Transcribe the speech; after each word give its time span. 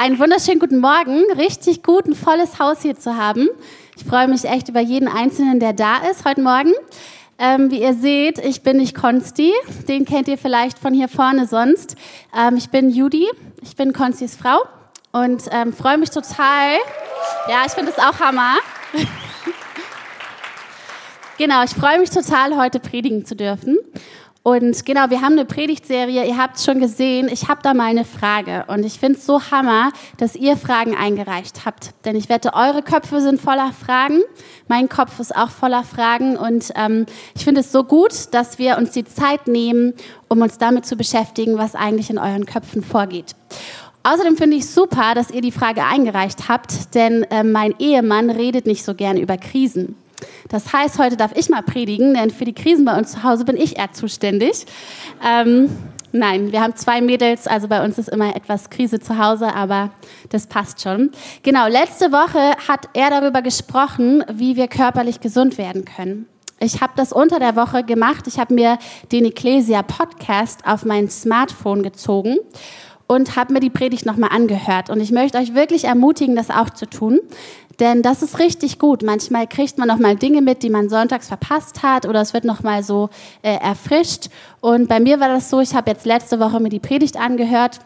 Einen 0.00 0.18
wunderschönen 0.18 0.60
guten 0.60 0.78
Morgen. 0.78 1.30
Richtig 1.36 1.82
gut, 1.82 2.06
ein 2.06 2.14
volles 2.14 2.58
Haus 2.58 2.80
hier 2.80 2.96
zu 2.96 3.18
haben. 3.18 3.50
Ich 3.98 4.04
freue 4.04 4.28
mich 4.28 4.46
echt 4.46 4.70
über 4.70 4.80
jeden 4.80 5.08
Einzelnen, 5.08 5.60
der 5.60 5.74
da 5.74 5.98
ist 6.10 6.24
heute 6.24 6.40
Morgen. 6.40 6.72
Ähm, 7.38 7.70
wie 7.70 7.82
ihr 7.82 7.92
seht, 7.92 8.38
ich 8.38 8.62
bin 8.62 8.78
nicht 8.78 8.94
Konsti. 8.94 9.52
Den 9.88 10.06
kennt 10.06 10.26
ihr 10.28 10.38
vielleicht 10.38 10.78
von 10.78 10.94
hier 10.94 11.08
vorne 11.08 11.46
sonst. 11.46 11.96
Ähm, 12.34 12.56
ich 12.56 12.70
bin 12.70 12.88
Judy. 12.88 13.28
Ich 13.60 13.76
bin 13.76 13.92
Konstis 13.92 14.36
Frau 14.36 14.62
und 15.12 15.42
ähm, 15.50 15.74
freue 15.74 15.98
mich 15.98 16.08
total. 16.08 16.78
Ja, 17.50 17.64
ich 17.66 17.72
finde 17.72 17.92
es 17.92 17.98
auch 17.98 18.20
Hammer. 18.20 18.54
genau, 21.36 21.62
ich 21.62 21.72
freue 21.72 21.98
mich 21.98 22.08
total, 22.08 22.56
heute 22.56 22.80
predigen 22.80 23.26
zu 23.26 23.36
dürfen. 23.36 23.76
Und 24.42 24.86
genau, 24.86 25.10
wir 25.10 25.20
haben 25.20 25.34
eine 25.34 25.44
Predigtserie, 25.44 26.26
ihr 26.26 26.38
habt 26.38 26.56
es 26.56 26.64
schon 26.64 26.80
gesehen, 26.80 27.28
ich 27.30 27.48
habe 27.48 27.60
da 27.62 27.74
mal 27.74 27.90
eine 27.90 28.06
Frage 28.06 28.64
und 28.68 28.86
ich 28.86 28.98
finde 28.98 29.18
es 29.18 29.26
so 29.26 29.50
hammer, 29.50 29.92
dass 30.16 30.34
ihr 30.34 30.56
Fragen 30.56 30.96
eingereicht 30.96 31.66
habt. 31.66 31.90
Denn 32.06 32.16
ich 32.16 32.30
wette, 32.30 32.54
eure 32.54 32.82
Köpfe 32.82 33.20
sind 33.20 33.38
voller 33.38 33.72
Fragen, 33.72 34.20
mein 34.66 34.88
Kopf 34.88 35.20
ist 35.20 35.36
auch 35.36 35.50
voller 35.50 35.84
Fragen 35.84 36.38
und 36.38 36.72
ähm, 36.74 37.04
ich 37.34 37.44
finde 37.44 37.60
es 37.60 37.70
so 37.70 37.84
gut, 37.84 38.32
dass 38.32 38.58
wir 38.58 38.78
uns 38.78 38.92
die 38.92 39.04
Zeit 39.04 39.46
nehmen, 39.46 39.92
um 40.28 40.40
uns 40.40 40.56
damit 40.56 40.86
zu 40.86 40.96
beschäftigen, 40.96 41.58
was 41.58 41.74
eigentlich 41.74 42.08
in 42.08 42.16
euren 42.16 42.46
Köpfen 42.46 42.82
vorgeht. 42.82 43.36
Außerdem 44.04 44.38
finde 44.38 44.56
ich 44.56 44.66
super, 44.66 45.14
dass 45.14 45.30
ihr 45.30 45.42
die 45.42 45.52
Frage 45.52 45.84
eingereicht 45.84 46.48
habt, 46.48 46.94
denn 46.94 47.24
äh, 47.24 47.44
mein 47.44 47.74
Ehemann 47.78 48.30
redet 48.30 48.64
nicht 48.64 48.84
so 48.84 48.94
gern 48.94 49.18
über 49.18 49.36
Krisen. 49.36 49.96
Das 50.48 50.72
heißt, 50.72 50.98
heute 50.98 51.16
darf 51.16 51.32
ich 51.36 51.48
mal 51.48 51.62
predigen, 51.62 52.14
denn 52.14 52.30
für 52.30 52.44
die 52.44 52.54
Krisen 52.54 52.84
bei 52.84 52.96
uns 52.96 53.12
zu 53.12 53.22
Hause 53.22 53.44
bin 53.44 53.56
ich 53.56 53.78
eher 53.78 53.92
zuständig. 53.92 54.66
Ähm, 55.26 55.70
nein, 56.12 56.52
wir 56.52 56.60
haben 56.60 56.76
zwei 56.76 57.00
Mädels, 57.00 57.46
also 57.46 57.68
bei 57.68 57.84
uns 57.84 57.98
ist 57.98 58.08
immer 58.08 58.34
etwas 58.34 58.70
Krise 58.70 59.00
zu 59.00 59.18
Hause, 59.18 59.54
aber 59.54 59.90
das 60.30 60.46
passt 60.46 60.80
schon. 60.82 61.10
Genau, 61.42 61.66
letzte 61.68 62.12
Woche 62.12 62.56
hat 62.68 62.88
er 62.94 63.10
darüber 63.10 63.42
gesprochen, 63.42 64.24
wie 64.32 64.56
wir 64.56 64.68
körperlich 64.68 65.20
gesund 65.20 65.58
werden 65.58 65.84
können. 65.84 66.26
Ich 66.62 66.82
habe 66.82 66.92
das 66.94 67.12
unter 67.12 67.38
der 67.38 67.56
Woche 67.56 67.84
gemacht. 67.84 68.26
Ich 68.26 68.38
habe 68.38 68.52
mir 68.52 68.78
den 69.12 69.24
Ecclesia 69.24 69.82
Podcast 69.82 70.66
auf 70.66 70.84
mein 70.84 71.08
Smartphone 71.08 71.82
gezogen 71.82 72.36
und 73.10 73.34
habe 73.34 73.52
mir 73.52 73.58
die 73.58 73.70
Predigt 73.70 74.06
nochmal 74.06 74.30
angehört. 74.32 74.88
Und 74.88 75.00
ich 75.00 75.10
möchte 75.10 75.36
euch 75.38 75.52
wirklich 75.52 75.82
ermutigen, 75.82 76.36
das 76.36 76.48
auch 76.48 76.70
zu 76.70 76.86
tun. 76.86 77.18
Denn 77.80 78.02
das 78.02 78.22
ist 78.22 78.38
richtig 78.38 78.78
gut. 78.78 79.02
Manchmal 79.02 79.48
kriegt 79.48 79.78
man 79.78 79.88
noch 79.88 79.98
mal 79.98 80.14
Dinge 80.14 80.42
mit, 80.42 80.62
die 80.62 80.70
man 80.70 80.88
sonntags 80.88 81.26
verpasst 81.26 81.82
hat 81.82 82.06
oder 82.06 82.20
es 82.20 82.34
wird 82.34 82.44
noch 82.44 82.62
mal 82.62 82.84
so 82.84 83.08
äh, 83.42 83.56
erfrischt. 83.56 84.28
Und 84.60 84.88
bei 84.88 85.00
mir 85.00 85.18
war 85.18 85.26
das 85.26 85.50
so, 85.50 85.58
ich 85.58 85.74
habe 85.74 85.90
jetzt 85.90 86.06
letzte 86.06 86.38
Woche 86.38 86.60
mir 86.60 86.68
die 86.68 86.78
Predigt 86.78 87.16
angehört 87.16 87.80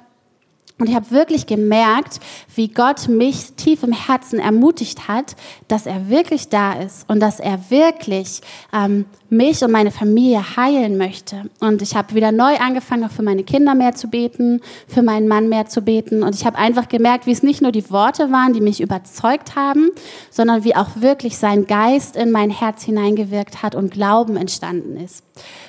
und 0.77 0.89
ich 0.89 0.97
habe 0.97 1.13
wirklich 1.13 1.47
gemerkt, 1.47 2.19
wie 2.57 2.67
Gott 2.67 3.07
mich 3.09 3.53
tief 3.53 3.85
im 3.85 3.93
Herzen 3.93 4.41
ermutigt 4.41 5.07
hat, 5.07 5.37
dass 5.69 5.87
er 5.87 6.09
wirklich 6.09 6.49
da 6.49 6.73
ist 6.73 7.09
und 7.09 7.21
dass 7.21 7.39
er 7.39 7.71
wirklich 7.71 8.41
ähm, 8.73 9.05
mich 9.31 9.63
und 9.63 9.71
meine 9.71 9.93
Familie 9.93 10.57
heilen 10.57 10.99
möchte. 10.99 11.49
Und 11.61 11.81
ich 11.81 11.95
habe 11.95 12.17
wieder 12.17 12.33
neu 12.33 12.57
angefangen, 12.57 13.05
auch 13.05 13.13
für 13.13 13.23
meine 13.23 13.45
Kinder 13.45 13.77
mehr 13.77 13.95
zu 13.95 14.09
beten, 14.09 14.63
für 14.89 15.03
meinen 15.03 15.29
Mann 15.29 15.49
mehr 15.49 15.67
zu 15.67 15.81
beten. 15.81 16.25
Und 16.25 16.35
ich 16.35 16.45
habe 16.45 16.59
einfach 16.59 16.89
gemerkt, 16.89 17.27
wie 17.27 17.33
es 17.33 17.45
nicht 17.45 17.63
nur 17.63 17.71
die 17.71 17.89
Worte 17.91 18.33
waren, 18.33 18.53
die 18.53 18.61
mich 18.61 18.81
überzeugt 18.81 19.55
haben, 19.55 19.91
sondern 20.31 20.65
wie 20.65 20.75
auch 20.75 20.97
wirklich 20.97 21.39
sein 21.39 21.69
Geist 21.69 22.17
in 22.17 22.33
mein 22.33 22.51
Herz 22.51 22.83
hineingewirkt 22.83 23.63
hat 23.63 23.77
und 23.77 23.93
Glauben 23.93 24.37
entstanden 24.37 24.97
ist. 24.97 25.23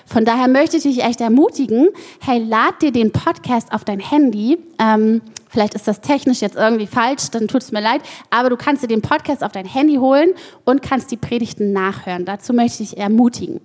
Von 0.06 0.24
daher 0.24 0.48
möchte 0.48 0.78
ich 0.78 0.84
dich 0.84 1.04
echt 1.04 1.20
ermutigen, 1.20 1.90
hey, 2.22 2.40
lad 2.40 2.82
dir 2.82 2.92
den 2.92 3.12
Podcast 3.12 3.74
auf 3.74 3.84
dein 3.84 4.00
Handy. 4.00 4.60
Ähm, 4.80 5.22
vielleicht 5.50 5.74
ist 5.74 5.88
das 5.88 6.02
technisch 6.02 6.42
jetzt 6.42 6.56
irgendwie 6.56 6.86
falsch, 6.86 7.32
dann 7.32 7.48
tut 7.48 7.64
es 7.64 7.72
mir 7.72 7.82
leid, 7.82 8.02
aber 8.30 8.50
du 8.50 8.58
kannst 8.58 8.84
dir 8.84 8.88
den 8.88 9.02
Podcast 9.02 9.44
auf 9.44 9.52
dein 9.52 9.66
Handy 9.66 9.96
holen 9.96 10.34
und 10.64 10.82
kannst 10.82 11.12
die 11.12 11.18
Predigten 11.18 11.74
nachhören. 11.74 12.26
Dazu 12.26 12.54
möchte 12.54 12.84
ich 12.84 12.92
dich 12.92 13.00
ermutigen. 13.00 13.62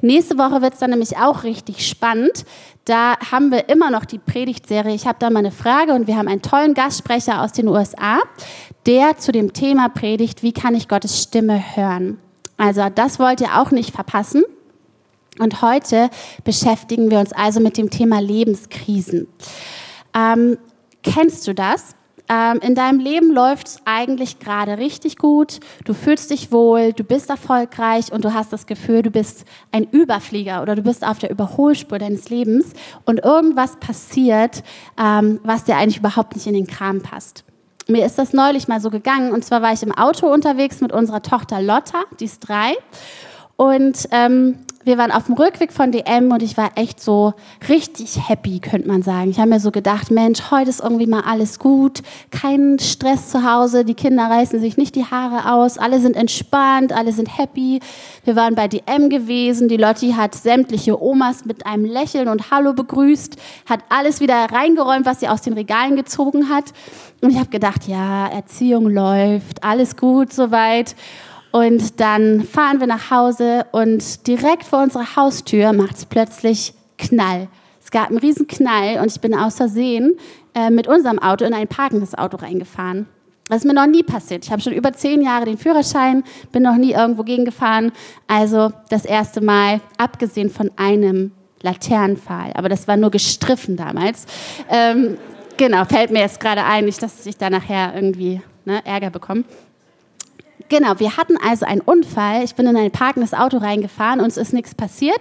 Nächste 0.00 0.38
Woche 0.38 0.62
wird 0.62 0.74
es 0.74 0.80
dann 0.80 0.90
nämlich 0.90 1.16
auch 1.16 1.42
richtig 1.42 1.86
spannend. 1.86 2.44
Da 2.84 3.18
haben 3.32 3.50
wir 3.50 3.68
immer 3.68 3.90
noch 3.90 4.04
die 4.04 4.18
Predigtserie. 4.18 4.94
Ich 4.94 5.06
habe 5.06 5.18
da 5.18 5.30
mal 5.30 5.40
eine 5.40 5.50
Frage 5.50 5.92
und 5.94 6.06
wir 6.06 6.16
haben 6.16 6.28
einen 6.28 6.42
tollen 6.42 6.74
Gastsprecher 6.74 7.42
aus 7.42 7.52
den 7.52 7.68
USA, 7.68 8.20
der 8.86 9.18
zu 9.18 9.32
dem 9.32 9.52
Thema 9.52 9.88
predigt, 9.88 10.42
wie 10.42 10.52
kann 10.52 10.74
ich 10.74 10.88
Gottes 10.88 11.22
Stimme 11.22 11.76
hören. 11.76 12.18
Also 12.56 12.86
das 12.94 13.18
wollt 13.18 13.40
ihr 13.40 13.58
auch 13.58 13.70
nicht 13.70 13.94
verpassen. 13.94 14.44
Und 15.40 15.62
heute 15.62 16.10
beschäftigen 16.44 17.10
wir 17.10 17.18
uns 17.18 17.32
also 17.32 17.60
mit 17.60 17.78
dem 17.78 17.88
Thema 17.88 18.20
Lebenskrisen. 18.20 19.26
Ähm, 20.14 20.58
kennst 21.02 21.48
du 21.48 21.54
das? 21.54 21.94
Ähm, 22.28 22.58
in 22.60 22.74
deinem 22.74 23.00
Leben 23.00 23.32
läuft 23.32 23.66
es 23.66 23.78
eigentlich 23.86 24.38
gerade 24.38 24.76
richtig 24.76 25.16
gut, 25.16 25.58
du 25.86 25.94
fühlst 25.94 26.30
dich 26.30 26.52
wohl, 26.52 26.92
du 26.92 27.04
bist 27.04 27.30
erfolgreich 27.30 28.12
und 28.12 28.22
du 28.24 28.34
hast 28.34 28.52
das 28.52 28.66
Gefühl, 28.66 29.00
du 29.00 29.10
bist 29.10 29.46
ein 29.72 29.84
Überflieger 29.84 30.60
oder 30.60 30.76
du 30.76 30.82
bist 30.82 31.04
auf 31.04 31.18
der 31.18 31.30
Überholspur 31.30 31.98
deines 31.98 32.28
Lebens 32.28 32.74
und 33.06 33.24
irgendwas 33.24 33.80
passiert, 33.80 34.62
ähm, 34.96 35.40
was 35.42 35.64
dir 35.64 35.76
eigentlich 35.76 35.98
überhaupt 35.98 36.36
nicht 36.36 36.46
in 36.46 36.54
den 36.54 36.66
Kram 36.66 37.00
passt. 37.00 37.44
Mir 37.88 38.04
ist 38.04 38.18
das 38.18 38.34
neulich 38.34 38.68
mal 38.68 38.80
so 38.80 38.90
gegangen 38.90 39.32
und 39.32 39.42
zwar 39.42 39.62
war 39.62 39.72
ich 39.72 39.82
im 39.82 39.96
Auto 39.96 40.30
unterwegs 40.30 40.82
mit 40.82 40.92
unserer 40.92 41.22
Tochter 41.22 41.62
Lotta, 41.62 42.04
die 42.20 42.26
ist 42.26 42.40
drei. 42.40 42.74
Und 43.56 44.08
ähm, 44.12 44.56
wir 44.82 44.96
waren 44.96 45.12
auf 45.12 45.26
dem 45.26 45.34
Rückweg 45.34 45.72
von 45.72 45.92
DM 45.92 46.32
und 46.32 46.42
ich 46.42 46.56
war 46.56 46.70
echt 46.76 47.02
so 47.02 47.34
richtig 47.68 48.28
happy, 48.28 48.60
könnte 48.60 48.88
man 48.88 49.02
sagen. 49.02 49.30
Ich 49.30 49.38
habe 49.38 49.50
mir 49.50 49.60
so 49.60 49.70
gedacht, 49.70 50.10
Mensch, 50.10 50.50
heute 50.50 50.70
ist 50.70 50.80
irgendwie 50.80 51.06
mal 51.06 51.20
alles 51.20 51.58
gut, 51.58 52.00
kein 52.30 52.78
Stress 52.78 53.28
zu 53.28 53.44
Hause, 53.44 53.84
die 53.84 53.94
Kinder 53.94 54.24
reißen 54.24 54.58
sich 54.58 54.78
nicht 54.78 54.94
die 54.94 55.04
Haare 55.04 55.52
aus, 55.52 55.76
alle 55.76 56.00
sind 56.00 56.16
entspannt, 56.16 56.94
alle 56.94 57.12
sind 57.12 57.36
happy. 57.36 57.80
Wir 58.24 58.36
waren 58.36 58.54
bei 58.54 58.68
DM 58.68 59.10
gewesen, 59.10 59.68
die 59.68 59.76
Lotti 59.76 60.12
hat 60.12 60.34
sämtliche 60.34 61.00
Omas 61.02 61.44
mit 61.44 61.66
einem 61.66 61.84
Lächeln 61.84 62.28
und 62.28 62.50
Hallo 62.50 62.72
begrüßt, 62.72 63.36
hat 63.68 63.80
alles 63.90 64.20
wieder 64.20 64.46
reingeräumt, 64.50 65.04
was 65.04 65.20
sie 65.20 65.28
aus 65.28 65.42
den 65.42 65.52
Regalen 65.52 65.96
gezogen 65.96 66.48
hat. 66.48 66.72
Und 67.20 67.30
ich 67.30 67.38
habe 67.38 67.50
gedacht, 67.50 67.86
ja, 67.86 68.28
Erziehung 68.28 68.88
läuft, 68.88 69.62
alles 69.62 69.96
gut 69.98 70.32
soweit. 70.32 70.94
Und 71.52 72.00
dann 72.00 72.44
fahren 72.44 72.80
wir 72.80 72.86
nach 72.86 73.10
Hause 73.10 73.66
und 73.72 74.26
direkt 74.26 74.64
vor 74.64 74.82
unserer 74.82 75.16
Haustür 75.16 75.72
macht 75.72 75.96
es 75.96 76.06
plötzlich 76.06 76.74
Knall. 76.96 77.48
Es 77.82 77.90
gab 77.90 78.08
einen 78.08 78.18
riesen 78.18 78.46
Knall 78.46 79.00
und 79.00 79.10
ich 79.10 79.20
bin 79.20 79.34
aus 79.34 79.56
Versehen 79.56 80.16
äh, 80.54 80.70
mit 80.70 80.86
unserem 80.86 81.18
Auto 81.18 81.44
in 81.44 81.54
ein 81.54 81.66
parkendes 81.66 82.16
Auto 82.16 82.36
reingefahren. 82.36 83.06
Das 83.48 83.58
ist 83.58 83.64
mir 83.64 83.74
noch 83.74 83.86
nie 83.86 84.04
passiert. 84.04 84.44
Ich 84.44 84.52
habe 84.52 84.62
schon 84.62 84.72
über 84.72 84.92
zehn 84.92 85.22
Jahre 85.22 85.44
den 85.44 85.58
Führerschein, 85.58 86.22
bin 86.52 86.62
noch 86.62 86.76
nie 86.76 86.92
irgendwo 86.92 87.24
gegengefahren. 87.24 87.90
Also 88.28 88.70
das 88.90 89.04
erste 89.04 89.40
Mal, 89.40 89.80
abgesehen 89.98 90.50
von 90.50 90.70
einem 90.76 91.32
Laternenpfahl. 91.62 92.52
Aber 92.54 92.68
das 92.68 92.86
war 92.86 92.96
nur 92.96 93.10
gestriffen 93.10 93.76
damals. 93.76 94.26
Ähm, 94.68 95.18
genau, 95.56 95.84
fällt 95.84 96.12
mir 96.12 96.20
jetzt 96.20 96.38
gerade 96.38 96.62
ein, 96.62 96.84
nicht, 96.84 97.02
dass 97.02 97.26
ich 97.26 97.36
da 97.36 97.50
nachher 97.50 97.92
irgendwie 97.92 98.40
ne, 98.64 98.86
Ärger 98.86 99.10
bekomme. 99.10 99.42
Genau, 100.68 100.98
wir 100.98 101.16
hatten 101.16 101.36
also 101.36 101.66
einen 101.66 101.80
Unfall. 101.80 102.44
Ich 102.44 102.54
bin 102.54 102.66
in 102.66 102.76
ein 102.76 102.90
parkendes 102.90 103.34
Auto 103.34 103.58
reingefahren, 103.58 104.20
uns 104.20 104.36
ist 104.36 104.52
nichts 104.52 104.74
passiert, 104.74 105.20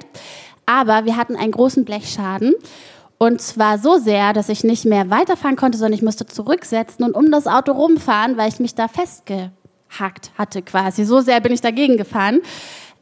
aber 0.66 1.06
wir 1.06 1.18
hatten 1.18 1.36
einen 1.36 1.52
großen 1.52 1.86
Blechschaden. 1.86 2.54
Und 3.18 3.42
zwar 3.42 3.78
so 3.78 3.98
sehr, 3.98 4.32
dass 4.32 4.48
ich 4.48 4.64
nicht 4.64 4.86
mehr 4.86 5.10
weiterfahren 5.10 5.58
konnte, 5.58 5.78
sondern 5.78 5.94
ich 5.94 6.02
musste 6.02 6.26
zurücksetzen 6.26 7.04
und 7.04 7.16
um 7.16 7.32
das 7.32 7.48
Auto 7.48 7.74
rumfahren, 7.74 8.38
weil 8.38 8.48
ich 8.48 8.60
mich 8.60 8.76
da 8.76 8.88
festgehackt 8.88 10.32
hatte 10.38 10.62
quasi. 10.62 11.04
So 11.04 11.20
sehr 11.20 11.42
bin 11.42 11.52
ich 11.52 11.60
dagegen 11.60 11.98
gefahren. 11.98 12.40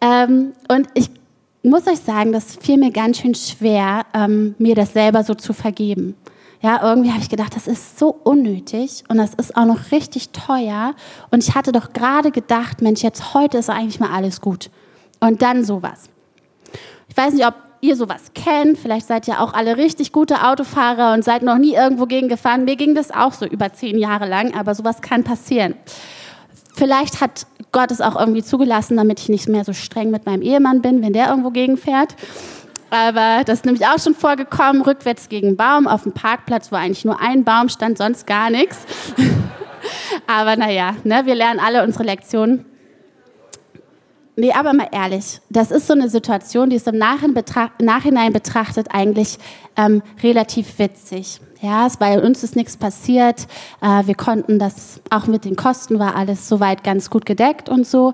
Ähm, 0.01 0.53
und 0.69 0.87
ich 0.95 1.11
muss 1.61 1.85
euch 1.85 1.99
sagen, 1.99 2.31
das 2.31 2.55
fiel 2.55 2.77
mir 2.77 2.91
ganz 2.91 3.19
schön 3.19 3.35
schwer, 3.35 4.05
ähm, 4.13 4.55
mir 4.57 4.73
das 4.73 4.93
selber 4.93 5.23
so 5.23 5.35
zu 5.35 5.53
vergeben. 5.53 6.15
Ja, 6.61 6.81
irgendwie 6.81 7.11
habe 7.11 7.21
ich 7.21 7.29
gedacht, 7.29 7.55
das 7.55 7.67
ist 7.67 7.99
so 7.99 8.09
unnötig 8.23 9.03
und 9.09 9.17
das 9.17 9.33
ist 9.35 9.55
auch 9.55 9.65
noch 9.65 9.91
richtig 9.91 10.29
teuer. 10.29 10.95
Und 11.29 11.43
ich 11.43 11.55
hatte 11.55 11.71
doch 11.71 11.93
gerade 11.93 12.31
gedacht, 12.31 12.81
Mensch, 12.81 13.03
jetzt 13.03 13.33
heute 13.33 13.59
ist 13.59 13.69
eigentlich 13.69 13.99
mal 13.99 14.09
alles 14.09 14.41
gut. 14.41 14.71
Und 15.19 15.41
dann 15.41 15.63
sowas. 15.63 16.09
Ich 17.09 17.15
weiß 17.15 17.33
nicht, 17.33 17.45
ob 17.45 17.53
ihr 17.81 17.95
sowas 17.95 18.31
kennt. 18.33 18.77
Vielleicht 18.77 19.07
seid 19.07 19.27
ihr 19.27 19.41
auch 19.41 19.53
alle 19.53 19.77
richtig 19.77 20.11
gute 20.11 20.47
Autofahrer 20.47 21.13
und 21.13 21.23
seid 21.23 21.43
noch 21.43 21.57
nie 21.57 21.75
irgendwo 21.75 22.05
gegen 22.05 22.27
gefahren. 22.27 22.65
Mir 22.65 22.75
ging 22.75 22.95
das 22.95 23.11
auch 23.11 23.33
so 23.33 23.45
über 23.45 23.73
zehn 23.73 23.97
Jahre 23.97 24.27
lang, 24.27 24.53
aber 24.55 24.73
sowas 24.73 25.01
kann 25.01 25.23
passieren. 25.23 25.75
Vielleicht 26.73 27.21
hat 27.21 27.47
Gott 27.71 27.91
es 27.91 28.01
auch 28.01 28.19
irgendwie 28.19 28.43
zugelassen, 28.43 28.97
damit 28.97 29.19
ich 29.19 29.29
nicht 29.29 29.49
mehr 29.49 29.63
so 29.63 29.73
streng 29.73 30.11
mit 30.11 30.25
meinem 30.25 30.41
Ehemann 30.41 30.81
bin, 30.81 31.01
wenn 31.01 31.13
der 31.13 31.29
irgendwo 31.29 31.49
gegenfährt. 31.49 32.15
Aber 32.89 33.43
das 33.45 33.59
ist 33.59 33.65
nämlich 33.65 33.85
auch 33.85 33.99
schon 33.99 34.15
vorgekommen, 34.15 34.81
rückwärts 34.81 35.29
gegen 35.29 35.57
Baum 35.57 35.87
auf 35.87 36.03
dem 36.03 36.13
Parkplatz, 36.13 36.71
wo 36.71 36.75
eigentlich 36.75 37.05
nur 37.05 37.19
ein 37.19 37.43
Baum 37.43 37.69
stand, 37.69 37.97
sonst 37.97 38.25
gar 38.27 38.49
nichts. 38.49 38.77
Aber 40.27 40.55
naja, 40.55 40.95
ne, 41.03 41.25
wir 41.25 41.35
lernen 41.35 41.59
alle 41.59 41.83
unsere 41.83 42.03
Lektionen. 42.03 42.65
Nee, 44.39 44.51
aber 44.51 44.73
mal 44.73 44.89
ehrlich, 44.91 45.41
das 45.49 45.71
ist 45.71 45.87
so 45.87 45.93
eine 45.93 46.09
Situation, 46.09 46.69
die 46.69 46.75
ist 46.75 46.87
im 46.87 46.99
Nachhinein 46.99 48.33
betrachtet 48.33 48.87
eigentlich 48.91 49.39
ähm, 49.75 50.03
relativ 50.21 50.77
witzig. 50.77 51.41
Ja, 51.59 51.87
bei 51.97 52.21
uns 52.21 52.43
ist 52.43 52.55
nichts 52.55 52.77
passiert. 52.77 53.47
Äh, 53.81 54.05
wir 54.05 54.13
konnten 54.13 54.59
das, 54.59 55.01
auch 55.09 55.25
mit 55.25 55.43
den 55.43 55.55
Kosten 55.55 55.97
war 55.97 56.15
alles 56.15 56.47
soweit 56.47 56.83
ganz 56.83 57.09
gut 57.09 57.25
gedeckt 57.25 57.67
und 57.67 57.87
so. 57.87 58.13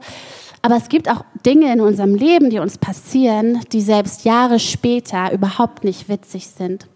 Aber 0.65 0.77
es 0.77 0.87
gibt 0.87 1.09
auch 1.09 1.25
Dinge 1.45 1.71
in 1.73 1.81
unserem 1.81 2.15
Leben, 2.15 2.49
die 2.49 2.59
uns 2.59 2.77
passieren, 2.77 3.59
die 3.73 3.81
selbst 3.81 4.23
Jahre 4.23 4.59
später 4.59 5.33
überhaupt 5.33 5.83
nicht 5.83 6.07
witzig 6.07 6.47
sind. 6.47 6.87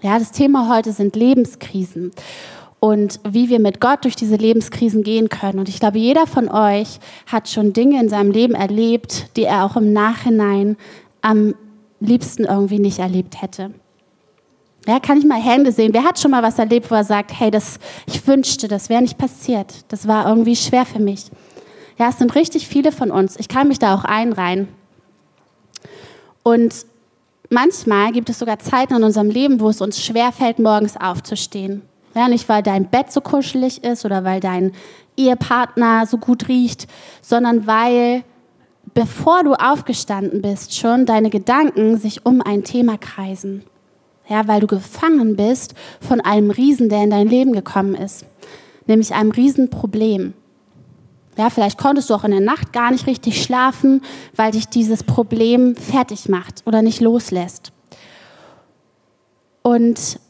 Ja, 0.00 0.18
das 0.18 0.30
Thema 0.30 0.74
heute 0.74 0.92
sind 0.92 1.16
Lebenskrisen 1.16 2.12
und 2.78 3.18
wie 3.28 3.48
wir 3.48 3.58
mit 3.58 3.80
Gott 3.80 4.04
durch 4.04 4.14
diese 4.14 4.36
Lebenskrisen 4.36 5.02
gehen 5.02 5.28
können. 5.28 5.58
Und 5.58 5.68
ich 5.68 5.80
glaube, 5.80 5.98
jeder 5.98 6.28
von 6.28 6.48
euch 6.48 7.00
hat 7.26 7.48
schon 7.48 7.72
Dinge 7.72 8.00
in 8.00 8.08
seinem 8.08 8.30
Leben 8.30 8.54
erlebt, 8.54 9.36
die 9.36 9.42
er 9.42 9.64
auch 9.64 9.76
im 9.76 9.92
Nachhinein 9.92 10.76
am 11.20 11.56
liebsten 11.98 12.44
irgendwie 12.44 12.78
nicht 12.78 13.00
erlebt 13.00 13.42
hätte. 13.42 13.72
Ja, 14.86 15.00
kann 15.00 15.18
ich 15.18 15.26
mal 15.26 15.42
Hände 15.42 15.72
sehen? 15.72 15.92
Wer 15.92 16.04
hat 16.04 16.18
schon 16.18 16.30
mal 16.30 16.44
was 16.44 16.58
erlebt, 16.58 16.90
wo 16.90 16.94
er 16.94 17.04
sagt, 17.04 17.38
hey, 17.38 17.50
das, 17.50 17.80
ich 18.06 18.26
wünschte, 18.26 18.68
das 18.68 18.88
wäre 18.88 19.02
nicht 19.02 19.18
passiert. 19.18 19.84
Das 19.88 20.08
war 20.08 20.26
irgendwie 20.26 20.56
schwer 20.56 20.86
für 20.86 21.00
mich. 21.00 21.26
Ja, 22.00 22.08
es 22.08 22.16
sind 22.16 22.34
richtig 22.34 22.66
viele 22.66 22.92
von 22.92 23.10
uns. 23.10 23.38
Ich 23.38 23.48
kann 23.48 23.68
mich 23.68 23.78
da 23.78 23.94
auch 23.94 24.04
einreihen. 24.04 24.68
Und 26.42 26.86
manchmal 27.50 28.10
gibt 28.12 28.30
es 28.30 28.38
sogar 28.38 28.58
Zeiten 28.58 28.94
in 28.94 29.04
unserem 29.04 29.28
Leben, 29.28 29.60
wo 29.60 29.68
es 29.68 29.82
uns 29.82 30.02
schwerfällt, 30.02 30.58
morgens 30.58 30.96
aufzustehen. 30.96 31.82
Ja, 32.14 32.28
nicht 32.28 32.48
weil 32.48 32.62
dein 32.62 32.88
Bett 32.88 33.12
so 33.12 33.20
kuschelig 33.20 33.84
ist 33.84 34.06
oder 34.06 34.24
weil 34.24 34.40
dein 34.40 34.72
Ehepartner 35.18 36.06
so 36.06 36.16
gut 36.16 36.48
riecht, 36.48 36.86
sondern 37.20 37.66
weil 37.66 38.24
bevor 38.94 39.44
du 39.44 39.52
aufgestanden 39.52 40.40
bist, 40.40 40.74
schon 40.74 41.04
deine 41.04 41.28
Gedanken 41.28 41.98
sich 41.98 42.24
um 42.24 42.40
ein 42.40 42.64
Thema 42.64 42.96
kreisen. 42.96 43.62
Ja, 44.26 44.48
weil 44.48 44.60
du 44.60 44.66
gefangen 44.66 45.36
bist 45.36 45.74
von 46.00 46.22
einem 46.22 46.50
Riesen, 46.50 46.88
der 46.88 47.04
in 47.04 47.10
dein 47.10 47.28
Leben 47.28 47.52
gekommen 47.52 47.94
ist, 47.94 48.24
nämlich 48.86 49.12
einem 49.12 49.32
Riesenproblem. 49.32 50.32
Ja, 51.40 51.48
vielleicht 51.48 51.78
konntest 51.78 52.10
du 52.10 52.14
auch 52.14 52.24
in 52.24 52.32
der 52.32 52.40
Nacht 52.40 52.74
gar 52.74 52.90
nicht 52.90 53.06
richtig 53.06 53.42
schlafen, 53.42 54.02
weil 54.36 54.52
dich 54.52 54.68
dieses 54.68 55.02
Problem 55.02 55.74
fertig 55.74 56.28
macht 56.28 56.62
oder 56.66 56.82
nicht 56.82 57.00
loslässt. 57.00 57.72
Und 59.62 60.20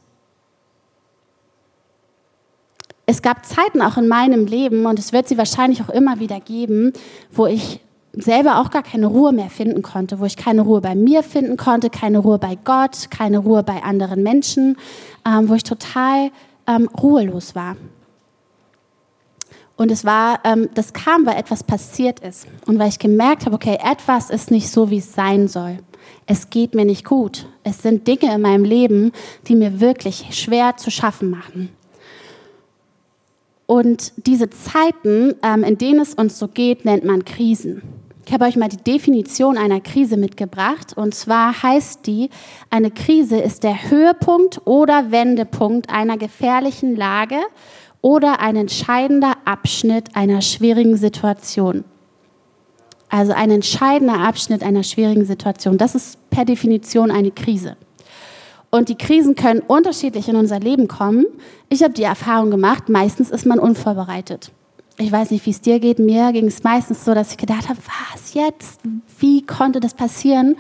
es 3.06 3.22
gab 3.22 3.44
Zeiten 3.44 3.82
auch 3.82 3.96
in 3.96 4.06
meinem 4.06 4.46
Leben, 4.46 4.86
und 4.86 5.00
es 5.00 5.12
wird 5.12 5.26
sie 5.26 5.36
wahrscheinlich 5.36 5.82
auch 5.82 5.88
immer 5.88 6.20
wieder 6.20 6.38
geben, 6.38 6.92
wo 7.32 7.46
ich 7.46 7.80
selber 8.12 8.60
auch 8.60 8.70
gar 8.70 8.84
keine 8.84 9.06
Ruhe 9.08 9.32
mehr 9.32 9.50
finden 9.50 9.82
konnte, 9.82 10.20
wo 10.20 10.26
ich 10.26 10.36
keine 10.36 10.62
Ruhe 10.62 10.80
bei 10.80 10.94
mir 10.94 11.24
finden 11.24 11.56
konnte, 11.56 11.90
keine 11.90 12.20
Ruhe 12.20 12.38
bei 12.38 12.56
Gott, 12.64 13.10
keine 13.10 13.38
Ruhe 13.38 13.64
bei 13.64 13.82
anderen 13.82 14.22
Menschen, 14.22 14.76
ähm, 15.26 15.48
wo 15.48 15.54
ich 15.54 15.64
total 15.64 16.30
ähm, 16.68 16.88
ruhelos 17.02 17.56
war. 17.56 17.74
Und 19.80 19.90
es 19.90 20.04
war, 20.04 20.40
ähm, 20.44 20.68
das 20.74 20.92
kam, 20.92 21.24
weil 21.24 21.38
etwas 21.38 21.64
passiert 21.64 22.20
ist 22.20 22.46
und 22.66 22.78
weil 22.78 22.90
ich 22.90 22.98
gemerkt 22.98 23.46
habe, 23.46 23.54
okay, 23.54 23.78
etwas 23.82 24.28
ist 24.28 24.50
nicht 24.50 24.68
so, 24.68 24.90
wie 24.90 24.98
es 24.98 25.14
sein 25.14 25.48
soll. 25.48 25.78
Es 26.26 26.50
geht 26.50 26.74
mir 26.74 26.84
nicht 26.84 27.06
gut. 27.06 27.46
Es 27.64 27.80
sind 27.80 28.06
Dinge 28.06 28.34
in 28.34 28.42
meinem 28.42 28.64
Leben, 28.64 29.10
die 29.48 29.56
mir 29.56 29.80
wirklich 29.80 30.26
schwer 30.32 30.76
zu 30.76 30.90
schaffen 30.90 31.30
machen. 31.30 31.70
Und 33.64 34.12
diese 34.26 34.50
Zeiten, 34.50 35.36
ähm, 35.42 35.64
in 35.64 35.78
denen 35.78 36.00
es 36.00 36.12
uns 36.12 36.38
so 36.38 36.48
geht, 36.48 36.84
nennt 36.84 37.04
man 37.06 37.24
Krisen. 37.24 37.80
Ich 38.26 38.34
habe 38.34 38.44
euch 38.44 38.56
mal 38.56 38.68
die 38.68 38.76
Definition 38.76 39.56
einer 39.56 39.80
Krise 39.80 40.18
mitgebracht. 40.18 40.92
Und 40.94 41.14
zwar 41.14 41.62
heißt 41.62 42.06
die, 42.06 42.28
eine 42.68 42.90
Krise 42.90 43.40
ist 43.40 43.62
der 43.62 43.90
Höhepunkt 43.90 44.60
oder 44.66 45.10
Wendepunkt 45.10 45.88
einer 45.88 46.18
gefährlichen 46.18 46.96
Lage 46.96 47.38
oder 48.02 48.41
ein 48.41 48.56
entscheidender 48.56 49.35
Abschnitt 49.44 50.17
einer 50.17 50.41
schwierigen 50.41 50.97
Situation. 50.97 51.85
Also 53.08 53.32
ein 53.32 53.50
entscheidender 53.50 54.20
Abschnitt 54.20 54.62
einer 54.62 54.85
schwierigen 54.85 55.25
Situation. 55.25 55.79
Das 55.79 55.94
ist 55.94 56.31
per 56.31 56.44
Definition 56.44 57.11
eine 57.11 57.31
Krise. 57.31 57.76
Und 58.70 58.88
die 58.88 58.97
Krisen 58.97 59.35
können 59.35 59.61
unterschiedlich 59.61 60.29
in 60.29 60.37
unser 60.37 60.61
Leben 60.61 60.87
kommen. 60.87 61.26
Ich 61.69 61.82
habe 61.82 61.93
die 61.93 62.05
Erfahrung 62.05 62.52
gemacht, 62.52 62.88
meistens 62.88 63.31
ist 63.31 63.47
man 63.47 63.58
unvorbereitet. 63.58 64.52
Ich 64.97 65.11
weiß 65.11 65.32
nicht, 65.32 65.44
wie 65.47 65.50
es 65.50 65.61
dir 65.61 65.81
geht. 65.81 65.99
Mir 65.99 66.31
ging 66.32 66.47
es 66.47 66.62
meistens 66.62 67.05
so, 67.05 67.14
dass 67.14 67.32
ich 67.32 67.37
gedacht 67.37 67.69
habe, 67.69 67.81
was 68.12 68.35
jetzt? 68.35 68.81
Wie 69.19 69.44
konnte 69.44 69.81
das 69.81 69.94
passieren? 69.94 70.56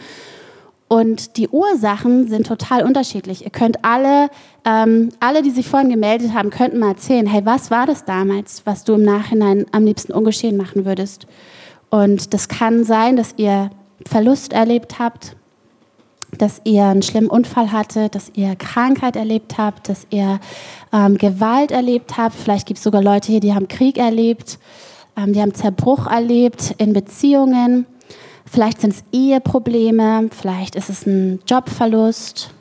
Und 0.92 1.36
die 1.36 1.48
Ursachen 1.48 2.26
sind 2.26 2.48
total 2.48 2.82
unterschiedlich. 2.82 3.44
Ihr 3.44 3.52
könnt 3.52 3.84
alle, 3.84 4.28
ähm, 4.64 5.10
alle, 5.20 5.40
die 5.42 5.52
sich 5.52 5.68
vorhin 5.68 5.88
gemeldet 5.88 6.34
haben, 6.34 6.50
könnten 6.50 6.80
mal 6.80 6.88
erzählen, 6.88 7.28
hey, 7.28 7.46
was 7.46 7.70
war 7.70 7.86
das 7.86 8.04
damals, 8.04 8.62
was 8.64 8.82
du 8.82 8.94
im 8.94 9.04
Nachhinein 9.04 9.66
am 9.70 9.84
liebsten 9.84 10.12
ungeschehen 10.12 10.56
machen 10.56 10.84
würdest? 10.84 11.28
Und 11.90 12.34
das 12.34 12.48
kann 12.48 12.82
sein, 12.82 13.14
dass 13.14 13.34
ihr 13.36 13.70
Verlust 14.04 14.52
erlebt 14.52 14.98
habt, 14.98 15.36
dass 16.36 16.60
ihr 16.64 16.86
einen 16.86 17.02
schlimmen 17.02 17.30
Unfall 17.30 17.70
hattet, 17.70 18.16
dass 18.16 18.32
ihr 18.34 18.56
Krankheit 18.56 19.14
erlebt 19.14 19.58
habt, 19.58 19.88
dass 19.88 20.08
ihr 20.10 20.40
ähm, 20.92 21.18
Gewalt 21.18 21.70
erlebt 21.70 22.16
habt. 22.16 22.34
Vielleicht 22.34 22.66
gibt 22.66 22.78
es 22.78 22.82
sogar 22.82 23.00
Leute 23.00 23.30
hier, 23.30 23.40
die 23.40 23.54
haben 23.54 23.68
Krieg 23.68 23.96
erlebt, 23.96 24.58
ähm, 25.16 25.34
die 25.34 25.40
haben 25.40 25.54
Zerbruch 25.54 26.08
erlebt 26.08 26.74
in 26.78 26.92
Beziehungen. 26.92 27.86
Vielleicht 28.52 28.80
sind 28.80 28.94
es 28.94 29.04
Eheprobleme, 29.12 30.28
vielleicht 30.32 30.74
ist 30.74 30.90
es 30.90 31.06
ein 31.06 31.38
Jobverlust 31.46 32.52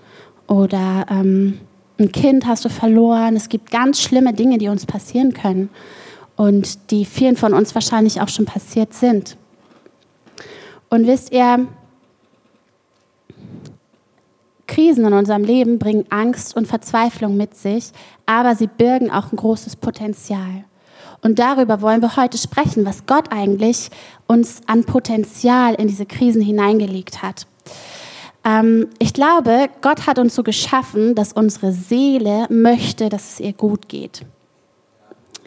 oder 0.45 1.07
ähm, 1.09 1.62
ein 2.00 2.12
Kind 2.12 2.45
hast 2.45 2.63
du 2.63 2.69
verloren. 2.69 3.36
Es 3.36 3.50
gibt 3.50 3.71
ganz 3.71 4.00
schlimme 4.00 4.33
Dinge, 4.33 4.59
die 4.59 4.68
uns 4.68 4.86
passieren 4.86 5.33
können 5.33 5.71
und 6.36 6.91
die 6.91 7.06
vielen 7.06 7.36
von 7.36 7.56
uns 7.56 7.74
wahrscheinlich 7.74 8.21
auch 8.21 8.27
schon 8.27 8.45
passiert 8.45 8.94
sind. 8.94 9.36
Und 10.91 11.07
wisst 11.07 11.31
ihr, 11.31 11.65
Krisen 14.68 15.06
in 15.06 15.13
unserem 15.13 15.44
Leben 15.44 15.80
bringen 15.80 16.06
Angst 16.12 16.56
und 16.56 16.68
Verzweiflung 16.68 17.35
mit 17.35 17.56
sich, 17.56 17.89
aber 18.27 18.53
sie 18.53 18.68
birgen 18.68 19.09
auch 19.09 19.31
ein 19.31 19.38
großes 19.38 19.75
Potenzial. 19.75 20.65
Und 21.21 21.39
darüber 21.39 21.81
wollen 21.81 22.01
wir 22.01 22.16
heute 22.16 22.38
sprechen, 22.38 22.86
was 22.86 23.06
Gott 23.06 23.31
eigentlich 23.31 23.89
uns 24.27 24.62
an 24.68 24.83
Potenzial 24.83 25.75
in 25.75 25.88
diese 25.88 26.06
Krisen 26.06 26.42
hineingelegt 26.42 27.21
hat. 27.21 27.45
Ähm, 28.45 28.88
ich 29.00 29.13
glaube, 29.13 29.69
Gott 29.81 30.07
hat 30.07 30.19
uns 30.19 30.36
so 30.36 30.44
geschaffen, 30.44 31.16
dass 31.16 31.33
unsere 31.33 31.71
Seele 31.71 32.48
möchte, 32.50 33.10
dass 33.10 33.33
es 33.33 33.39
ihr 33.39 33.54
gut 33.54 33.89
geht. 33.89 34.25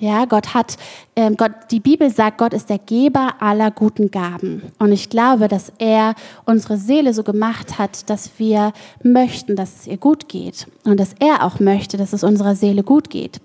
Ja, 0.02 0.24
Gott 0.24 0.52
hat, 0.52 0.78
ähm, 1.14 1.36
Gott, 1.36 1.52
die 1.70 1.78
Bibel 1.78 2.10
sagt, 2.10 2.38
Gott 2.38 2.54
ist 2.54 2.68
der 2.68 2.78
Geber 2.78 3.36
aller 3.38 3.70
guten 3.70 4.10
Gaben. 4.10 4.62
Und 4.80 4.90
ich 4.90 5.10
glaube, 5.10 5.46
dass 5.46 5.72
er 5.78 6.16
unsere 6.44 6.76
Seele 6.76 7.14
so 7.14 7.22
gemacht 7.22 7.78
hat, 7.78 8.10
dass 8.10 8.32
wir 8.36 8.72
möchten, 9.04 9.54
dass 9.54 9.76
es 9.76 9.86
ihr 9.86 9.98
gut 9.98 10.28
geht. 10.28 10.66
Und 10.82 10.98
dass 10.98 11.14
er 11.20 11.44
auch 11.44 11.60
möchte, 11.60 11.98
dass 11.98 12.12
es 12.12 12.24
unserer 12.24 12.56
Seele 12.56 12.82
gut 12.82 13.10
geht. 13.10 13.40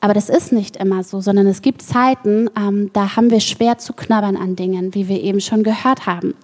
Aber 0.00 0.14
das 0.14 0.28
ist 0.28 0.52
nicht 0.52 0.76
immer 0.76 1.04
so, 1.04 1.20
sondern 1.20 1.46
es 1.46 1.60
gibt 1.60 1.82
Zeiten, 1.82 2.48
ähm, 2.56 2.90
da 2.92 3.16
haben 3.16 3.30
wir 3.30 3.40
schwer 3.40 3.78
zu 3.78 3.92
knabbern 3.92 4.36
an 4.36 4.56
Dingen, 4.56 4.94
wie 4.94 5.08
wir 5.08 5.20
eben 5.20 5.40
schon 5.40 5.62
gehört 5.62 6.06
haben. 6.06 6.34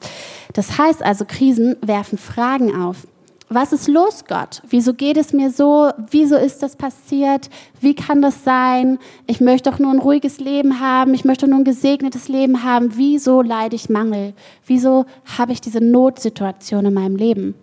Das 0.52 0.78
heißt 0.78 1.02
also, 1.02 1.24
Krisen 1.26 1.76
werfen 1.80 2.18
Fragen 2.18 2.74
auf 2.74 3.06
was 3.48 3.72
ist 3.72 3.86
los, 3.86 4.24
Gott? 4.26 4.60
Wieso 4.68 4.92
geht 4.92 5.16
es 5.16 5.32
mir 5.32 5.50
so? 5.50 5.90
Wieso 6.10 6.36
ist 6.36 6.64
das 6.64 6.74
passiert? 6.74 7.48
Wie 7.80 7.94
kann 7.94 8.20
das 8.20 8.42
sein? 8.42 8.98
Ich 9.28 9.40
möchte 9.40 9.70
doch 9.70 9.78
nur 9.78 9.92
ein 9.92 10.00
ruhiges 10.00 10.40
Leben 10.40 10.80
haben. 10.80 11.14
Ich 11.14 11.24
möchte 11.24 11.46
nur 11.46 11.60
ein 11.60 11.64
gesegnetes 11.64 12.26
Leben 12.26 12.64
haben. 12.64 12.96
Wieso 12.96 13.42
leide 13.42 13.76
ich 13.76 13.88
Mangel? 13.88 14.34
Wieso 14.66 15.06
habe 15.38 15.52
ich 15.52 15.60
diese 15.60 15.80
Notsituation 15.80 16.86
in 16.86 16.94
meinem 16.94 17.14
Leben? 17.14 17.54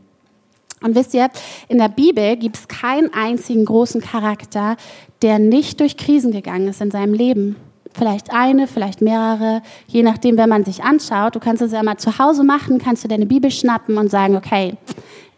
Und 0.84 0.96
wisst 0.96 1.14
ihr, 1.14 1.30
in 1.70 1.78
der 1.80 1.90
Bibel 1.90 2.36
gibt 2.36 2.58
es 2.58 2.68
keinen 2.68 3.14
einzigen 3.14 3.66
großen 3.66 4.02
Charakter, 4.02 4.76
der 5.22 5.40
nicht 5.40 5.80
durch 5.80 5.98
Krisen 5.98 6.32
gegangen 6.32 6.68
ist 6.68 6.82
in 6.82 6.92
seinem 6.92 7.14
Leben 7.14 7.56
vielleicht 7.96 8.34
eine, 8.34 8.68
vielleicht 8.68 9.02
mehrere, 9.02 9.62
je 9.88 10.04
nachdem, 10.04 10.38
wenn 10.38 10.50
man 10.50 10.66
sich 10.66 10.84
anschaut. 10.84 11.36
Du 11.36 11.40
kannst 11.40 11.62
es 11.62 11.72
ja 11.72 11.84
mal 11.84 11.98
zu 11.98 12.18
Hause 12.18 12.44
machen, 12.44 12.80
kannst 12.80 13.04
du 13.04 13.08
deine 13.08 13.26
Bibel 13.26 13.52
schnappen 13.52 13.98
und 13.98 14.10
sagen, 14.10 14.36
okay, 14.36 14.76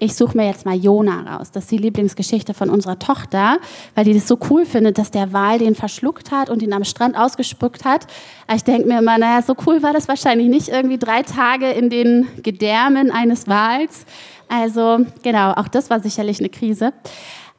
ich 0.06 0.16
suche 0.16 0.38
mir 0.38 0.46
jetzt 0.46 0.66
mal 0.66 0.76
Jona 0.76 1.36
raus. 1.36 1.52
Das 1.52 1.64
ist 1.64 1.72
die 1.72 1.78
Lieblingsgeschichte 1.78 2.54
von 2.54 2.70
unserer 2.70 3.00
Tochter, 3.00 3.58
weil 3.96 4.06
die 4.06 4.14
das 4.14 4.28
so 4.28 4.38
cool 4.50 4.66
findet, 4.66 4.98
dass 4.98 5.12
der 5.12 5.34
Wal 5.34 5.60
den 5.60 5.76
verschluckt 5.76 6.32
hat 6.32 6.50
und 6.50 6.62
ihn 6.62 6.74
am 6.74 6.84
Strand 6.84 7.18
ausgespuckt 7.18 7.84
hat. 7.84 8.08
Ich 8.54 8.64
denke 8.64 8.88
mir 8.88 9.00
immer, 9.00 9.18
naja, 9.18 9.42
so 9.42 9.56
cool 9.66 9.84
war 9.84 9.94
das 9.94 10.08
wahrscheinlich 10.08 10.48
nicht 10.48 10.70
irgendwie 10.70 10.98
drei 10.98 11.24
Tage 11.24 11.72
in 11.72 11.90
den 11.90 12.28
Gedärmen 12.44 13.12
eines 13.12 13.48
Wals. 13.48 14.06
Also 14.48 15.06
genau, 15.24 15.52
auch 15.54 15.68
das 15.68 15.90
war 15.90 16.00
sicherlich 16.00 16.40
eine 16.40 16.50
Krise. 16.50 16.94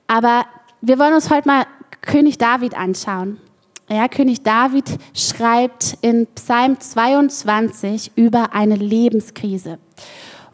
Aber 0.07 0.45
wir 0.81 0.99
wollen 0.99 1.15
uns 1.15 1.31
heute 1.31 1.49
mal 1.49 1.65
König 2.01 2.39
David 2.39 2.77
anschauen. 2.77 3.39
Ja, 3.89 4.09
König 4.09 4.43
David 4.43 4.85
schreibt 5.15 5.99
in 6.01 6.27
Psalm 6.35 6.79
22 6.81 8.13
über 8.17 8.53
eine 8.53 8.75
Lebenskrise. 8.75 9.79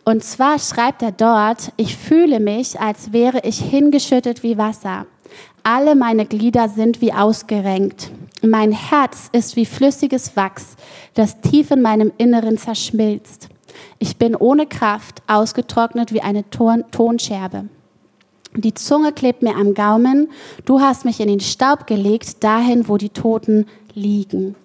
Und 0.04 0.24
zwar 0.24 0.58
schreibt 0.58 1.02
er 1.02 1.12
dort, 1.12 1.72
ich 1.76 1.96
fühle 1.96 2.40
mich, 2.40 2.80
als 2.80 3.12
wäre 3.12 3.40
ich 3.44 3.60
hingeschüttet 3.60 4.42
wie 4.42 4.58
Wasser. 4.58 5.06
Alle 5.62 5.94
meine 5.94 6.26
Glieder 6.26 6.68
sind 6.68 7.00
wie 7.00 7.12
ausgerenkt. 7.12 8.10
Mein 8.42 8.72
Herz 8.72 9.28
ist 9.30 9.54
wie 9.54 9.64
flüssiges 9.64 10.36
Wachs, 10.36 10.76
das 11.14 11.40
tief 11.40 11.70
in 11.70 11.82
meinem 11.82 12.10
Inneren 12.18 12.58
zerschmilzt. 12.58 13.48
Ich 14.00 14.16
bin 14.16 14.34
ohne 14.34 14.66
Kraft, 14.66 15.22
ausgetrocknet 15.28 16.12
wie 16.12 16.20
eine 16.20 16.50
Ton 16.50 16.84
Tonscherbe. 16.90 17.66
Die 18.56 18.74
Zunge 18.74 19.12
klebt 19.12 19.42
mir 19.42 19.54
am 19.54 19.72
Gaumen. 19.72 20.30
Du 20.64 20.80
hast 20.80 21.04
mich 21.04 21.20
in 21.20 21.28
den 21.28 21.40
Staub 21.40 21.86
gelegt, 21.86 22.42
dahin, 22.42 22.88
wo 22.88 22.96
die 22.96 23.08
Toten 23.08 23.66
liegen. 23.94 24.56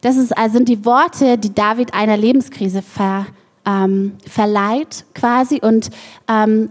Das 0.00 0.16
ist, 0.16 0.36
also 0.36 0.56
sind 0.56 0.68
die 0.68 0.84
Worte, 0.84 1.36
die 1.36 1.54
David 1.54 1.94
einer 1.94 2.16
Lebenskrise 2.16 2.82
ver, 2.82 3.26
ähm, 3.66 4.12
verleiht, 4.26 5.04
quasi. 5.14 5.60
Und 5.60 5.90
ähm, 6.28 6.70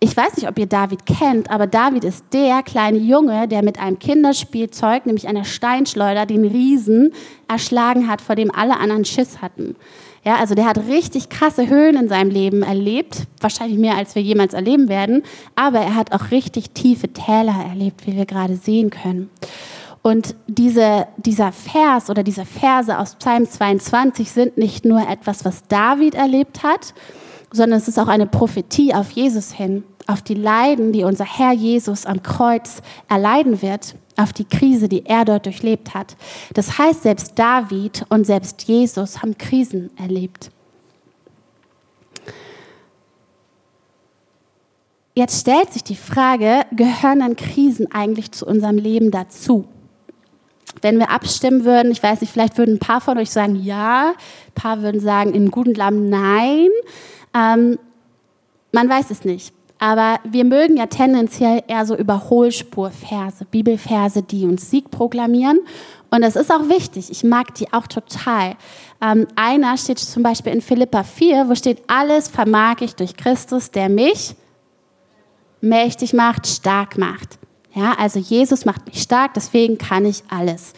ich 0.00 0.16
weiß 0.16 0.36
nicht, 0.36 0.48
ob 0.48 0.58
ihr 0.58 0.66
David 0.66 1.06
kennt, 1.06 1.50
aber 1.50 1.66
David 1.66 2.04
ist 2.04 2.24
der 2.32 2.62
kleine 2.62 2.98
Junge, 2.98 3.48
der 3.48 3.64
mit 3.64 3.80
einem 3.80 3.98
Kinderspielzeug, 3.98 5.06
nämlich 5.06 5.26
einer 5.26 5.44
Steinschleuder, 5.44 6.24
den 6.24 6.44
Riesen 6.44 7.12
erschlagen 7.48 8.08
hat, 8.08 8.20
vor 8.20 8.36
dem 8.36 8.54
alle 8.54 8.78
anderen 8.78 9.04
Schiss 9.04 9.42
hatten. 9.42 9.74
Ja, 10.24 10.36
also 10.36 10.54
der 10.54 10.66
hat 10.66 10.78
richtig 10.88 11.30
krasse 11.30 11.68
Höhen 11.68 11.96
in 11.96 12.08
seinem 12.08 12.30
Leben 12.30 12.62
erlebt, 12.62 13.22
wahrscheinlich 13.40 13.78
mehr 13.78 13.96
als 13.96 14.14
wir 14.14 14.22
jemals 14.22 14.54
erleben 14.54 14.88
werden, 14.88 15.22
aber 15.56 15.78
er 15.78 15.94
hat 15.94 16.12
auch 16.12 16.30
richtig 16.30 16.70
tiefe 16.70 17.08
Täler 17.08 17.64
erlebt, 17.68 18.06
wie 18.06 18.16
wir 18.16 18.26
gerade 18.26 18.56
sehen 18.56 18.90
können. 18.90 19.30
Und 20.02 20.34
diese, 20.46 21.06
dieser 21.16 21.52
Vers 21.52 22.08
oder 22.08 22.22
diese 22.22 22.44
Verse 22.44 22.96
aus 22.96 23.16
Psalm 23.16 23.48
22 23.48 24.30
sind 24.30 24.58
nicht 24.58 24.84
nur 24.84 25.08
etwas, 25.08 25.44
was 25.44 25.66
David 25.68 26.14
erlebt 26.14 26.62
hat, 26.62 26.94
sondern 27.52 27.78
es 27.78 27.88
ist 27.88 27.98
auch 27.98 28.08
eine 28.08 28.26
Prophetie 28.26 28.94
auf 28.94 29.10
Jesus 29.10 29.52
hin, 29.52 29.84
auf 30.06 30.22
die 30.22 30.34
Leiden, 30.34 30.92
die 30.92 31.04
unser 31.04 31.24
Herr 31.24 31.52
Jesus 31.52 32.06
am 32.06 32.22
Kreuz 32.22 32.82
erleiden 33.08 33.62
wird 33.62 33.96
auf 34.18 34.32
die 34.32 34.44
Krise, 34.44 34.88
die 34.88 35.06
er 35.06 35.24
dort 35.24 35.46
durchlebt 35.46 35.94
hat. 35.94 36.16
Das 36.54 36.78
heißt, 36.78 37.02
selbst 37.04 37.38
David 37.38 38.04
und 38.08 38.26
selbst 38.26 38.64
Jesus 38.64 39.22
haben 39.22 39.38
Krisen 39.38 39.90
erlebt. 39.96 40.50
Jetzt 45.14 45.40
stellt 45.40 45.72
sich 45.72 45.82
die 45.82 45.96
Frage, 45.96 46.64
gehören 46.72 47.20
dann 47.20 47.36
Krisen 47.36 47.90
eigentlich 47.90 48.32
zu 48.32 48.46
unserem 48.46 48.76
Leben 48.76 49.10
dazu? 49.10 49.66
Wenn 50.82 50.98
wir 50.98 51.10
abstimmen 51.10 51.64
würden, 51.64 51.92
ich 51.92 52.02
weiß 52.02 52.20
nicht, 52.20 52.32
vielleicht 52.32 52.58
würden 52.58 52.76
ein 52.76 52.78
paar 52.78 53.00
von 53.00 53.18
euch 53.18 53.30
sagen 53.30 53.56
ja, 53.56 54.10
ein 54.10 54.54
paar 54.54 54.82
würden 54.82 55.00
sagen 55.00 55.34
in 55.34 55.50
guten 55.50 55.74
Lamm 55.74 56.08
nein. 56.08 56.68
Ähm, 57.34 57.78
man 58.72 58.88
weiß 58.88 59.10
es 59.10 59.24
nicht. 59.24 59.54
Aber 59.80 60.18
wir 60.24 60.44
mögen 60.44 60.76
ja 60.76 60.86
tendenziell 60.86 61.62
eher 61.68 61.86
so 61.86 61.96
Überholspurverse, 61.96 63.44
Bibelverse, 63.44 64.22
die 64.22 64.44
uns 64.44 64.70
Sieg 64.70 64.90
proklamieren. 64.90 65.60
Und 66.10 66.22
das 66.22 66.36
ist 66.36 66.50
auch 66.50 66.68
wichtig. 66.68 67.10
Ich 67.10 67.22
mag 67.22 67.54
die 67.54 67.72
auch 67.72 67.86
total. 67.86 68.56
Ähm, 69.00 69.26
einer 69.36 69.76
steht 69.76 69.98
zum 69.98 70.22
Beispiel 70.22 70.52
in 70.52 70.62
Philippa 70.62 71.04
4, 71.04 71.48
wo 71.48 71.54
steht, 71.54 71.82
alles 71.86 72.28
vermag 72.28 72.76
ich 72.80 72.96
durch 72.96 73.16
Christus, 73.16 73.70
der 73.70 73.88
mich 73.88 74.34
mächtig 75.60 76.12
macht, 76.12 76.46
stark 76.46 76.98
macht. 76.98 77.38
Ja, 77.74 77.94
also 77.98 78.18
Jesus 78.18 78.64
macht 78.64 78.86
mich 78.86 79.02
stark, 79.02 79.34
deswegen 79.34 79.78
kann 79.78 80.04
ich 80.04 80.22
alles. 80.28 80.72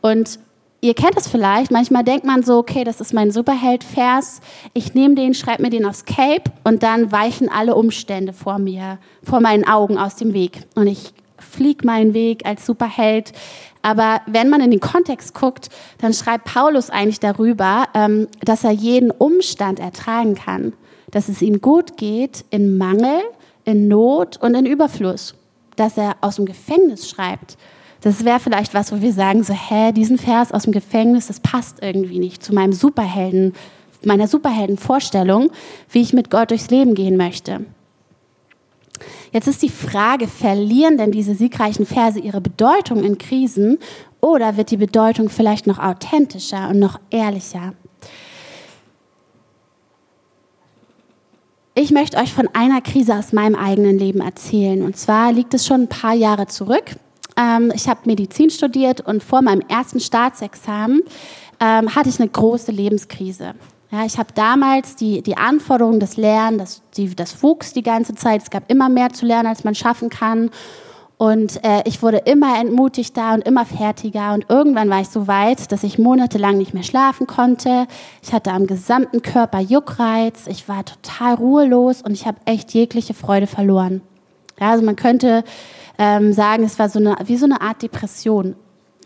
Und 0.00 0.38
ihr 0.80 0.94
kennt 0.94 1.16
das 1.16 1.28
vielleicht, 1.28 1.70
manchmal 1.70 2.04
denkt 2.04 2.26
man 2.26 2.42
so, 2.42 2.58
okay, 2.58 2.84
das 2.84 3.00
ist 3.00 3.14
mein 3.14 3.30
Superheld-Vers, 3.30 4.40
ich 4.74 4.94
nehme 4.94 5.14
den, 5.14 5.34
schreibe 5.34 5.62
mir 5.62 5.70
den 5.70 5.86
aufs 5.86 6.04
Cape 6.04 6.50
und 6.64 6.82
dann 6.82 7.12
weichen 7.12 7.48
alle 7.48 7.74
Umstände 7.74 8.32
vor 8.32 8.58
mir, 8.58 8.98
vor 9.22 9.40
meinen 9.40 9.66
Augen 9.66 9.96
aus 9.96 10.16
dem 10.16 10.34
Weg. 10.34 10.64
Und 10.74 10.88
ich 10.88 11.14
fliege 11.38 11.86
meinen 11.86 12.14
Weg 12.14 12.44
als 12.46 12.66
Superheld. 12.66 13.32
Aber 13.82 14.20
wenn 14.26 14.48
man 14.48 14.60
in 14.60 14.70
den 14.70 14.80
Kontext 14.80 15.34
guckt, 15.34 15.68
dann 15.98 16.14
schreibt 16.14 16.44
Paulus 16.44 16.90
eigentlich 16.90 17.20
darüber, 17.20 17.86
ähm, 17.94 18.28
dass 18.40 18.64
er 18.64 18.70
jeden 18.70 19.10
Umstand 19.10 19.80
ertragen 19.80 20.34
kann, 20.34 20.72
dass 21.10 21.28
es 21.28 21.42
ihm 21.42 21.60
gut 21.60 21.96
geht 21.96 22.44
in 22.50 22.78
Mangel, 22.78 23.20
in 23.64 23.88
Not 23.88 24.38
und 24.40 24.54
in 24.54 24.66
Überfluss, 24.66 25.34
dass 25.82 25.98
er 25.98 26.16
aus 26.20 26.36
dem 26.36 26.46
Gefängnis 26.46 27.10
schreibt, 27.10 27.58
das 28.02 28.24
wäre 28.24 28.40
vielleicht 28.40 28.74
was, 28.74 28.92
wo 28.92 29.00
wir 29.00 29.12
sagen 29.12 29.42
so, 29.44 29.52
hä, 29.52 29.92
diesen 29.92 30.18
Vers 30.18 30.52
aus 30.52 30.62
dem 30.64 30.72
Gefängnis, 30.72 31.26
das 31.26 31.40
passt 31.40 31.82
irgendwie 31.82 32.18
nicht 32.18 32.42
zu 32.42 32.54
meinem 32.54 32.72
Superhelden, 32.72 33.52
meiner 34.04 34.26
Superheldenvorstellung, 34.26 35.50
wie 35.90 36.00
ich 36.00 36.12
mit 36.12 36.30
Gott 36.30 36.50
durchs 36.50 36.70
Leben 36.70 36.94
gehen 36.94 37.16
möchte. 37.16 37.64
Jetzt 39.32 39.48
ist 39.48 39.62
die 39.62 39.68
Frage, 39.68 40.28
verlieren 40.28 40.98
denn 40.98 41.12
diese 41.12 41.34
siegreichen 41.34 41.86
Verse 41.86 42.18
ihre 42.18 42.40
Bedeutung 42.40 43.02
in 43.02 43.18
Krisen 43.18 43.78
oder 44.20 44.56
wird 44.56 44.70
die 44.70 44.76
Bedeutung 44.76 45.28
vielleicht 45.28 45.66
noch 45.66 45.78
authentischer 45.78 46.68
und 46.68 46.78
noch 46.78 47.00
ehrlicher? 47.10 47.74
Ich 51.74 51.90
möchte 51.90 52.18
euch 52.18 52.34
von 52.34 52.48
einer 52.52 52.82
Krise 52.82 53.14
aus 53.14 53.32
meinem 53.32 53.54
eigenen 53.54 53.98
Leben 53.98 54.20
erzählen. 54.20 54.82
Und 54.82 54.98
zwar 54.98 55.32
liegt 55.32 55.54
es 55.54 55.66
schon 55.66 55.82
ein 55.82 55.88
paar 55.88 56.12
Jahre 56.12 56.46
zurück. 56.46 56.84
Ähm, 57.34 57.72
ich 57.74 57.88
habe 57.88 58.00
Medizin 58.04 58.50
studiert 58.50 59.00
und 59.00 59.22
vor 59.22 59.40
meinem 59.40 59.62
ersten 59.68 59.98
Staatsexamen 59.98 61.00
ähm, 61.60 61.94
hatte 61.94 62.10
ich 62.10 62.20
eine 62.20 62.28
große 62.28 62.72
Lebenskrise. 62.72 63.54
Ja, 63.90 64.04
ich 64.04 64.18
habe 64.18 64.34
damals 64.34 64.96
die, 64.96 65.22
die 65.22 65.38
Anforderungen 65.38 65.98
des 65.98 66.18
Lernens, 66.18 66.58
das, 66.58 66.82
die, 66.94 67.16
das 67.16 67.42
wuchs 67.42 67.72
die 67.72 67.82
ganze 67.82 68.14
Zeit. 68.14 68.42
Es 68.42 68.50
gab 68.50 68.70
immer 68.70 68.90
mehr 68.90 69.10
zu 69.10 69.24
lernen, 69.24 69.48
als 69.48 69.64
man 69.64 69.74
schaffen 69.74 70.10
kann. 70.10 70.50
Und 71.22 71.62
äh, 71.62 71.82
ich 71.84 72.02
wurde 72.02 72.16
immer 72.16 72.58
entmutigter 72.58 73.34
und 73.34 73.46
immer 73.46 73.64
fertiger. 73.64 74.34
Und 74.34 74.46
irgendwann 74.48 74.90
war 74.90 75.02
ich 75.02 75.08
so 75.08 75.28
weit, 75.28 75.70
dass 75.70 75.84
ich 75.84 75.96
monatelang 75.96 76.58
nicht 76.58 76.74
mehr 76.74 76.82
schlafen 76.82 77.28
konnte. 77.28 77.86
Ich 78.24 78.32
hatte 78.32 78.50
am 78.50 78.66
gesamten 78.66 79.22
Körper 79.22 79.60
Juckreiz. 79.60 80.48
Ich 80.48 80.68
war 80.68 80.84
total 80.84 81.34
ruhelos 81.34 82.02
und 82.02 82.10
ich 82.10 82.26
habe 82.26 82.38
echt 82.44 82.74
jegliche 82.74 83.14
Freude 83.14 83.46
verloren. 83.46 84.00
Ja, 84.58 84.72
also 84.72 84.84
man 84.84 84.96
könnte 84.96 85.44
ähm, 85.96 86.32
sagen, 86.32 86.64
es 86.64 86.80
war 86.80 86.88
so 86.88 86.98
eine, 86.98 87.14
wie 87.24 87.36
so 87.36 87.44
eine 87.44 87.60
Art 87.60 87.82
Depression. 87.82 88.56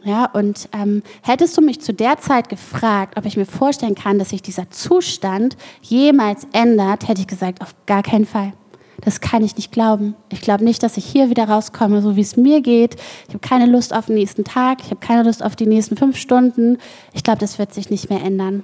Ja, 0.03 0.25
und 0.33 0.71
ähm, 0.73 1.03
hättest 1.21 1.55
du 1.59 1.61
mich 1.61 1.83
zu 1.83 1.93
der 1.93 2.17
Zeit 2.17 2.49
gefragt, 2.49 3.19
ob 3.19 3.27
ich 3.27 3.37
mir 3.37 3.45
vorstellen 3.45 3.95
kann, 3.95 4.19
dass 4.19 4.31
sich 4.31 4.41
dieser 4.41 4.71
Zustand 4.71 5.59
jemals 5.83 6.47
ändert, 6.55 7.09
hätte 7.09 7.21
ich 7.21 7.27
gesagt, 7.27 7.61
auf 7.61 7.75
gar 7.85 8.03
keinen 8.03 8.25
Fall. 8.25 8.55
Das 9.03 9.21
kann 9.21 9.45
ich 9.45 9.57
nicht 9.57 9.73
glauben. 9.73 10.15
Ich 10.31 10.41
glaube 10.41 10.65
nicht, 10.65 10.83
dass 10.83 10.97
ich 10.97 11.05
hier 11.05 11.31
wieder 11.31 11.49
rauskomme, 11.49 12.03
so 12.03 12.17
wie 12.17 12.23
es 12.23 12.37
mir 12.37 12.61
geht. 12.61 12.97
Ich 13.29 13.35
habe 13.35 13.41
keine 13.41 13.67
Lust 13.67 13.95
auf 13.95 14.07
den 14.07 14.17
nächsten 14.17 14.45
Tag. 14.45 14.79
Ich 14.83 14.91
habe 14.91 15.01
keine 15.01 15.23
Lust 15.23 15.43
auf 15.43 15.57
die 15.57 15.67
nächsten 15.67 15.97
fünf 15.97 16.17
Stunden. 16.17 16.79
Ich 17.13 17.23
glaube, 17.23 17.39
das 17.39 17.59
wird 17.59 17.75
sich 17.75 17.91
nicht 17.91 18.11
mehr 18.11 18.23
ändern. 18.23 18.63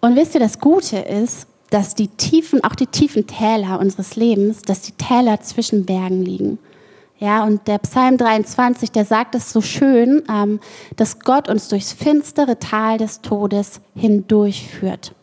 Und 0.00 0.16
wisst 0.16 0.34
ihr, 0.34 0.40
das 0.40 0.58
Gute 0.58 0.98
ist, 0.98 1.46
dass 1.70 1.94
die 1.94 2.08
tiefen, 2.08 2.62
auch 2.62 2.74
die 2.74 2.86
tiefen 2.86 3.26
Täler 3.26 3.80
unseres 3.80 4.16
Lebens, 4.16 4.62
dass 4.62 4.82
die 4.82 4.92
Täler 4.92 5.40
zwischen 5.40 5.86
Bergen 5.86 6.22
liegen. 6.22 6.58
Ja, 7.18 7.44
und 7.44 7.66
der 7.68 7.78
Psalm 7.78 8.18
23, 8.18 8.90
der 8.90 9.04
sagt 9.04 9.34
es 9.34 9.52
so 9.52 9.60
schön, 9.60 10.22
ähm, 10.28 10.60
dass 10.96 11.20
Gott 11.20 11.48
uns 11.48 11.68
durchs 11.68 11.92
finstere 11.92 12.58
Tal 12.58 12.98
des 12.98 13.22
Todes 13.22 13.80
hindurchführt. 13.94 15.14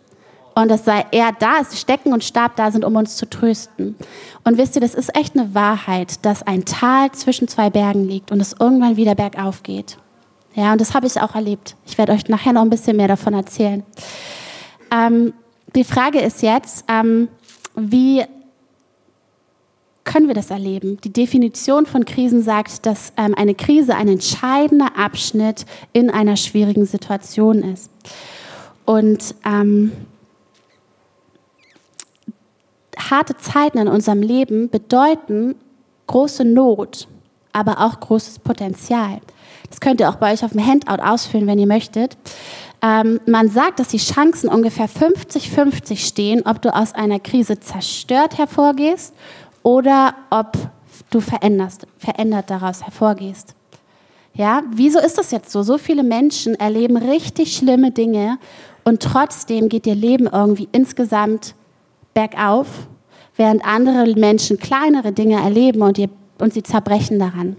Und 0.53 0.70
dass 0.70 0.86
sei 0.86 1.05
er 1.12 1.31
da 1.38 1.60
ist, 1.60 1.77
Stecken 1.77 2.13
und 2.13 2.24
Stab 2.24 2.55
da 2.55 2.72
sind, 2.72 2.84
um 2.84 2.96
uns 2.96 3.15
zu 3.15 3.29
trösten. 3.29 3.96
Und 4.43 4.58
wisst 4.58 4.75
ihr, 4.75 4.81
das 4.81 4.96
ist 4.96 5.15
echt 5.15 5.38
eine 5.38 5.55
Wahrheit, 5.55 6.25
dass 6.25 6.43
ein 6.43 6.65
Tal 6.65 7.12
zwischen 7.12 7.48
zwei 7.48 7.70
Bergen 7.70 8.08
liegt 8.08 8.31
und 8.31 8.41
es 8.41 8.55
irgendwann 8.60 8.98
wieder 8.98 9.15
bergauf 9.15 9.63
geht. 9.63 9.98
Ja, 10.53 10.74
und 10.74 10.81
das 10.81 10.93
habe 10.93 11.08
ich 11.08 11.22
auch 11.22 11.36
erlebt. 11.36 11.75
Ich 11.86 11.98
werde 11.98 12.12
euch 12.12 12.27
nachher 12.27 12.53
noch 12.53 12.62
ein 12.62 12.70
bisschen 12.70 12.98
mehr 12.98 13.08
davon 13.08 13.34
erzählen. 13.34 13.84
Ähm, 14.91 15.34
die 15.74 15.86
Frage 15.86 16.20
ist 16.20 16.41
jetzt, 16.41 16.84
ähm, 16.89 17.29
wie 17.75 18.24
können 20.03 20.27
wir 20.27 20.36
das 20.36 20.50
erleben? 20.50 21.00
Die 21.01 21.13
Definition 21.13 21.86
von 21.86 22.03
Krisen 22.03 22.43
sagt, 22.43 22.86
dass 22.86 23.13
ähm, 23.15 23.34
eine 23.38 23.55
Krise 23.55 23.96
ein 23.96 24.10
entscheidender 24.10 24.98
Abschnitt 24.98 25.65
in 25.93 26.10
einer 26.10 26.36
schwierigen 26.36 26.86
Situation 26.86 27.63
ist. 27.63 27.89
Und 28.86 29.36
ähm, 29.46 29.91
harte 33.10 33.38
Zeiten 33.38 33.77
in 33.77 33.88
unserem 33.88 34.22
Leben 34.22 34.70
bedeuten 34.70 35.55
große 36.08 36.46
Not, 36.46 37.08
aber 37.53 37.79
auch 37.79 38.00
großes 38.00 38.39
Potenzial. 38.39 39.20
Das 39.70 39.79
könnt 39.79 40.01
ihr 40.01 40.10
auch 40.10 40.15
bei 40.15 40.34
euch 40.34 40.43
auf 40.43 40.51
dem 40.51 40.65
Handout 40.65 41.01
ausfüllen, 41.01 41.48
wenn 41.48 41.58
ihr 41.58 41.67
möchtet. 41.67 42.17
Ähm, 42.81 43.20
man 43.25 43.48
sagt, 43.48 43.79
dass 43.79 43.89
die 43.89 43.98
Chancen 43.98 44.50
ungefähr 44.50 44.89
50-50 44.89 45.98
stehen, 46.05 46.46
ob 46.46 46.62
du 46.62 46.75
aus 46.75 46.93
einer 46.93 47.20
Krise 47.20 47.60
zerstört 47.60 48.38
hervorgehst 48.38 49.13
oder 49.63 50.15
ob 50.29 50.58
du 51.10 51.22
veränderst, 51.22 51.88
verändert 51.98 52.50
daraus 52.50 52.84
hervorgehst. 52.84 53.55
Ja, 54.34 54.63
wieso 54.74 55.00
ist 55.00 55.17
das 55.17 55.31
jetzt 55.31 55.51
so? 55.51 55.62
So 55.62 55.77
viele 55.77 56.03
Menschen 56.03 56.55
erleben 56.55 56.98
richtig 56.98 57.55
schlimme 57.55 57.91
Dinge 57.91 58.39
und 58.84 59.01
trotzdem 59.01 59.70
geht 59.70 59.86
ihr 59.86 59.96
Leben 59.96 60.27
irgendwie 60.27 60.70
insgesamt 60.72 61.53
bergauf, 62.13 62.67
während 63.41 63.65
andere 63.65 64.05
Menschen 64.13 64.60
kleinere 64.60 65.12
Dinge 65.13 65.41
erleben 65.41 65.81
und, 65.81 65.98
ihr, 65.98 66.10
und 66.38 66.53
sie 66.53 66.62
zerbrechen 66.62 67.17
daran. 67.17 67.55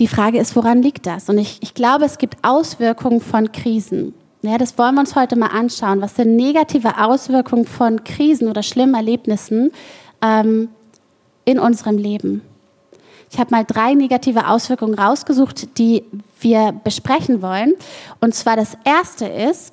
Die 0.00 0.08
Frage 0.08 0.38
ist, 0.38 0.56
woran 0.56 0.82
liegt 0.82 1.06
das? 1.06 1.28
Und 1.28 1.38
ich, 1.38 1.58
ich 1.62 1.72
glaube, 1.72 2.04
es 2.04 2.18
gibt 2.18 2.36
Auswirkungen 2.42 3.20
von 3.20 3.52
Krisen. 3.52 4.12
Ja, 4.42 4.58
das 4.58 4.76
wollen 4.76 4.96
wir 4.96 5.02
uns 5.02 5.14
heute 5.14 5.36
mal 5.36 5.48
anschauen. 5.48 6.00
Was 6.00 6.16
sind 6.16 6.34
negative 6.34 6.98
Auswirkungen 6.98 7.64
von 7.64 8.02
Krisen 8.02 8.48
oder 8.48 8.64
schlimmen 8.64 8.94
Erlebnissen 8.94 9.70
ähm, 10.20 10.70
in 11.44 11.60
unserem 11.60 11.96
Leben? 11.96 12.42
Ich 13.30 13.38
habe 13.38 13.52
mal 13.52 13.64
drei 13.64 13.94
negative 13.94 14.48
Auswirkungen 14.48 14.94
rausgesucht, 14.94 15.78
die 15.78 16.02
wir 16.40 16.72
besprechen 16.82 17.40
wollen. 17.40 17.74
Und 18.20 18.34
zwar 18.34 18.56
das 18.56 18.76
erste 18.84 19.26
ist, 19.26 19.72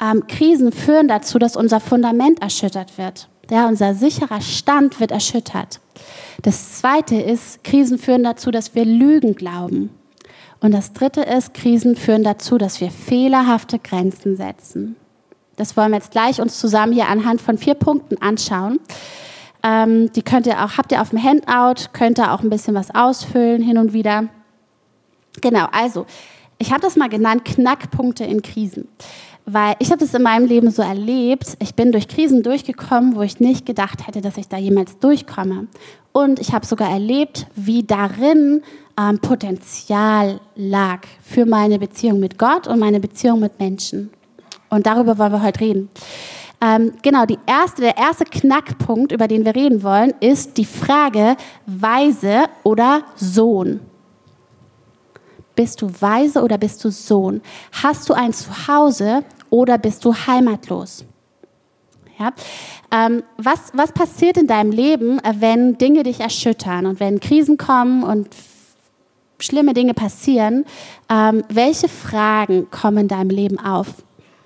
ähm, 0.00 0.26
Krisen 0.26 0.72
führen 0.72 1.06
dazu, 1.06 1.38
dass 1.38 1.56
unser 1.56 1.78
Fundament 1.78 2.42
erschüttert 2.42 2.98
wird. 2.98 3.28
Ja, 3.50 3.68
unser 3.68 3.94
sicherer 3.94 4.40
Stand 4.40 5.00
wird 5.00 5.12
erschüttert. 5.12 5.80
Das 6.42 6.78
zweite 6.78 7.16
ist, 7.16 7.62
Krisen 7.64 7.98
führen 7.98 8.24
dazu, 8.24 8.50
dass 8.50 8.74
wir 8.74 8.84
Lügen 8.84 9.34
glauben. 9.34 9.90
Und 10.60 10.72
das 10.72 10.92
dritte 10.92 11.22
ist, 11.22 11.54
Krisen 11.54 11.96
führen 11.96 12.24
dazu, 12.24 12.58
dass 12.58 12.80
wir 12.80 12.90
fehlerhafte 12.90 13.78
Grenzen 13.78 14.36
setzen. 14.36 14.96
Das 15.56 15.76
wollen 15.76 15.90
wir 15.90 15.98
jetzt 15.98 16.10
gleich 16.10 16.40
uns 16.40 16.58
zusammen 16.58 16.92
hier 16.92 17.08
anhand 17.08 17.40
von 17.40 17.56
vier 17.58 17.74
Punkten 17.74 18.20
anschauen. 18.20 18.80
Ähm, 19.62 20.12
die 20.12 20.22
könnt 20.22 20.46
ihr 20.46 20.64
auch, 20.64 20.76
habt 20.76 20.92
ihr 20.92 21.00
auf 21.00 21.10
dem 21.10 21.22
Handout, 21.22 21.88
könnt 21.92 22.18
ihr 22.18 22.32
auch 22.32 22.42
ein 22.42 22.50
bisschen 22.50 22.74
was 22.74 22.94
ausfüllen 22.94 23.62
hin 23.62 23.78
und 23.78 23.92
wieder. 23.92 24.28
Genau, 25.40 25.66
also 25.72 26.06
ich 26.58 26.70
habe 26.70 26.80
das 26.80 26.96
mal 26.96 27.08
genannt, 27.08 27.44
Knackpunkte 27.44 28.24
in 28.24 28.42
Krisen. 28.42 28.88
Weil 29.48 29.76
ich 29.78 29.92
habe 29.92 30.00
das 30.00 30.12
in 30.12 30.22
meinem 30.22 30.46
Leben 30.46 30.72
so 30.72 30.82
erlebt, 30.82 31.56
ich 31.60 31.76
bin 31.76 31.92
durch 31.92 32.08
Krisen 32.08 32.42
durchgekommen, 32.42 33.14
wo 33.14 33.22
ich 33.22 33.38
nicht 33.38 33.64
gedacht 33.64 34.04
hätte, 34.06 34.20
dass 34.20 34.36
ich 34.36 34.48
da 34.48 34.56
jemals 34.56 34.98
durchkomme. 34.98 35.68
Und 36.12 36.40
ich 36.40 36.52
habe 36.52 36.66
sogar 36.66 36.90
erlebt, 36.90 37.46
wie 37.54 37.84
darin 37.84 38.62
ähm, 38.98 39.20
Potenzial 39.20 40.40
lag 40.56 41.02
für 41.22 41.46
meine 41.46 41.78
Beziehung 41.78 42.18
mit 42.18 42.38
Gott 42.38 42.66
und 42.66 42.80
meine 42.80 42.98
Beziehung 42.98 43.38
mit 43.38 43.60
Menschen. 43.60 44.10
Und 44.68 44.86
darüber 44.86 45.16
wollen 45.16 45.32
wir 45.32 45.42
heute 45.42 45.60
reden. 45.60 45.90
Ähm, 46.60 46.94
genau, 47.02 47.24
erste, 47.46 47.82
der 47.82 47.96
erste 47.96 48.24
Knackpunkt, 48.24 49.12
über 49.12 49.28
den 49.28 49.44
wir 49.44 49.54
reden 49.54 49.84
wollen, 49.84 50.12
ist 50.18 50.56
die 50.56 50.64
Frage 50.64 51.36
Weise 51.66 52.46
oder 52.64 53.02
Sohn. 53.14 53.78
Bist 55.54 55.80
du 55.82 55.90
Weise 56.00 56.42
oder 56.42 56.58
bist 56.58 56.84
du 56.84 56.90
Sohn? 56.90 57.40
Hast 57.82 58.08
du 58.08 58.14
ein 58.14 58.32
Zuhause 58.32 59.22
oder 59.50 59.78
bist 59.78 60.04
du 60.04 60.14
heimatlos? 60.14 61.04
Ja? 62.18 62.32
Ähm, 62.90 63.22
was, 63.36 63.72
was 63.74 63.92
passiert 63.92 64.36
in 64.36 64.46
deinem 64.46 64.70
Leben, 64.70 65.18
äh, 65.18 65.34
wenn 65.38 65.78
Dinge 65.78 66.02
dich 66.02 66.20
erschüttern 66.20 66.86
und 66.86 67.00
wenn 67.00 67.20
Krisen 67.20 67.56
kommen 67.56 68.02
und 68.02 68.28
schlimme 69.38 69.74
Dinge 69.74 69.94
passieren? 69.94 70.64
Ähm, 71.08 71.44
welche 71.48 71.88
Fragen 71.88 72.70
kommen 72.70 72.98
in 72.98 73.08
deinem 73.08 73.30
Leben 73.30 73.58
auf? 73.58 73.88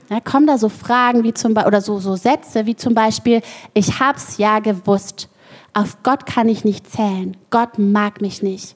Ja, 0.09 0.19
kommen 0.21 0.49
da 0.49 0.59
so 0.59 0.69
Fragen 0.69 1.23
wie 1.23 1.33
zum 1.33 1.53
oder 1.53 1.81
so, 1.81 2.01
so 2.01 2.17
Sätze 2.17 2.67
wie 2.67 2.75
zum 2.75 2.95
Beispiel, 2.95 3.43
ich 3.75 4.01
hab's 4.01 4.39
ja 4.39 4.59
gewusst. 4.59 5.29
Auf 5.73 6.03
Gott 6.03 6.27
kann 6.27 6.49
ich 6.49 6.65
nicht 6.65 6.91
zählen. 6.91 7.37
Gott 7.51 7.79
mag 7.79 8.21
mich 8.21 8.43
nicht. 8.43 8.75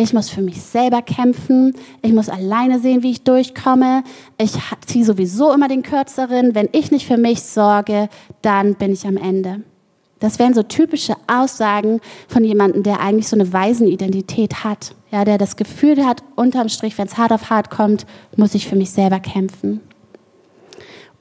Ich 0.00 0.12
muss 0.12 0.30
für 0.30 0.42
mich 0.42 0.62
selber 0.62 1.02
kämpfen. 1.02 1.74
Ich 2.02 2.12
muss 2.12 2.28
alleine 2.28 2.78
sehen, 2.78 3.02
wie 3.02 3.10
ich 3.10 3.24
durchkomme. 3.24 4.04
Ich 4.40 4.52
ziehe 4.86 5.04
sowieso 5.04 5.52
immer 5.52 5.66
den 5.66 5.82
Kürzeren. 5.82 6.54
Wenn 6.54 6.68
ich 6.70 6.92
nicht 6.92 7.04
für 7.04 7.16
mich 7.16 7.42
sorge, 7.42 8.08
dann 8.40 8.76
bin 8.76 8.92
ich 8.92 9.08
am 9.08 9.16
Ende. 9.16 9.62
Das 10.20 10.38
wären 10.38 10.54
so 10.54 10.62
typische 10.62 11.16
Aussagen 11.26 12.00
von 12.28 12.44
jemandem, 12.44 12.84
der 12.84 13.00
eigentlich 13.00 13.26
so 13.26 13.34
eine 13.34 13.52
Waisenidentität 13.52 14.62
hat. 14.62 14.94
Ja, 15.10 15.24
der 15.24 15.36
das 15.36 15.56
Gefühl 15.56 16.06
hat, 16.06 16.22
unterm 16.36 16.68
Strich, 16.68 16.96
wenn 16.96 17.08
es 17.08 17.18
hart 17.18 17.32
auf 17.32 17.50
hart 17.50 17.68
kommt, 17.68 18.06
muss 18.36 18.54
ich 18.54 18.68
für 18.68 18.76
mich 18.76 18.92
selber 18.92 19.18
kämpfen. 19.18 19.80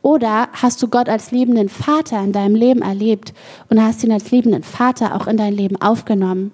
Oder 0.03 0.49
hast 0.53 0.83
du 0.83 0.87
Gott 0.87 1.09
als 1.09 1.31
liebenden 1.31 1.69
Vater 1.69 2.23
in 2.23 2.31
deinem 2.31 2.53
Leben 2.53 2.83
erlebt 2.83 3.33
und 3.69 3.81
hast 3.81 4.03
ihn 4.03 4.11
als 4.11 4.29
liebenden 4.29 4.61
Vater 4.61 5.15
auch 5.15 5.25
in 5.25 5.37
dein 5.37 5.53
Leben 5.53 5.81
aufgenommen? 5.81 6.51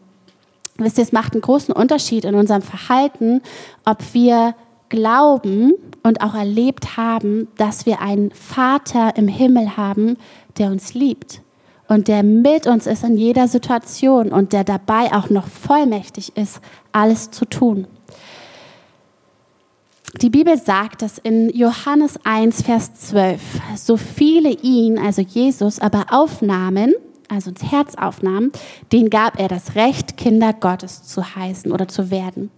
Wisst 0.78 0.98
ihr, 0.98 1.04
es 1.04 1.12
macht 1.12 1.34
einen 1.34 1.42
großen 1.42 1.74
Unterschied 1.74 2.26
in 2.26 2.36
unserem 2.36 2.62
Verhalten, 2.62 3.42
ob 3.86 4.14
wir 4.14 4.56
glauben 4.90 5.74
und 6.04 6.22
auch 6.22 6.36
erlebt 6.36 6.98
haben, 6.98 7.48
dass 7.58 7.86
wir 7.86 8.02
einen 8.02 8.32
Vater 8.32 9.16
im 9.16 9.28
Himmel 9.28 9.78
haben, 9.78 10.18
der 10.58 10.72
uns 10.72 10.94
liebt 10.94 11.42
und 11.88 12.08
der 12.08 12.24
mit 12.24 12.68
uns 12.68 12.88
ist 12.88 13.04
in 13.04 13.18
jeder 13.18 13.48
Situation 13.48 14.32
und 14.32 14.54
der 14.54 14.64
dabei 14.64 15.14
auch 15.14 15.30
noch 15.30 15.48
vollmächtig 15.48 16.36
ist, 16.38 16.60
alles 16.92 17.32
zu 17.32 17.46
tun. 17.46 17.88
Die 20.22 20.30
Bibel 20.30 20.58
sagt 20.58 21.02
dass 21.02 21.18
in 21.18 21.50
Johannes 21.50 22.20
1, 22.24 22.62
Vers 22.62 22.94
12, 22.94 23.42
so 23.76 23.98
viele 23.98 24.50
ihn, 24.50 25.00
also 25.00 25.22
Jesus, 25.22 25.80
aber 25.80 26.06
aufnahmen, 26.12 26.94
also 27.34 27.50
ins 27.50 27.64
Herz 27.64 27.96
aufnahmen, 27.96 28.52
denen 28.92 29.10
gab 29.10 29.40
er 29.40 29.48
das 29.48 29.76
Recht, 29.76 30.18
Kinder 30.18 30.54
Gottes 30.54 31.04
zu 31.04 31.36
heißen 31.36 31.72
oder 31.72 31.88
zu 31.88 32.12
werden. 32.12 32.52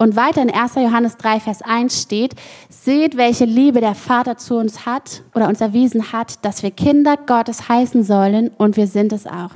Und 0.00 0.14
weiter 0.14 0.40
in 0.42 0.50
1. 0.50 0.76
Johannes 0.76 1.16
3, 1.16 1.40
Vers 1.40 1.60
1 1.60 2.02
steht, 2.02 2.36
seht, 2.68 3.16
welche 3.16 3.44
Liebe 3.44 3.80
der 3.80 3.96
Vater 3.96 4.36
zu 4.36 4.56
uns 4.56 4.86
hat 4.86 5.22
oder 5.34 5.48
uns 5.48 5.60
erwiesen 5.60 6.12
hat, 6.12 6.44
dass 6.44 6.62
wir 6.62 6.70
Kinder 6.70 7.16
Gottes 7.16 7.68
heißen 7.68 8.04
sollen 8.04 8.52
und 8.56 8.76
wir 8.76 8.86
sind 8.86 9.12
es 9.12 9.26
auch. 9.26 9.50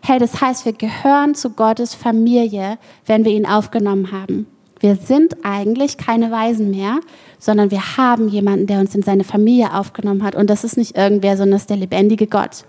Hey, 0.00 0.18
das 0.18 0.40
heißt, 0.40 0.64
wir 0.64 0.72
gehören 0.72 1.34
zu 1.34 1.50
Gottes 1.50 1.94
Familie, 1.94 2.78
wenn 3.04 3.26
wir 3.26 3.32
ihn 3.32 3.44
aufgenommen 3.44 4.12
haben. 4.12 4.46
Wir 4.80 4.96
sind 4.96 5.36
eigentlich 5.44 5.98
keine 5.98 6.30
Weisen 6.30 6.70
mehr, 6.70 6.98
sondern 7.38 7.70
wir 7.70 7.96
haben 7.98 8.28
jemanden, 8.28 8.66
der 8.66 8.80
uns 8.80 8.94
in 8.94 9.02
seine 9.02 9.24
Familie 9.24 9.74
aufgenommen 9.74 10.24
hat. 10.24 10.34
Und 10.34 10.48
das 10.48 10.64
ist 10.64 10.78
nicht 10.78 10.96
irgendwer, 10.96 11.36
sondern 11.36 11.52
das 11.52 11.62
ist 11.62 11.70
der 11.70 11.76
lebendige 11.76 12.26
Gott. 12.26 12.64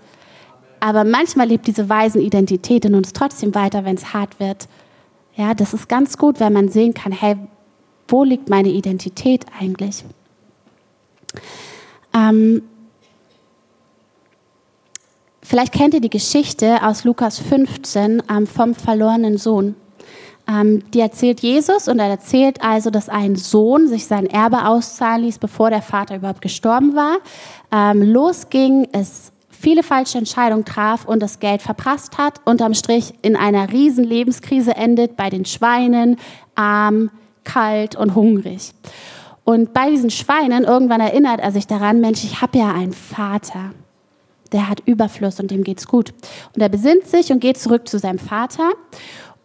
Aber 0.84 1.04
manchmal 1.04 1.48
lebt 1.48 1.66
diese 1.66 1.88
Waisenidentität 1.88 2.84
in 2.84 2.94
uns 2.94 3.14
trotzdem 3.14 3.54
weiter, 3.54 3.86
wenn 3.86 3.96
es 3.96 4.12
hart 4.12 4.38
wird. 4.38 4.68
Ja, 5.34 5.54
das 5.54 5.72
ist 5.72 5.88
ganz 5.88 6.18
gut, 6.18 6.40
weil 6.40 6.50
man 6.50 6.68
sehen 6.68 6.92
kann, 6.92 7.10
hey, 7.10 7.36
wo 8.06 8.22
liegt 8.22 8.50
meine 8.50 8.68
Identität 8.68 9.46
eigentlich? 9.58 10.04
Ähm, 12.12 12.64
vielleicht 15.42 15.72
kennt 15.72 15.94
ihr 15.94 16.02
die 16.02 16.10
Geschichte 16.10 16.82
aus 16.82 17.04
Lukas 17.04 17.38
15 17.38 18.22
ähm, 18.28 18.46
vom 18.46 18.74
verlorenen 18.74 19.38
Sohn. 19.38 19.76
Ähm, 20.46 20.82
die 20.90 21.00
erzählt 21.00 21.40
Jesus 21.40 21.88
und 21.88 21.98
er 21.98 22.08
erzählt 22.08 22.62
also, 22.62 22.90
dass 22.90 23.08
ein 23.08 23.36
Sohn 23.36 23.88
sich 23.88 24.04
sein 24.04 24.26
Erbe 24.26 24.66
auszahlen 24.66 25.22
ließ, 25.22 25.38
bevor 25.38 25.70
der 25.70 25.80
Vater 25.80 26.16
überhaupt 26.16 26.42
gestorben 26.42 26.94
war. 26.94 27.16
Ähm, 27.72 28.02
losging, 28.02 28.86
es 28.92 29.32
viele 29.64 29.82
falsche 29.82 30.18
Entscheidungen 30.18 30.66
traf 30.66 31.06
und 31.06 31.20
das 31.20 31.38
Geld 31.38 31.62
verprasst 31.62 32.18
hat, 32.18 32.42
unterm 32.44 32.74
Strich 32.74 33.14
in 33.22 33.34
einer 33.34 33.72
riesen 33.72 34.04
Lebenskrise 34.04 34.76
endet 34.76 35.16
bei 35.16 35.30
den 35.30 35.46
Schweinen, 35.46 36.16
arm, 36.54 37.10
kalt 37.44 37.96
und 37.96 38.14
hungrig. 38.14 38.72
Und 39.42 39.72
bei 39.72 39.88
diesen 39.88 40.10
Schweinen 40.10 40.64
irgendwann 40.64 41.00
erinnert 41.00 41.40
er 41.40 41.50
sich 41.50 41.66
daran, 41.66 42.02
Mensch, 42.02 42.24
ich 42.24 42.42
habe 42.42 42.58
ja 42.58 42.72
einen 42.72 42.92
Vater. 42.92 43.72
Der 44.52 44.68
hat 44.68 44.82
Überfluss 44.84 45.40
und 45.40 45.50
dem 45.50 45.64
geht's 45.64 45.88
gut. 45.88 46.12
Und 46.54 46.60
er 46.60 46.68
besinnt 46.68 47.06
sich 47.06 47.32
und 47.32 47.40
geht 47.40 47.56
zurück 47.56 47.88
zu 47.88 47.98
seinem 47.98 48.18
Vater. 48.18 48.70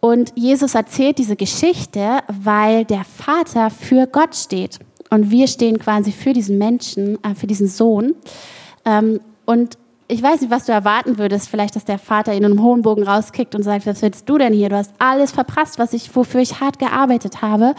Und 0.00 0.32
Jesus 0.36 0.74
erzählt 0.74 1.16
diese 1.16 1.36
Geschichte, 1.36 2.18
weil 2.28 2.84
der 2.84 3.04
Vater 3.04 3.70
für 3.70 4.06
Gott 4.06 4.36
steht. 4.36 4.80
Und 5.08 5.30
wir 5.30 5.48
stehen 5.48 5.78
quasi 5.78 6.12
für 6.12 6.34
diesen 6.34 6.58
Menschen, 6.58 7.22
äh, 7.24 7.34
für 7.34 7.46
diesen 7.46 7.68
Sohn. 7.68 8.14
Ähm, 8.84 9.20
und 9.46 9.78
ich 10.10 10.22
weiß 10.22 10.40
nicht, 10.40 10.50
was 10.50 10.66
du 10.66 10.72
erwarten 10.72 11.18
würdest, 11.18 11.48
vielleicht, 11.48 11.76
dass 11.76 11.84
der 11.84 11.98
Vater 11.98 12.32
ihn 12.32 12.38
in 12.38 12.46
einem 12.46 12.62
hohen 12.62 12.82
Bogen 12.82 13.04
rauskickt 13.04 13.54
und 13.54 13.62
sagt, 13.62 13.86
was 13.86 14.02
willst 14.02 14.28
du 14.28 14.38
denn 14.38 14.52
hier? 14.52 14.68
Du 14.68 14.76
hast 14.76 14.92
alles 14.98 15.30
verprasst, 15.30 15.78
was 15.78 15.92
ich, 15.92 16.14
wofür 16.14 16.40
ich 16.40 16.60
hart 16.60 16.78
gearbeitet 16.78 17.42
habe. 17.42 17.74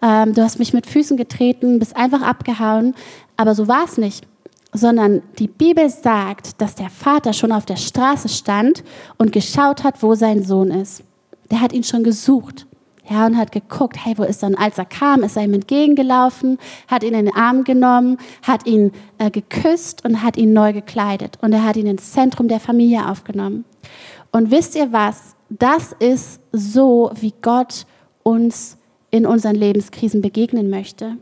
Ähm, 0.00 0.32
du 0.32 0.42
hast 0.42 0.58
mich 0.58 0.72
mit 0.72 0.86
Füßen 0.86 1.16
getreten, 1.16 1.78
bist 1.78 1.96
einfach 1.96 2.22
abgehauen. 2.22 2.94
Aber 3.36 3.54
so 3.54 3.66
war 3.66 3.84
es 3.84 3.98
nicht. 3.98 4.26
Sondern 4.72 5.22
die 5.38 5.48
Bibel 5.48 5.90
sagt, 5.90 6.60
dass 6.60 6.76
der 6.76 6.88
Vater 6.88 7.32
schon 7.32 7.52
auf 7.52 7.66
der 7.66 7.76
Straße 7.76 8.28
stand 8.28 8.84
und 9.18 9.32
geschaut 9.32 9.84
hat, 9.84 10.02
wo 10.02 10.14
sein 10.14 10.44
Sohn 10.44 10.70
ist. 10.70 11.02
Der 11.50 11.60
hat 11.60 11.72
ihn 11.72 11.84
schon 11.84 12.04
gesucht. 12.04 12.66
Ja, 13.10 13.26
und 13.26 13.36
hat 13.36 13.50
geguckt, 13.50 13.96
hey, 14.04 14.16
wo 14.16 14.22
ist 14.22 14.42
er? 14.42 14.50
Und 14.50 14.54
als 14.56 14.78
er 14.78 14.84
kam, 14.84 15.24
ist 15.24 15.36
er 15.36 15.42
ihm 15.42 15.54
entgegengelaufen, 15.54 16.58
hat 16.86 17.02
ihn 17.02 17.14
in 17.14 17.26
den 17.26 17.34
Arm 17.34 17.64
genommen, 17.64 18.18
hat 18.42 18.64
ihn 18.66 18.92
äh, 19.18 19.30
geküsst 19.30 20.04
und 20.04 20.22
hat 20.22 20.36
ihn 20.36 20.52
neu 20.52 20.72
gekleidet. 20.72 21.36
Und 21.42 21.52
er 21.52 21.64
hat 21.64 21.76
ihn 21.76 21.88
ins 21.88 22.12
Zentrum 22.12 22.46
der 22.46 22.60
Familie 22.60 23.08
aufgenommen. 23.08 23.64
Und 24.30 24.50
wisst 24.50 24.76
ihr 24.76 24.92
was? 24.92 25.34
Das 25.48 25.92
ist 25.98 26.40
so, 26.52 27.10
wie 27.20 27.34
Gott 27.42 27.86
uns 28.22 28.78
in 29.10 29.26
unseren 29.26 29.56
Lebenskrisen 29.56 30.22
begegnen 30.22 30.70
möchte. 30.70 31.16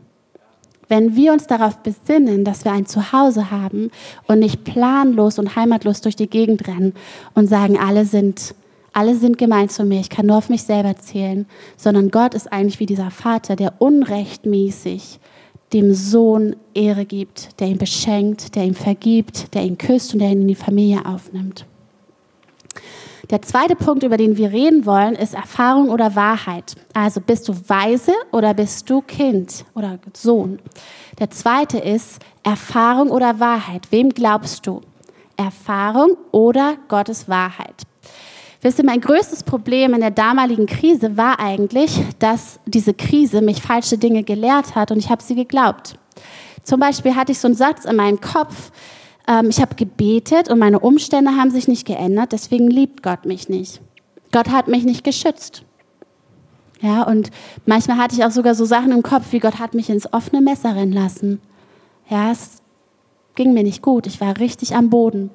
Wenn 0.87 1.15
wir 1.15 1.33
uns 1.33 1.47
darauf 1.47 1.77
besinnen, 1.77 2.43
dass 2.43 2.65
wir 2.65 2.71
ein 2.73 2.85
Zuhause 2.85 3.49
haben 3.49 3.91
und 4.27 4.39
nicht 4.39 4.63
planlos 4.63 5.39
und 5.39 5.55
heimatlos 5.55 6.01
durch 6.01 6.15
die 6.15 6.29
Gegend 6.29 6.67
rennen 6.67 6.93
und 7.33 7.47
sagen, 7.47 7.77
alle 7.79 8.05
sind, 8.05 8.53
alle 8.93 9.15
sind 9.15 9.37
gemein 9.37 9.69
zu 9.69 9.83
mir, 9.83 9.99
ich 9.99 10.09
kann 10.09 10.25
nur 10.25 10.37
auf 10.37 10.49
mich 10.49 10.63
selber 10.63 10.95
zählen, 10.97 11.45
sondern 11.77 12.11
Gott 12.11 12.33
ist 12.33 12.51
eigentlich 12.51 12.79
wie 12.79 12.85
dieser 12.85 13.11
Vater, 13.11 13.55
der 13.55 13.75
unrechtmäßig 13.79 15.19
dem 15.73 15.93
Sohn 15.93 16.55
Ehre 16.73 17.05
gibt, 17.05 17.59
der 17.59 17.67
ihn 17.67 17.77
beschenkt, 17.77 18.55
der 18.55 18.65
ihm 18.65 18.75
vergibt, 18.75 19.53
der 19.53 19.63
ihn 19.63 19.77
küsst 19.77 20.13
und 20.13 20.19
der 20.19 20.29
ihn 20.29 20.41
in 20.41 20.47
die 20.47 20.55
Familie 20.55 21.05
aufnimmt. 21.05 21.65
Der 23.29 23.41
zweite 23.41 23.77
Punkt, 23.77 24.03
über 24.03 24.17
den 24.17 24.35
wir 24.35 24.51
reden 24.51 24.85
wollen, 24.85 25.15
ist 25.15 25.33
Erfahrung 25.33 25.89
oder 25.89 26.17
Wahrheit. 26.17 26.75
Also 26.93 27.21
bist 27.21 27.47
du 27.47 27.53
weise 27.67 28.11
oder 28.33 28.53
bist 28.53 28.89
du 28.89 29.01
Kind 29.01 29.63
oder 29.73 29.99
Sohn? 30.13 30.59
Der 31.17 31.29
zweite 31.29 31.77
ist 31.77 32.19
Erfahrung 32.43 33.09
oder 33.09 33.39
Wahrheit. 33.39 33.87
Wem 33.91 34.09
glaubst 34.09 34.67
du? 34.67 34.81
Erfahrung 35.37 36.17
oder 36.31 36.75
Gottes 36.89 37.29
Wahrheit? 37.29 37.85
Wisst 38.61 38.77
ihr, 38.77 38.85
mein 38.85 39.01
größtes 39.01 39.43
Problem 39.43 39.95
in 39.95 40.01
der 40.01 40.11
damaligen 40.11 40.67
Krise 40.67 41.17
war 41.17 41.39
eigentlich, 41.39 41.99
dass 42.19 42.59
diese 42.67 42.93
Krise 42.93 43.41
mich 43.41 43.61
falsche 43.61 43.97
Dinge 43.97 44.23
gelehrt 44.23 44.75
hat 44.75 44.91
und 44.91 44.99
ich 44.99 45.09
habe 45.09 45.23
sie 45.23 45.33
geglaubt. 45.33 45.95
Zum 46.63 46.79
Beispiel 46.79 47.15
hatte 47.15 47.31
ich 47.31 47.39
so 47.39 47.47
einen 47.47 47.55
Satz 47.55 47.85
in 47.85 47.95
meinem 47.95 48.21
Kopf, 48.21 48.71
ähm, 49.27 49.49
ich 49.49 49.59
habe 49.61 49.73
gebetet 49.75 50.49
und 50.49 50.59
meine 50.59 50.79
Umstände 50.79 51.31
haben 51.31 51.49
sich 51.49 51.67
nicht 51.67 51.87
geändert, 51.87 52.33
deswegen 52.33 52.69
liebt 52.69 53.01
Gott 53.01 53.25
mich 53.25 53.49
nicht. 53.49 53.81
Gott 54.31 54.49
hat 54.49 54.67
mich 54.67 54.83
nicht 54.83 55.03
geschützt. 55.03 55.63
Ja, 56.81 57.03
und 57.03 57.31
manchmal 57.65 57.97
hatte 57.97 58.15
ich 58.15 58.23
auch 58.23 58.31
sogar 58.31 58.53
so 58.53 58.65
Sachen 58.65 58.91
im 58.91 59.03
Kopf, 59.03 59.25
wie 59.31 59.39
Gott 59.39 59.59
hat 59.59 59.73
mich 59.73 59.89
ins 59.89 60.11
offene 60.13 60.41
Messer 60.41 60.75
rennen 60.75 60.93
lassen. 60.93 61.41
Ja, 62.09 62.31
es 62.31 62.61
ging 63.35 63.53
mir 63.53 63.63
nicht 63.63 63.81
gut. 63.81 64.07
Ich 64.07 64.21
war 64.21 64.37
richtig 64.37 64.75
am 64.75 64.89
Boden. 64.89 65.31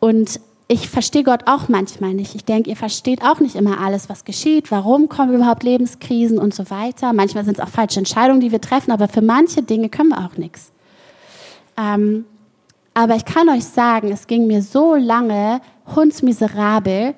Und 0.00 0.40
ich 0.72 0.88
verstehe 0.88 1.22
Gott 1.22 1.42
auch 1.44 1.68
manchmal 1.68 2.14
nicht. 2.14 2.34
Ich 2.34 2.46
denke, 2.46 2.70
ihr 2.70 2.76
versteht 2.76 3.22
auch 3.22 3.40
nicht 3.40 3.56
immer 3.56 3.78
alles, 3.80 4.08
was 4.08 4.24
geschieht, 4.24 4.70
warum 4.70 5.10
kommen 5.10 5.34
überhaupt 5.34 5.64
Lebenskrisen 5.64 6.38
und 6.38 6.54
so 6.54 6.70
weiter. 6.70 7.12
Manchmal 7.12 7.44
sind 7.44 7.58
es 7.58 7.62
auch 7.62 7.68
falsche 7.68 7.98
Entscheidungen, 7.98 8.40
die 8.40 8.52
wir 8.52 8.60
treffen, 8.60 8.90
aber 8.90 9.06
für 9.06 9.20
manche 9.20 9.62
Dinge 9.62 9.90
können 9.90 10.08
wir 10.08 10.24
auch 10.24 10.38
nichts. 10.38 10.72
Ähm, 11.76 12.24
aber 12.94 13.16
ich 13.16 13.26
kann 13.26 13.50
euch 13.50 13.64
sagen, 13.64 14.12
es 14.12 14.26
ging 14.26 14.46
mir 14.46 14.62
so 14.62 14.94
lange 14.94 15.60
hundsmiserabel, 15.94 17.14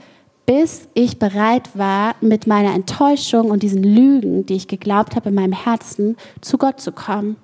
bis 0.46 0.88
ich 0.94 1.20
bereit 1.20 1.70
war, 1.74 2.16
mit 2.20 2.48
meiner 2.48 2.74
Enttäuschung 2.74 3.52
und 3.52 3.62
diesen 3.62 3.84
Lügen, 3.84 4.46
die 4.46 4.54
ich 4.54 4.66
geglaubt 4.66 5.14
habe 5.14 5.28
in 5.28 5.36
meinem 5.36 5.52
Herzen, 5.52 6.16
zu 6.40 6.58
Gott 6.58 6.80
zu 6.80 6.90
kommen 6.90 7.36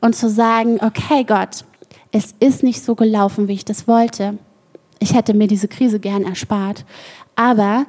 und 0.00 0.14
zu 0.14 0.30
sagen, 0.30 0.78
okay 0.80 1.24
Gott, 1.24 1.64
es 2.12 2.36
ist 2.38 2.62
nicht 2.62 2.84
so 2.84 2.94
gelaufen, 2.94 3.48
wie 3.48 3.54
ich 3.54 3.64
das 3.64 3.88
wollte. 3.88 4.38
Ich 4.98 5.14
hätte 5.14 5.34
mir 5.34 5.46
diese 5.46 5.68
Krise 5.68 6.00
gern 6.00 6.24
erspart. 6.24 6.84
Aber 7.34 7.86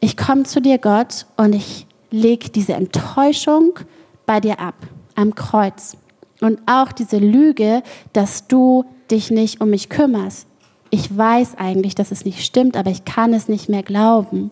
ich 0.00 0.16
komme 0.16 0.44
zu 0.44 0.60
dir, 0.60 0.78
Gott, 0.78 1.26
und 1.36 1.54
ich 1.54 1.86
lege 2.10 2.50
diese 2.50 2.74
Enttäuschung 2.74 3.78
bei 4.26 4.40
dir 4.40 4.60
ab, 4.60 4.74
am 5.14 5.34
Kreuz. 5.34 5.96
Und 6.40 6.60
auch 6.66 6.92
diese 6.92 7.18
Lüge, 7.18 7.82
dass 8.12 8.46
du 8.46 8.84
dich 9.10 9.30
nicht 9.30 9.60
um 9.60 9.70
mich 9.70 9.88
kümmerst. 9.88 10.46
Ich 10.90 11.16
weiß 11.16 11.56
eigentlich, 11.56 11.94
dass 11.94 12.12
es 12.12 12.24
nicht 12.24 12.44
stimmt, 12.44 12.76
aber 12.76 12.90
ich 12.90 13.04
kann 13.04 13.32
es 13.32 13.48
nicht 13.48 13.68
mehr 13.68 13.82
glauben. 13.82 14.50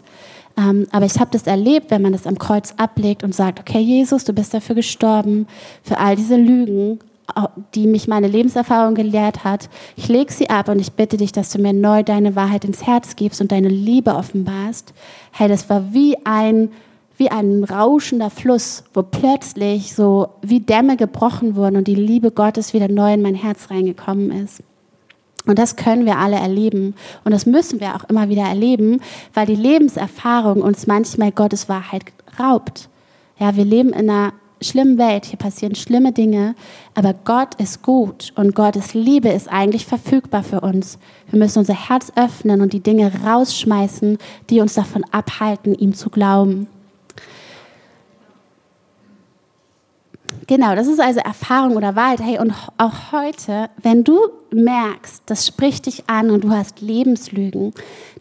Ähm, 0.56 0.86
aber 0.90 1.06
ich 1.06 1.18
habe 1.18 1.30
das 1.30 1.46
erlebt, 1.46 1.90
wenn 1.90 2.02
man 2.02 2.12
das 2.12 2.26
am 2.26 2.38
Kreuz 2.38 2.74
ablegt 2.76 3.22
und 3.22 3.34
sagt, 3.34 3.60
okay, 3.60 3.78
Jesus, 3.78 4.24
du 4.24 4.32
bist 4.32 4.52
dafür 4.52 4.74
gestorben, 4.74 5.46
für 5.82 5.98
all 5.98 6.16
diese 6.16 6.36
Lügen, 6.36 6.98
die 7.74 7.86
mich 7.86 8.08
meine 8.08 8.28
Lebenserfahrung 8.28 8.94
gelehrt 8.94 9.44
hat. 9.44 9.68
Ich 9.96 10.08
lege 10.08 10.32
sie 10.32 10.50
ab 10.50 10.68
und 10.68 10.78
ich 10.78 10.92
bitte 10.92 11.16
dich, 11.16 11.32
dass 11.32 11.50
du 11.50 11.58
mir 11.58 11.72
neu 11.72 12.02
deine 12.02 12.36
Wahrheit 12.36 12.64
ins 12.64 12.86
Herz 12.86 13.16
gibst 13.16 13.40
und 13.40 13.52
deine 13.52 13.68
Liebe 13.68 14.14
offenbarst. 14.14 14.92
Hey, 15.30 15.48
das 15.48 15.70
war 15.70 15.92
wie 15.92 16.16
ein 16.24 16.70
wie 17.18 17.30
ein 17.30 17.62
rauschender 17.62 18.30
Fluss, 18.30 18.82
wo 18.94 19.02
plötzlich 19.02 19.94
so 19.94 20.30
wie 20.40 20.60
Dämme 20.60 20.96
gebrochen 20.96 21.54
wurden 21.54 21.76
und 21.76 21.86
die 21.86 21.94
Liebe 21.94 22.30
Gottes 22.32 22.74
wieder 22.74 22.88
neu 22.88 23.12
in 23.12 23.22
mein 23.22 23.34
Herz 23.34 23.70
reingekommen 23.70 24.32
ist. 24.32 24.62
Und 25.46 25.58
das 25.58 25.76
können 25.76 26.06
wir 26.06 26.18
alle 26.18 26.36
erleben. 26.36 26.94
Und 27.24 27.32
das 27.32 27.46
müssen 27.46 27.80
wir 27.80 27.94
auch 27.94 28.04
immer 28.08 28.28
wieder 28.28 28.42
erleben, 28.42 29.00
weil 29.34 29.46
die 29.46 29.54
Lebenserfahrung 29.54 30.62
uns 30.62 30.86
manchmal 30.86 31.32
Gottes 31.32 31.68
Wahrheit 31.68 32.04
raubt. 32.40 32.88
Ja, 33.38 33.56
wir 33.56 33.64
leben 33.64 33.90
in 33.90 34.08
einer 34.08 34.32
schlimmen 34.62 34.98
Welt, 34.98 35.24
hier 35.26 35.38
passieren 35.38 35.74
schlimme 35.74 36.12
Dinge, 36.12 36.54
aber 36.94 37.14
Gott 37.14 37.54
ist 37.56 37.82
gut 37.82 38.32
und 38.36 38.54
Gottes 38.54 38.94
Liebe 38.94 39.28
ist 39.28 39.48
eigentlich 39.48 39.86
verfügbar 39.86 40.42
für 40.42 40.60
uns. 40.60 40.98
Wir 41.30 41.38
müssen 41.38 41.60
unser 41.60 41.88
Herz 41.88 42.12
öffnen 42.16 42.60
und 42.60 42.72
die 42.72 42.80
Dinge 42.80 43.12
rausschmeißen, 43.24 44.18
die 44.50 44.60
uns 44.60 44.74
davon 44.74 45.04
abhalten, 45.10 45.74
ihm 45.74 45.94
zu 45.94 46.10
glauben. 46.10 46.68
Genau, 50.46 50.74
das 50.74 50.86
ist 50.86 51.00
also 51.00 51.20
Erfahrung 51.20 51.76
oder 51.76 51.94
Wahrheit. 51.94 52.20
Hey, 52.20 52.38
und 52.38 52.52
auch 52.76 53.12
heute, 53.12 53.70
wenn 53.82 54.02
du 54.02 54.18
merkst, 54.50 55.22
das 55.26 55.46
spricht 55.46 55.86
dich 55.86 56.08
an 56.08 56.30
und 56.30 56.44
du 56.44 56.50
hast 56.50 56.80
Lebenslügen, 56.80 57.72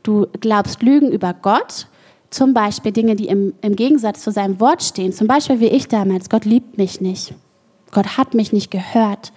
du 0.03 0.27
glaubst 0.39 0.81
Lügen 0.83 1.11
über 1.11 1.33
Gott, 1.33 1.87
zum 2.31 2.53
Beispiel 2.53 2.91
Dinge, 2.91 3.15
die 3.15 3.27
im, 3.27 3.53
im 3.61 3.75
Gegensatz 3.75 4.23
zu 4.23 4.31
seinem 4.31 4.59
Wort 4.59 4.81
stehen, 4.81 5.13
zum 5.13 5.27
Beispiel 5.27 5.59
wie 5.59 5.67
ich 5.67 5.87
damals, 5.87 6.29
Gott 6.29 6.45
liebt 6.45 6.77
mich 6.77 7.01
nicht, 7.01 7.35
Gott 7.91 8.17
hat 8.17 8.33
mich 8.33 8.51
nicht 8.51 8.71
gehört. 8.71 9.31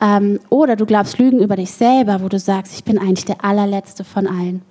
Ähm, 0.00 0.38
oder 0.48 0.76
du 0.76 0.86
glaubst 0.86 1.18
Lügen 1.18 1.40
über 1.40 1.56
dich 1.56 1.72
selber, 1.72 2.22
wo 2.22 2.28
du 2.28 2.38
sagst, 2.38 2.72
ich 2.74 2.84
bin 2.84 2.98
eigentlich 2.98 3.24
der 3.24 3.44
allerletzte 3.44 4.04
von 4.04 4.28
allen. 4.28 4.62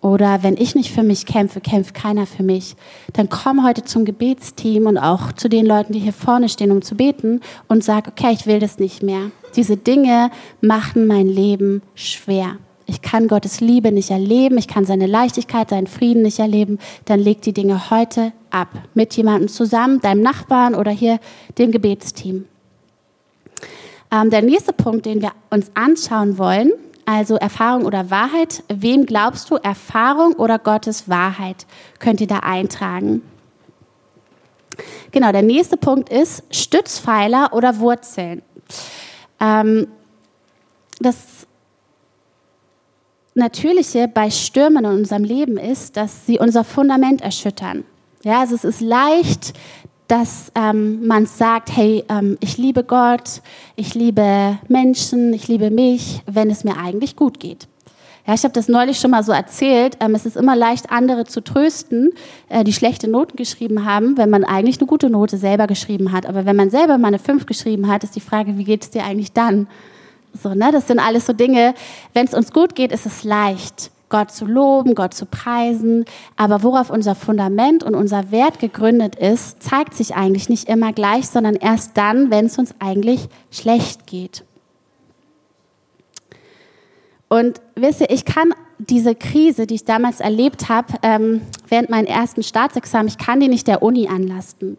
Oder 0.00 0.42
wenn 0.42 0.56
ich 0.56 0.74
nicht 0.74 0.92
für 0.92 1.02
mich 1.02 1.26
kämpfe, 1.26 1.60
kämpft 1.60 1.94
keiner 1.94 2.26
für 2.26 2.42
mich. 2.42 2.76
Dann 3.12 3.28
komm 3.28 3.64
heute 3.64 3.84
zum 3.84 4.04
Gebetsteam 4.04 4.86
und 4.86 4.98
auch 4.98 5.32
zu 5.32 5.48
den 5.48 5.64
Leuten, 5.64 5.92
die 5.92 6.00
hier 6.00 6.12
vorne 6.12 6.48
stehen, 6.48 6.70
um 6.70 6.82
zu 6.82 6.96
beten 6.96 7.40
und 7.68 7.82
sag, 7.82 8.08
okay, 8.08 8.32
ich 8.32 8.46
will 8.46 8.58
das 8.58 8.78
nicht 8.78 9.02
mehr. 9.02 9.30
Diese 9.54 9.76
Dinge 9.76 10.30
machen 10.60 11.06
mein 11.06 11.28
Leben 11.28 11.82
schwer. 11.94 12.56
Ich 12.86 13.02
kann 13.02 13.26
Gottes 13.26 13.60
Liebe 13.60 13.90
nicht 13.90 14.10
erleben, 14.10 14.58
ich 14.58 14.68
kann 14.68 14.84
seine 14.84 15.06
Leichtigkeit, 15.06 15.70
seinen 15.70 15.88
Frieden 15.88 16.22
nicht 16.22 16.38
erleben. 16.38 16.78
Dann 17.04 17.18
leg 17.18 17.42
die 17.42 17.52
Dinge 17.52 17.90
heute 17.90 18.32
ab. 18.50 18.68
Mit 18.94 19.16
jemandem 19.16 19.48
zusammen, 19.48 20.00
deinem 20.00 20.22
Nachbarn 20.22 20.74
oder 20.74 20.92
hier 20.92 21.18
dem 21.58 21.72
Gebetsteam. 21.72 22.46
Ähm, 24.12 24.30
der 24.30 24.42
nächste 24.42 24.72
Punkt, 24.72 25.04
den 25.04 25.20
wir 25.20 25.32
uns 25.50 25.72
anschauen 25.74 26.38
wollen, 26.38 26.70
also 27.06 27.36
Erfahrung 27.36 27.86
oder 27.86 28.10
Wahrheit. 28.10 28.62
Wem 28.68 29.04
glaubst 29.04 29.50
du, 29.50 29.56
Erfahrung 29.56 30.34
oder 30.34 30.58
Gottes 30.58 31.08
Wahrheit? 31.08 31.66
Könnt 31.98 32.20
ihr 32.20 32.26
da 32.28 32.38
eintragen. 32.38 33.22
Genau, 35.10 35.32
der 35.32 35.42
nächste 35.42 35.76
Punkt 35.76 36.08
ist 36.08 36.44
Stützpfeiler 36.54 37.52
oder 37.52 37.78
Wurzeln. 37.78 38.42
Ähm, 39.40 39.88
das 41.00 41.45
Natürliche 43.36 44.08
bei 44.08 44.30
Stürmen 44.30 44.84
in 44.86 44.90
unserem 44.90 45.22
Leben 45.22 45.58
ist, 45.58 45.96
dass 45.96 46.24
sie 46.24 46.38
unser 46.38 46.64
Fundament 46.64 47.20
erschüttern. 47.20 47.84
Ja, 48.24 48.40
also 48.40 48.54
es 48.54 48.64
ist 48.64 48.80
leicht, 48.80 49.52
dass 50.08 50.50
ähm, 50.54 51.06
man 51.06 51.26
sagt, 51.26 51.76
hey, 51.76 52.02
ähm, 52.08 52.38
ich 52.40 52.56
liebe 52.56 52.82
Gott, 52.82 53.42
ich 53.76 53.94
liebe 53.94 54.58
Menschen, 54.68 55.34
ich 55.34 55.48
liebe 55.48 55.70
mich, 55.70 56.22
wenn 56.26 56.48
es 56.48 56.64
mir 56.64 56.78
eigentlich 56.78 57.14
gut 57.14 57.38
geht. 57.38 57.68
Ja, 58.26 58.32
ich 58.32 58.42
habe 58.42 58.54
das 58.54 58.68
neulich 58.68 58.98
schon 58.98 59.10
mal 59.10 59.22
so 59.22 59.32
erzählt. 59.32 59.98
Ähm, 60.00 60.14
es 60.14 60.24
ist 60.24 60.36
immer 60.36 60.56
leicht, 60.56 60.90
andere 60.90 61.26
zu 61.26 61.42
trösten, 61.42 62.12
äh, 62.48 62.64
die 62.64 62.72
schlechte 62.72 63.06
Noten 63.06 63.36
geschrieben 63.36 63.84
haben, 63.84 64.16
wenn 64.16 64.30
man 64.30 64.44
eigentlich 64.44 64.78
eine 64.78 64.86
gute 64.86 65.10
Note 65.10 65.36
selber 65.36 65.66
geschrieben 65.66 66.10
hat. 66.10 66.24
Aber 66.24 66.46
wenn 66.46 66.56
man 66.56 66.70
selber 66.70 66.96
mal 66.96 67.08
eine 67.08 67.18
5 67.18 67.44
geschrieben 67.44 67.86
hat, 67.86 68.02
ist 68.02 68.16
die 68.16 68.20
Frage, 68.20 68.56
wie 68.56 68.64
geht 68.64 68.82
es 68.82 68.90
dir 68.90 69.04
eigentlich 69.04 69.32
dann? 69.32 69.68
So, 70.42 70.54
ne? 70.54 70.70
Das 70.72 70.86
sind 70.86 70.98
alles 70.98 71.26
so 71.26 71.32
Dinge, 71.32 71.74
wenn 72.14 72.26
es 72.26 72.34
uns 72.34 72.52
gut 72.52 72.74
geht, 72.74 72.92
ist 72.92 73.06
es 73.06 73.24
leicht. 73.24 73.90
Gott 74.08 74.30
zu 74.30 74.44
loben, 74.44 74.94
Gott 74.94 75.14
zu 75.14 75.26
preisen. 75.26 76.04
Aber 76.36 76.62
worauf 76.62 76.90
unser 76.90 77.14
Fundament 77.14 77.82
und 77.82 77.94
unser 77.94 78.30
Wert 78.30 78.60
gegründet 78.60 79.16
ist, 79.16 79.62
zeigt 79.62 79.94
sich 79.94 80.14
eigentlich 80.14 80.48
nicht 80.48 80.68
immer 80.68 80.92
gleich, 80.92 81.28
sondern 81.28 81.56
erst 81.56 81.96
dann, 81.96 82.30
wenn 82.30 82.46
es 82.46 82.58
uns 82.58 82.74
eigentlich 82.78 83.28
schlecht 83.50 84.06
geht. 84.06 84.44
Und 87.28 87.60
wisst 87.74 88.00
ihr, 88.00 88.10
ich 88.10 88.24
kann 88.24 88.54
diese 88.78 89.14
Krise, 89.14 89.66
die 89.66 89.76
ich 89.76 89.84
damals 89.84 90.20
erlebt 90.20 90.68
habe, 90.68 90.94
ähm, 91.02 91.40
während 91.68 91.90
meinen 91.90 92.06
ersten 92.06 92.42
Staatsexamen, 92.42 93.08
ich 93.08 93.18
kann 93.18 93.40
die 93.40 93.48
nicht 93.48 93.66
der 93.66 93.82
Uni 93.82 94.06
anlasten. 94.06 94.76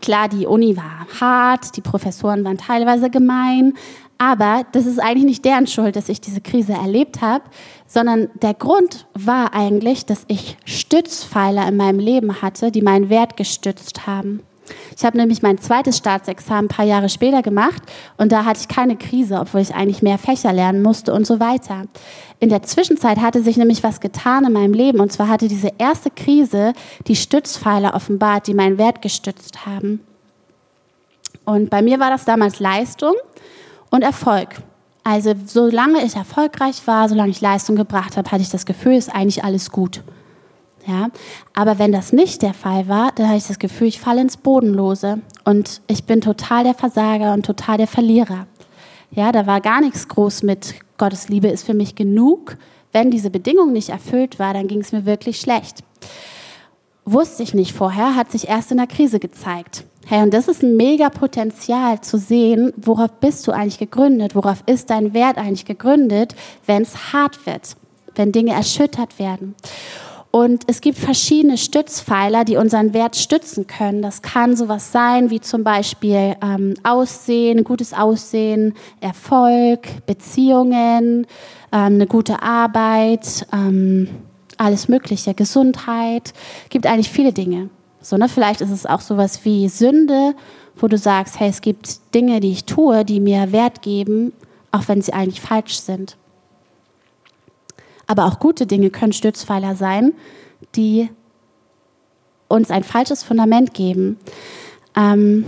Klar, 0.00 0.28
die 0.28 0.46
Uni 0.46 0.76
war 0.76 1.06
hart, 1.20 1.76
die 1.76 1.80
Professoren 1.80 2.44
waren 2.44 2.56
teilweise 2.56 3.10
gemein, 3.10 3.74
aber 4.22 4.64
das 4.70 4.86
ist 4.86 5.00
eigentlich 5.00 5.24
nicht 5.24 5.44
deren 5.44 5.66
Schuld, 5.66 5.96
dass 5.96 6.08
ich 6.08 6.20
diese 6.20 6.40
Krise 6.40 6.74
erlebt 6.74 7.22
habe, 7.22 7.42
sondern 7.88 8.30
der 8.40 8.54
Grund 8.54 9.08
war 9.14 9.52
eigentlich, 9.52 10.06
dass 10.06 10.22
ich 10.28 10.56
Stützpfeiler 10.64 11.66
in 11.66 11.76
meinem 11.76 11.98
Leben 11.98 12.40
hatte, 12.40 12.70
die 12.70 12.82
meinen 12.82 13.10
Wert 13.10 13.36
gestützt 13.36 14.06
haben. 14.06 14.44
Ich 14.96 15.04
habe 15.04 15.16
nämlich 15.16 15.42
mein 15.42 15.58
zweites 15.58 15.96
Staatsexamen 15.96 16.66
ein 16.66 16.68
paar 16.68 16.84
Jahre 16.84 17.08
später 17.08 17.42
gemacht 17.42 17.82
und 18.16 18.30
da 18.30 18.44
hatte 18.44 18.60
ich 18.60 18.68
keine 18.68 18.94
Krise, 18.94 19.40
obwohl 19.40 19.60
ich 19.60 19.74
eigentlich 19.74 20.02
mehr 20.02 20.18
Fächer 20.18 20.52
lernen 20.52 20.82
musste 20.82 21.12
und 21.12 21.26
so 21.26 21.40
weiter. 21.40 21.86
In 22.38 22.48
der 22.48 22.62
Zwischenzeit 22.62 23.18
hatte 23.18 23.42
sich 23.42 23.56
nämlich 23.56 23.82
was 23.82 24.00
getan 24.00 24.44
in 24.44 24.52
meinem 24.52 24.72
Leben 24.72 25.00
und 25.00 25.10
zwar 25.10 25.26
hatte 25.26 25.48
diese 25.48 25.70
erste 25.78 26.10
Krise 26.10 26.74
die 27.08 27.16
Stützpfeiler 27.16 27.94
offenbart, 27.94 28.46
die 28.46 28.54
meinen 28.54 28.78
Wert 28.78 29.02
gestützt 29.02 29.66
haben. 29.66 29.98
Und 31.44 31.70
bei 31.70 31.82
mir 31.82 31.98
war 31.98 32.10
das 32.10 32.24
damals 32.24 32.60
Leistung 32.60 33.14
und 33.92 34.02
Erfolg. 34.02 34.56
Also 35.04 35.34
solange 35.46 36.04
ich 36.04 36.16
erfolgreich 36.16 36.86
war, 36.86 37.08
solange 37.08 37.30
ich 37.30 37.40
Leistung 37.40 37.76
gebracht 37.76 38.16
habe, 38.16 38.30
hatte 38.30 38.42
ich 38.42 38.50
das 38.50 38.66
Gefühl, 38.66 38.94
ist 38.94 39.14
eigentlich 39.14 39.44
alles 39.44 39.70
gut. 39.70 40.02
Ja, 40.86 41.10
aber 41.54 41.78
wenn 41.78 41.92
das 41.92 42.12
nicht 42.12 42.42
der 42.42 42.54
Fall 42.54 42.88
war, 42.88 43.12
dann 43.14 43.28
hatte 43.28 43.38
ich 43.38 43.46
das 43.46 43.60
Gefühl, 43.60 43.86
ich 43.86 44.00
falle 44.00 44.20
ins 44.20 44.36
Bodenlose 44.36 45.20
und 45.44 45.80
ich 45.86 46.04
bin 46.04 46.20
total 46.20 46.64
der 46.64 46.74
Versager 46.74 47.34
und 47.34 47.46
total 47.46 47.78
der 47.78 47.86
Verlierer. 47.86 48.46
Ja, 49.12 49.30
da 49.30 49.46
war 49.46 49.60
gar 49.60 49.80
nichts 49.80 50.08
groß 50.08 50.42
mit 50.42 50.74
Gottes 50.98 51.28
Liebe 51.28 51.48
ist 51.48 51.64
für 51.64 51.74
mich 51.74 51.94
genug. 51.94 52.56
Wenn 52.92 53.10
diese 53.10 53.30
Bedingung 53.30 53.72
nicht 53.72 53.90
erfüllt 53.90 54.38
war, 54.38 54.54
dann 54.54 54.66
ging 54.66 54.80
es 54.80 54.92
mir 54.92 55.06
wirklich 55.06 55.38
schlecht. 55.38 55.84
Wusste 57.04 57.42
ich 57.42 57.54
nicht 57.54 57.72
vorher, 57.72 58.16
hat 58.16 58.30
sich 58.30 58.48
erst 58.48 58.70
in 58.70 58.78
der 58.78 58.86
Krise 58.86 59.20
gezeigt. 59.20 59.84
Hey, 60.06 60.22
und 60.22 60.34
das 60.34 60.48
ist 60.48 60.62
ein 60.62 60.76
mega 60.76 61.10
Potenzial 61.10 62.00
zu 62.00 62.18
sehen, 62.18 62.72
worauf 62.76 63.10
bist 63.20 63.46
du 63.46 63.52
eigentlich 63.52 63.78
gegründet, 63.78 64.34
worauf 64.34 64.62
ist 64.66 64.90
dein 64.90 65.14
Wert 65.14 65.38
eigentlich 65.38 65.64
gegründet, 65.64 66.34
wenn 66.66 66.82
es 66.82 67.12
hart 67.12 67.46
wird, 67.46 67.76
wenn 68.16 68.32
Dinge 68.32 68.52
erschüttert 68.52 69.18
werden. 69.18 69.54
Und 70.32 70.64
es 70.66 70.80
gibt 70.80 70.96
verschiedene 70.96 71.58
Stützpfeiler, 71.58 72.44
die 72.44 72.56
unseren 72.56 72.94
Wert 72.94 73.16
stützen 73.16 73.66
können. 73.66 74.00
Das 74.00 74.22
kann 74.22 74.56
sowas 74.56 74.90
sein 74.90 75.28
wie 75.28 75.40
zum 75.40 75.62
Beispiel 75.62 76.36
ähm, 76.42 76.72
Aussehen, 76.82 77.64
gutes 77.64 77.92
Aussehen, 77.92 78.72
Erfolg, 79.00 80.06
Beziehungen, 80.06 81.26
ähm, 81.70 81.94
eine 81.94 82.06
gute 82.06 82.42
Arbeit, 82.42 83.46
ähm, 83.52 84.08
alles 84.56 84.88
Mögliche, 84.88 85.34
Gesundheit. 85.34 86.32
Gibt 86.70 86.86
eigentlich 86.86 87.10
viele 87.10 87.34
Dinge. 87.34 87.68
So, 88.02 88.16
ne? 88.16 88.28
Vielleicht 88.28 88.60
ist 88.60 88.70
es 88.70 88.84
auch 88.84 89.00
sowas 89.00 89.44
wie 89.44 89.68
Sünde, 89.68 90.34
wo 90.76 90.88
du 90.88 90.98
sagst, 90.98 91.40
hey, 91.40 91.48
es 91.48 91.60
gibt 91.60 92.14
Dinge, 92.14 92.40
die 92.40 92.52
ich 92.52 92.64
tue, 92.64 93.04
die 93.04 93.20
mir 93.20 93.52
Wert 93.52 93.82
geben, 93.82 94.32
auch 94.70 94.88
wenn 94.88 95.00
sie 95.00 95.12
eigentlich 95.12 95.40
falsch 95.40 95.78
sind. 95.80 96.16
Aber 98.06 98.26
auch 98.26 98.38
gute 98.38 98.66
Dinge 98.66 98.90
können 98.90 99.12
Stützpfeiler 99.12 99.76
sein, 99.76 100.12
die 100.74 101.08
uns 102.48 102.70
ein 102.70 102.84
falsches 102.84 103.22
Fundament 103.22 103.72
geben. 103.72 104.18
Ähm, 104.96 105.44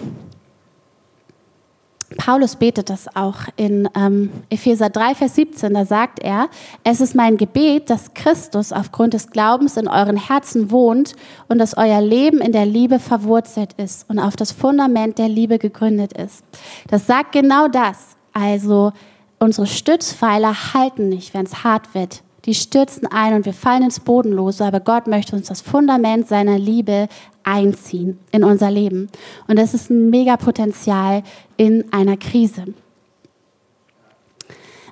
Paulus 2.17 2.57
betet 2.57 2.91
das 2.91 3.15
auch 3.17 3.41
in 3.57 3.89
ähm, 3.97 4.31
Epheser 4.51 4.91
3, 4.91 5.15
Vers 5.15 5.35
17. 5.35 5.75
Da 5.75 5.85
sagt 5.85 6.21
er, 6.21 6.49
es 6.83 7.01
ist 7.01 7.15
mein 7.15 7.37
Gebet, 7.37 7.91
dass 7.91 8.15
Christus 8.15 8.73
aufgrund 8.73 9.15
des 9.15 9.31
Glaubens 9.31 9.77
in 9.77 9.89
euren 9.89 10.17
Herzen 10.17 10.71
wohnt 10.71 11.15
und 11.49 11.59
dass 11.59 11.77
euer 11.77 12.01
Leben 12.01 12.41
in 12.41 12.53
der 12.53 12.67
Liebe 12.67 12.99
verwurzelt 12.99 13.75
ist 13.75 14.09
und 14.09 14.19
auf 14.19 14.37
das 14.37 14.53
Fundament 14.53 15.19
der 15.19 15.29
Liebe 15.29 15.59
gegründet 15.59 16.13
ist. 16.13 16.45
Das 16.89 17.07
sagt 17.07 17.33
genau 17.33 17.69
das. 17.69 18.17
Also 18.33 18.93
unsere 19.39 19.67
Stützpfeiler 19.67 20.75
halten 20.75 21.09
nicht, 21.09 21.35
wenn 21.35 21.47
es 21.47 21.65
hart 21.65 21.95
wird 21.95 22.23
die 22.45 22.55
stürzen 22.55 23.07
ein 23.07 23.35
und 23.35 23.47
wir 23.47 23.55
fallen 23.55 23.85
ins 23.85 24.01
Bodenlose, 24.01 24.65
aber 24.65 24.81
Gott 24.81 25.07
möchte 25.07 25.35
uns 25.35 25.49
das 25.49 25.61
Fundament 25.61 26.29
seiner 26.29 26.59
Liebe 26.59 27.09
einziehen 27.45 28.19
in 28.33 28.45
unser 28.45 28.71
Leben. 28.71 29.09
Und 29.47 29.59
das 29.59 29.75
ist 29.75 29.91
ein 29.91 30.11
Megapotenzial 30.11 31.23
in 31.57 31.93
einer 31.93 32.17
Krise. 32.17 32.65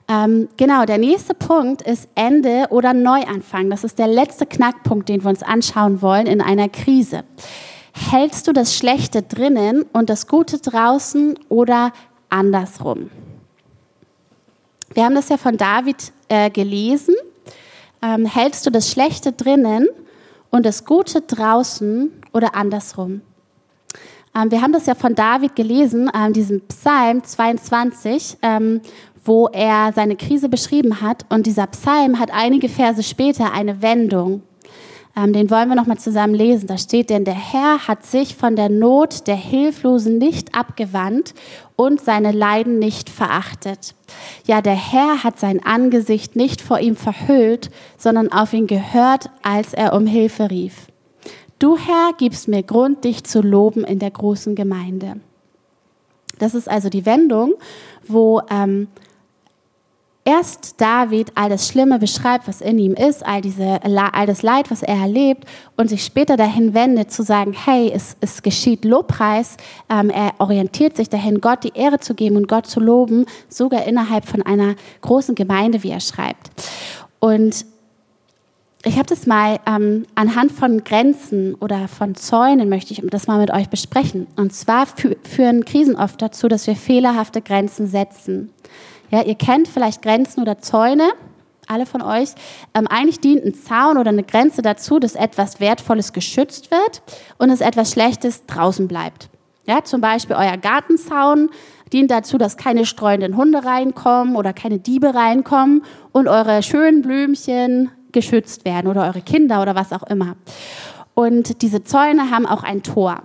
Ähm, 0.08 0.48
genau, 0.56 0.84
der 0.84 0.98
nächste 0.98 1.34
Punkt 1.34 1.82
ist 1.82 2.08
Ende 2.14 2.66
oder 2.70 2.92
Neuanfang. 2.92 3.70
Das 3.70 3.84
ist 3.84 3.98
der 3.98 4.08
letzte 4.08 4.46
Knackpunkt, 4.46 5.08
den 5.08 5.22
wir 5.22 5.30
uns 5.30 5.42
anschauen 5.42 6.02
wollen 6.02 6.26
in 6.26 6.40
einer 6.40 6.68
Krise. 6.68 7.24
Hältst 7.92 8.48
du 8.48 8.52
das 8.52 8.74
Schlechte 8.74 9.22
drinnen 9.22 9.84
und 9.92 10.10
das 10.10 10.26
Gute 10.26 10.58
draußen 10.58 11.38
oder 11.48 11.92
andersrum? 12.28 13.10
Wir 14.94 15.04
haben 15.04 15.14
das 15.14 15.28
ja 15.28 15.38
von 15.38 15.56
David 15.56 16.12
äh, 16.28 16.50
gelesen 16.50 17.14
ähm, 18.02 18.26
hältst 18.26 18.66
du 18.66 18.70
das 18.70 18.90
Schlechte 18.90 19.32
drinnen 19.32 19.88
und 20.50 20.66
das 20.66 20.84
Gute 20.84 21.22
draußen 21.22 22.10
oder 22.32 22.54
andersrum? 22.54 23.22
Ähm, 24.34 24.50
wir 24.50 24.62
haben 24.62 24.72
das 24.72 24.86
ja 24.86 24.94
von 24.94 25.14
David 25.14 25.56
gelesen, 25.56 26.10
ähm, 26.14 26.32
diesem 26.32 26.60
Psalm 26.62 27.22
22, 27.22 28.38
ähm, 28.42 28.80
wo 29.24 29.48
er 29.48 29.92
seine 29.94 30.16
Krise 30.16 30.48
beschrieben 30.48 31.00
hat. 31.00 31.24
Und 31.28 31.46
dieser 31.46 31.66
Psalm 31.68 32.18
hat 32.18 32.30
einige 32.32 32.68
Verse 32.68 33.02
später 33.02 33.52
eine 33.52 33.82
Wendung. 33.82 34.42
Den 35.14 35.50
wollen 35.50 35.68
wir 35.68 35.76
noch 35.76 35.86
mal 35.86 35.98
zusammen 35.98 36.32
lesen. 36.32 36.68
Da 36.68 36.78
steht, 36.78 37.10
denn 37.10 37.26
der 37.26 37.34
Herr 37.34 37.86
hat 37.86 38.02
sich 38.02 38.34
von 38.34 38.56
der 38.56 38.70
Not 38.70 39.26
der 39.26 39.36
Hilflosen 39.36 40.16
nicht 40.16 40.54
abgewandt 40.54 41.34
und 41.76 42.00
seine 42.00 42.32
Leiden 42.32 42.78
nicht 42.78 43.10
verachtet. 43.10 43.94
Ja, 44.46 44.62
der 44.62 44.74
Herr 44.74 45.22
hat 45.22 45.38
sein 45.38 45.62
Angesicht 45.62 46.34
nicht 46.34 46.62
vor 46.62 46.78
ihm 46.78 46.96
verhüllt, 46.96 47.70
sondern 47.98 48.32
auf 48.32 48.54
ihn 48.54 48.66
gehört, 48.66 49.28
als 49.42 49.74
er 49.74 49.92
um 49.92 50.06
Hilfe 50.06 50.50
rief. 50.50 50.86
Du 51.62 51.76
Herr 51.76 52.10
gibst 52.18 52.48
mir 52.48 52.64
Grund, 52.64 53.04
dich 53.04 53.22
zu 53.22 53.40
loben 53.40 53.84
in 53.84 54.00
der 54.00 54.10
großen 54.10 54.56
Gemeinde. 54.56 55.20
Das 56.40 56.56
ist 56.56 56.68
also 56.68 56.88
die 56.88 57.06
Wendung, 57.06 57.54
wo 58.04 58.42
ähm, 58.50 58.88
erst 60.24 60.80
David 60.80 61.30
all 61.36 61.50
das 61.50 61.68
Schlimme 61.68 62.00
beschreibt, 62.00 62.48
was 62.48 62.62
in 62.62 62.80
ihm 62.80 62.94
ist, 62.94 63.24
all, 63.24 63.42
diese, 63.42 63.78
all 63.84 64.26
das 64.26 64.42
Leid, 64.42 64.72
was 64.72 64.82
er 64.82 64.96
erlebt, 64.96 65.44
und 65.76 65.86
sich 65.86 66.04
später 66.04 66.36
dahin 66.36 66.74
wendet, 66.74 67.12
zu 67.12 67.22
sagen, 67.22 67.52
hey, 67.52 67.92
es, 67.94 68.16
es 68.20 68.42
geschieht 68.42 68.84
Lobpreis, 68.84 69.56
ähm, 69.88 70.10
er 70.10 70.32
orientiert 70.38 70.96
sich 70.96 71.10
dahin, 71.10 71.40
Gott 71.40 71.62
die 71.62 71.76
Ehre 71.76 72.00
zu 72.00 72.14
geben 72.14 72.38
und 72.38 72.48
Gott 72.48 72.66
zu 72.66 72.80
loben, 72.80 73.24
sogar 73.48 73.84
innerhalb 73.84 74.26
von 74.26 74.42
einer 74.42 74.74
großen 75.02 75.36
Gemeinde, 75.36 75.84
wie 75.84 75.90
er 75.90 76.00
schreibt. 76.00 76.50
Und 77.20 77.66
ich 78.84 78.96
habe 78.96 79.06
das 79.06 79.26
mal 79.26 79.60
ähm, 79.66 80.06
anhand 80.14 80.50
von 80.50 80.82
Grenzen 80.82 81.54
oder 81.54 81.86
von 81.86 82.14
Zäunen 82.14 82.68
möchte 82.68 82.92
ich 82.92 83.02
das 83.04 83.26
mal 83.26 83.38
mit 83.38 83.52
euch 83.52 83.68
besprechen. 83.68 84.26
Und 84.36 84.52
zwar 84.52 84.86
führen 84.86 85.64
Krisen 85.64 85.96
oft 85.96 86.20
dazu, 86.20 86.48
dass 86.48 86.66
wir 86.66 86.74
fehlerhafte 86.74 87.42
Grenzen 87.42 87.86
setzen. 87.86 88.50
Ja, 89.10 89.22
ihr 89.22 89.36
kennt 89.36 89.68
vielleicht 89.68 90.02
Grenzen 90.02 90.40
oder 90.40 90.58
Zäune, 90.58 91.12
alle 91.68 91.86
von 91.86 92.02
euch. 92.02 92.30
Ähm, 92.74 92.88
eigentlich 92.88 93.20
dient 93.20 93.44
ein 93.44 93.54
Zaun 93.54 93.98
oder 93.98 94.10
eine 94.10 94.24
Grenze 94.24 94.62
dazu, 94.62 94.98
dass 94.98 95.14
etwas 95.14 95.60
Wertvolles 95.60 96.12
geschützt 96.12 96.70
wird 96.70 97.02
und 97.38 97.50
dass 97.50 97.60
etwas 97.60 97.92
Schlechtes 97.92 98.46
draußen 98.46 98.88
bleibt. 98.88 99.28
Ja, 99.64 99.84
zum 99.84 100.00
Beispiel 100.00 100.34
euer 100.34 100.56
Gartenzaun 100.56 101.50
dient 101.92 102.10
dazu, 102.10 102.36
dass 102.36 102.56
keine 102.56 102.84
streuenden 102.84 103.36
Hunde 103.36 103.64
reinkommen 103.64 104.34
oder 104.34 104.52
keine 104.52 104.80
Diebe 104.80 105.14
reinkommen 105.14 105.84
und 106.10 106.26
eure 106.26 106.64
schönen 106.64 107.02
Blümchen 107.02 107.90
geschützt 108.12 108.64
werden 108.64 108.88
oder 108.88 109.04
eure 109.04 109.22
Kinder 109.22 109.62
oder 109.62 109.74
was 109.74 109.92
auch 109.92 110.02
immer. 110.04 110.36
Und 111.14 111.62
diese 111.62 111.84
Zäune 111.84 112.30
haben 112.30 112.46
auch 112.46 112.62
ein 112.62 112.82
Tor. 112.82 113.22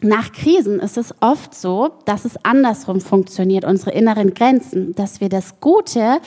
Nach 0.00 0.30
Krisen 0.30 0.78
ist 0.78 0.96
es 0.96 1.14
oft 1.20 1.54
so, 1.54 1.90
dass 2.04 2.24
es 2.24 2.44
andersrum 2.44 3.00
funktioniert, 3.00 3.64
unsere 3.64 3.90
inneren 3.90 4.32
Grenzen, 4.32 4.94
dass 4.94 5.20
wir 5.20 5.28
das 5.28 5.60
Gute 5.60 6.20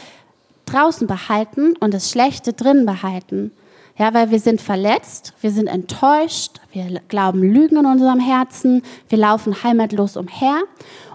draußen 0.65 1.07
behalten 1.07 1.75
und 1.79 1.93
das 1.93 2.09
Schlechte 2.09 2.53
drin 2.53 2.85
behalten. 2.85 3.51
Ja, 3.97 4.13
weil 4.13 4.31
wir 4.31 4.39
sind 4.39 4.61
verletzt, 4.61 5.33
wir 5.41 5.51
sind 5.51 5.67
enttäuscht, 5.67 6.59
wir 6.71 7.01
glauben 7.07 7.41
Lügen 7.43 7.77
in 7.77 7.85
unserem 7.85 8.19
Herzen, 8.19 8.83
wir 9.09 9.17
laufen 9.17 9.63
heimatlos 9.63 10.17
umher 10.17 10.63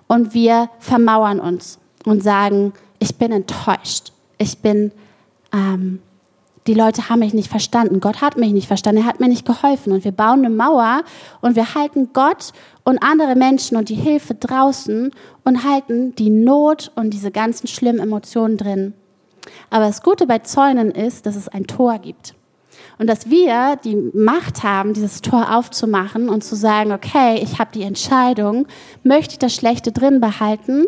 und 0.06 0.34
wir 0.34 0.70
vermauern 0.78 1.40
uns 1.40 1.78
und 2.04 2.22
sagen, 2.22 2.72
ich 2.98 3.16
bin 3.16 3.32
enttäuscht, 3.32 4.12
ich 4.38 4.58
bin 4.58 4.92
ähm, 5.52 6.00
die 6.66 6.74
Leute 6.74 7.08
haben 7.08 7.20
mich 7.20 7.34
nicht 7.34 7.48
verstanden. 7.48 8.00
Gott 8.00 8.20
hat 8.20 8.36
mich 8.36 8.52
nicht 8.52 8.66
verstanden. 8.66 9.02
Er 9.02 9.06
hat 9.06 9.20
mir 9.20 9.28
nicht 9.28 9.46
geholfen. 9.46 9.92
Und 9.92 10.04
wir 10.04 10.12
bauen 10.12 10.44
eine 10.44 10.50
Mauer 10.50 11.02
und 11.40 11.56
wir 11.56 11.74
halten 11.74 12.10
Gott 12.12 12.52
und 12.84 13.02
andere 13.02 13.36
Menschen 13.36 13.76
und 13.76 13.88
die 13.88 13.94
Hilfe 13.94 14.34
draußen 14.34 15.10
und 15.44 15.64
halten 15.64 16.14
die 16.16 16.30
Not 16.30 16.92
und 16.94 17.10
diese 17.10 17.30
ganzen 17.30 17.66
schlimmen 17.66 18.00
Emotionen 18.00 18.56
drin. 18.56 18.94
Aber 19.70 19.86
das 19.86 20.02
Gute 20.02 20.26
bei 20.26 20.40
Zäunen 20.40 20.90
ist, 20.90 21.26
dass 21.26 21.36
es 21.36 21.48
ein 21.48 21.66
Tor 21.66 21.98
gibt. 21.98 22.34
Und 22.98 23.08
dass 23.08 23.28
wir 23.28 23.76
die 23.84 23.96
Macht 24.14 24.62
haben, 24.62 24.94
dieses 24.94 25.20
Tor 25.20 25.54
aufzumachen 25.54 26.28
und 26.28 26.42
zu 26.42 26.56
sagen, 26.56 26.92
okay, 26.92 27.38
ich 27.42 27.58
habe 27.58 27.70
die 27.74 27.82
Entscheidung, 27.82 28.66
möchte 29.02 29.32
ich 29.32 29.38
das 29.38 29.54
Schlechte 29.54 29.92
drin 29.92 30.20
behalten 30.20 30.86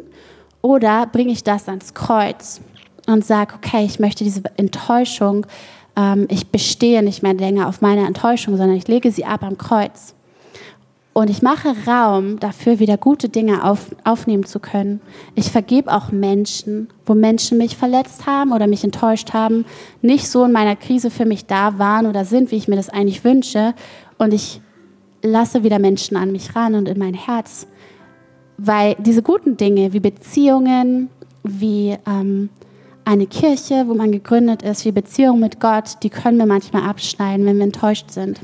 oder 0.62 1.06
bringe 1.06 1.32
ich 1.32 1.44
das 1.44 1.68
ans 1.68 1.94
Kreuz? 1.94 2.60
Und 3.08 3.24
sage, 3.24 3.54
okay, 3.56 3.84
ich 3.84 3.98
möchte 3.98 4.24
diese 4.24 4.42
Enttäuschung, 4.56 5.46
ähm, 5.96 6.26
ich 6.30 6.48
bestehe 6.48 7.02
nicht 7.02 7.22
mehr 7.22 7.34
länger 7.34 7.68
auf 7.68 7.80
meiner 7.80 8.06
Enttäuschung, 8.06 8.56
sondern 8.56 8.76
ich 8.76 8.88
lege 8.88 9.10
sie 9.10 9.24
ab 9.24 9.42
am 9.42 9.58
Kreuz. 9.58 10.14
Und 11.14 11.30
ich 11.30 11.42
mache 11.42 11.74
Raum 11.84 12.38
dafür, 12.38 12.78
wieder 12.78 12.96
gute 12.96 13.28
Dinge 13.28 13.64
auf, 13.64 13.86
aufnehmen 14.04 14.44
zu 14.44 14.60
können. 14.60 15.00
Ich 15.34 15.50
vergebe 15.50 15.92
auch 15.92 16.12
Menschen, 16.12 16.88
wo 17.06 17.14
Menschen 17.14 17.58
mich 17.58 17.76
verletzt 17.76 18.26
haben 18.26 18.52
oder 18.52 18.68
mich 18.68 18.84
enttäuscht 18.84 19.32
haben, 19.32 19.64
nicht 20.00 20.28
so 20.28 20.44
in 20.44 20.52
meiner 20.52 20.76
Krise 20.76 21.10
für 21.10 21.24
mich 21.24 21.46
da 21.46 21.76
waren 21.78 22.06
oder 22.06 22.24
sind, 22.24 22.52
wie 22.52 22.56
ich 22.56 22.68
mir 22.68 22.76
das 22.76 22.88
eigentlich 22.88 23.24
wünsche. 23.24 23.74
Und 24.16 24.32
ich 24.32 24.60
lasse 25.20 25.64
wieder 25.64 25.80
Menschen 25.80 26.16
an 26.16 26.30
mich 26.30 26.54
ran 26.54 26.76
und 26.76 26.86
in 26.86 27.00
mein 27.00 27.14
Herz. 27.14 27.66
Weil 28.56 28.94
diese 29.00 29.22
guten 29.22 29.56
Dinge 29.56 29.92
wie 29.92 30.00
Beziehungen, 30.00 31.10
wie 31.42 31.96
ähm, 32.06 32.50
eine 33.08 33.26
Kirche, 33.26 33.84
wo 33.86 33.94
man 33.94 34.12
gegründet 34.12 34.60
ist, 34.60 34.84
wie 34.84 34.92
Beziehungen 34.92 35.40
mit 35.40 35.60
Gott, 35.60 35.96
die 36.02 36.10
können 36.10 36.36
wir 36.36 36.44
manchmal 36.44 36.82
abschneiden, 36.82 37.46
wenn 37.46 37.56
wir 37.56 37.64
enttäuscht 37.64 38.10
sind. 38.10 38.38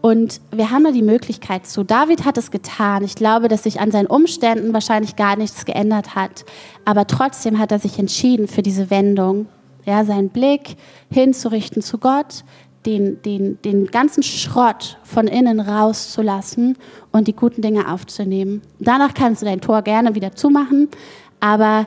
Und 0.00 0.40
wir 0.50 0.72
haben 0.72 0.82
da 0.82 0.90
die 0.90 1.00
Möglichkeit 1.00 1.64
zu. 1.64 1.84
David 1.84 2.24
hat 2.24 2.38
es 2.38 2.50
getan. 2.50 3.04
Ich 3.04 3.14
glaube, 3.14 3.46
dass 3.46 3.62
sich 3.62 3.78
an 3.78 3.92
seinen 3.92 4.08
Umständen 4.08 4.72
wahrscheinlich 4.72 5.14
gar 5.14 5.36
nichts 5.36 5.64
geändert 5.64 6.16
hat. 6.16 6.44
Aber 6.84 7.06
trotzdem 7.06 7.60
hat 7.60 7.70
er 7.70 7.78
sich 7.78 8.00
entschieden 8.00 8.48
für 8.48 8.62
diese 8.62 8.90
Wendung. 8.90 9.46
Ja, 9.84 10.04
seinen 10.04 10.30
Blick 10.30 10.74
hinzurichten 11.08 11.82
zu 11.82 11.98
Gott, 11.98 12.42
den, 12.84 13.22
den, 13.22 13.62
den 13.62 13.86
ganzen 13.86 14.24
Schrott 14.24 14.98
von 15.04 15.28
innen 15.28 15.60
rauszulassen 15.60 16.76
und 17.12 17.28
die 17.28 17.36
guten 17.36 17.62
Dinge 17.62 17.92
aufzunehmen. 17.92 18.60
Danach 18.80 19.14
kannst 19.14 19.42
du 19.42 19.46
dein 19.46 19.60
Tor 19.60 19.82
gerne 19.82 20.16
wieder 20.16 20.34
zumachen, 20.34 20.88
aber 21.38 21.86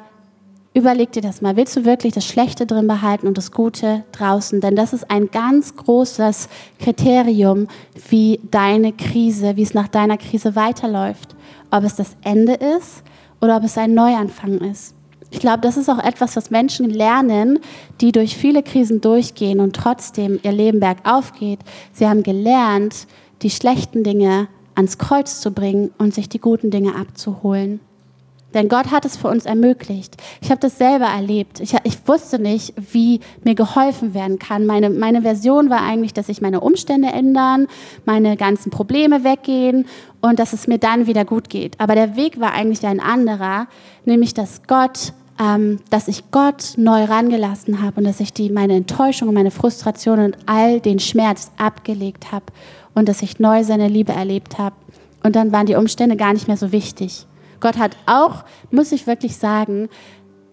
Überleg 0.76 1.14
dir 1.14 1.22
das 1.22 1.42
mal. 1.42 1.56
Willst 1.56 1.78
du 1.78 1.86
wirklich 1.86 2.14
das 2.14 2.26
Schlechte 2.26 2.66
drin 2.66 2.86
behalten 2.86 3.28
und 3.28 3.38
das 3.38 3.54
Gute 3.54 4.04
draußen? 4.12 4.60
Denn 4.60 4.76
das 4.76 4.92
ist 4.92 5.10
ein 5.10 5.32
ganz 5.32 5.74
großes 5.78 6.50
Kriterium, 6.80 7.70
wie 8.10 8.42
deine 8.52 8.92
Krise, 8.92 9.56
wie 9.56 9.64
es 9.64 9.74
nach 9.74 9.88
deiner 9.88 10.18
Krise 10.18 10.58
weiterläuft. 10.58 11.34
Ob 11.72 11.86
es 11.86 11.96
das 11.96 12.18
Ende 12.26 12.56
ist 12.56 13.04
oder 13.40 13.56
ob 13.56 13.64
es 13.64 13.78
ein 13.78 13.94
Neuanfang 13.94 14.58
ist. 14.70 14.96
Ich 15.32 15.40
glaube, 15.40 15.62
das 15.62 15.78
ist 15.78 15.90
auch 15.90 16.04
etwas, 16.04 16.36
was 16.36 16.52
Menschen 16.52 16.90
lernen, 16.90 17.60
die 18.02 18.12
durch 18.12 18.36
viele 18.36 18.62
Krisen 18.62 19.00
durchgehen 19.00 19.62
und 19.62 19.78
trotzdem 19.78 20.42
ihr 20.44 20.52
Leben 20.52 20.82
bergauf 20.82 21.32
geht. 21.40 21.60
Sie 21.94 22.06
haben 22.06 22.22
gelernt, 22.22 23.08
die 23.44 23.50
schlechten 23.50 24.04
Dinge 24.04 24.50
ans 24.76 24.98
Kreuz 24.98 25.40
zu 25.40 25.52
bringen 25.52 25.92
und 26.00 26.14
sich 26.14 26.28
die 26.28 26.40
guten 26.40 26.70
Dinge 26.70 26.96
abzuholen. 26.96 27.80
Denn 28.56 28.70
Gott 28.70 28.90
hat 28.90 29.06
es 29.06 29.18
für 29.18 29.28
uns 29.28 29.46
ermöglicht. 29.46 30.16
Ich 30.42 30.50
habe 30.50 30.62
das 30.62 30.78
selber 30.78 31.06
erlebt. 31.06 31.60
Ich, 31.60 31.76
ich, 31.84 32.08
wusste 32.08 32.40
nicht, 32.40 32.74
wie 32.78 33.20
mir 33.44 33.54
geholfen 33.54 34.14
werden 34.14 34.40
kann. 34.40 34.66
Meine, 34.66 34.90
meine 34.90 35.22
Version 35.22 35.70
war 35.70 35.82
eigentlich, 35.82 36.14
dass 36.14 36.28
sich 36.28 36.42
meine 36.42 36.62
Umstände 36.62 37.10
ändern, 37.10 37.68
meine 38.06 38.38
ganzen 38.38 38.72
Probleme 38.72 39.26
weggehen 39.26 39.86
und 40.22 40.40
dass 40.40 40.54
es 40.54 40.68
mir 40.68 40.80
dann 40.80 41.06
wieder 41.06 41.26
gut 41.26 41.50
geht. 41.50 41.80
Aber 41.82 41.96
der 41.96 42.16
Weg 42.16 42.40
war 42.40 42.54
eigentlich 42.54 42.86
ein 42.86 43.02
anderer, 43.02 43.68
nämlich 44.06 44.34
dass 44.34 44.64
Gott 44.66 45.14
ähm, 45.38 45.80
dass 45.90 46.08
ich 46.08 46.32
Gott 46.32 46.76
neu 46.78 47.04
rangelassen 47.04 47.82
habe 47.82 47.98
und 47.98 48.06
dass 48.06 48.22
ich 48.22 48.32
die, 48.32 48.50
meine 48.50 48.76
Enttäuschung 48.76 49.34
meine 49.34 49.52
Frustration 49.52 50.20
und 50.20 50.38
all 50.46 50.80
den 50.80 51.00
Schmerz 51.00 51.52
abgelegt 51.58 52.32
habe 52.32 52.46
und 52.94 53.10
dass 53.10 53.22
ich 53.22 53.38
neu 53.38 53.66
seine 53.66 53.90
Liebe 53.90 54.14
erlebt 54.14 54.58
habe. 54.58 54.78
Und 55.24 55.36
dann 55.36 55.52
waren 55.52 55.66
die 55.66 55.76
Umstände 55.76 56.16
gar 56.16 56.32
nicht 56.32 56.48
mehr 56.48 56.56
so 56.56 56.72
wichtig. 56.72 57.26
Gott 57.60 57.78
hat 57.78 57.96
auch, 58.06 58.44
muss 58.72 58.92
ich 58.92 59.08
wirklich 59.08 59.38
sagen, 59.38 59.90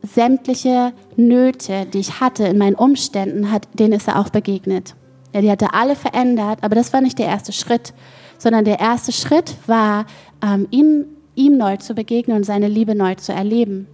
sämtliche 0.02 0.92
Nöte, 1.16 1.86
die 1.86 2.00
ich 2.00 2.20
hatte 2.20 2.44
in 2.44 2.58
meinen 2.58 2.74
Umständen, 2.74 3.50
hat, 3.50 3.68
denen 3.74 3.92
ist 3.92 4.08
er 4.08 4.18
auch 4.18 4.30
begegnet. 4.30 4.94
Ja, 5.32 5.40
die 5.40 5.50
hat 5.50 5.62
er 5.62 5.74
alle 5.74 5.96
verändert, 5.96 6.58
aber 6.62 6.74
das 6.74 6.92
war 6.92 7.00
nicht 7.00 7.18
der 7.18 7.26
erste 7.26 7.52
Schritt, 7.52 7.94
sondern 8.38 8.64
der 8.64 8.80
erste 8.80 9.12
Schritt 9.12 9.54
war, 9.66 10.06
ähm, 10.42 10.66
ihm, 10.70 11.06
ihm 11.34 11.56
neu 11.56 11.76
zu 11.76 11.94
begegnen 11.94 12.36
und 12.36 12.44
seine 12.44 12.68
Liebe 12.68 12.94
neu 12.94 13.14
zu 13.14 13.32
erleben. 13.32 13.86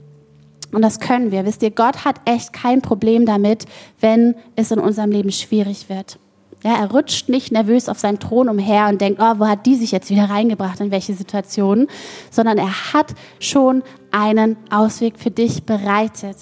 Und 0.73 0.83
das 0.83 1.01
können 1.01 1.31
wir. 1.31 1.47
Wisst 1.47 1.63
ihr, 1.63 1.71
Gott 1.71 2.05
hat 2.05 2.17
echt 2.25 2.53
kein 2.53 2.83
Problem 2.83 3.25
damit, 3.25 3.65
wenn 4.01 4.35
es 4.57 4.71
in 4.71 4.79
unserem 4.79 5.11
Leben 5.11 5.31
schwierig 5.31 5.89
wird. 5.89 6.19
Ja, 6.65 6.75
er 6.75 6.91
rutscht 6.91 7.29
nicht 7.29 7.53
nervös 7.53 7.89
auf 7.89 8.01
seinen 8.01 8.19
Thron 8.19 8.49
umher 8.49 8.89
und 8.89 9.01
denkt, 9.01 9.21
oh, 9.23 9.35
wo 9.39 9.47
hat 9.47 9.65
die 9.65 9.77
sich 9.77 9.93
jetzt 9.93 10.11
wieder 10.11 10.29
reingebracht, 10.29 10.81
in 10.81 10.91
welche 10.91 11.15
Situationen, 11.15 11.87
sondern 12.33 12.59
er 12.59 12.93
hat 12.93 13.15
schon 13.39 13.85
einen 14.11 14.57
Ausweg 14.69 15.19
für 15.19 15.31
dich 15.31 15.63
bereitet. 15.63 16.37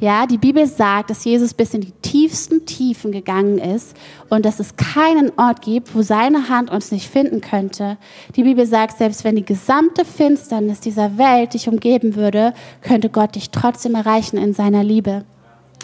Ja, 0.00 0.26
die 0.26 0.38
Bibel 0.38 0.66
sagt, 0.66 1.10
dass 1.10 1.24
Jesus 1.24 1.54
bis 1.54 1.72
in 1.74 1.82
die 1.82 1.92
tiefsten 2.02 2.66
Tiefen 2.66 3.12
gegangen 3.12 3.58
ist 3.58 3.94
und 4.28 4.44
dass 4.44 4.58
es 4.58 4.74
keinen 4.74 5.30
Ort 5.38 5.62
gibt, 5.62 5.94
wo 5.94 6.02
seine 6.02 6.48
Hand 6.48 6.70
uns 6.70 6.90
nicht 6.90 7.08
finden 7.08 7.40
könnte. 7.40 7.96
Die 8.34 8.42
Bibel 8.42 8.66
sagt, 8.66 8.98
selbst 8.98 9.22
wenn 9.22 9.36
die 9.36 9.44
gesamte 9.44 10.04
Finsternis 10.04 10.80
dieser 10.80 11.16
Welt 11.16 11.54
dich 11.54 11.68
umgeben 11.68 12.16
würde, 12.16 12.54
könnte 12.80 13.08
Gott 13.08 13.36
dich 13.36 13.50
trotzdem 13.50 13.94
erreichen 13.94 14.36
in 14.36 14.52
seiner 14.52 14.82
Liebe. 14.82 15.24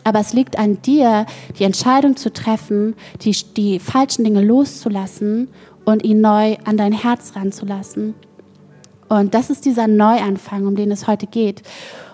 Aber 0.06 0.20
es 0.20 0.32
liegt 0.32 0.56
an 0.56 0.80
dir, 0.82 1.26
die 1.58 1.64
Entscheidung 1.64 2.16
zu 2.16 2.32
treffen, 2.32 2.94
die, 3.22 3.32
die 3.56 3.80
falschen 3.80 4.22
Dinge 4.22 4.40
loszulassen 4.40 5.48
und 5.84 6.04
ihn 6.04 6.20
neu 6.20 6.58
an 6.64 6.76
dein 6.76 6.92
Herz 6.92 7.32
ranzulassen. 7.34 8.14
Und 9.08 9.34
das 9.34 9.50
ist 9.50 9.64
dieser 9.64 9.88
Neuanfang, 9.88 10.64
um 10.64 10.76
den 10.76 10.92
es 10.92 11.08
heute 11.08 11.26
geht. 11.26 11.62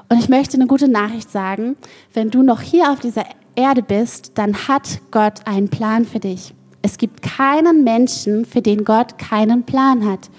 Und 0.09 0.18
ich 0.18 0.31
möchte 0.31 0.57
eine 0.57 0.66
gute 0.66 0.88
Nachricht 0.88 1.31
sagen. 1.31 1.76
Wenn 2.14 2.31
du 2.31 2.42
noch 2.42 2.62
hier 2.62 2.90
auf 2.90 3.00
dieser 3.00 3.26
Erde 3.57 3.83
bist, 3.83 4.33
dann 4.37 4.55
hat 4.68 5.02
Gott 5.11 5.46
einen 5.46 5.68
Plan 5.68 6.07
für 6.07 6.18
dich. 6.18 6.55
Es 6.81 6.96
gibt 6.96 7.20
keinen 7.20 7.85
Menschen, 7.85 8.46
für 8.46 8.62
den 8.62 8.85
Gott 8.85 9.18
keinen 9.18 9.64
Plan 9.64 10.09
hat. 10.11 10.31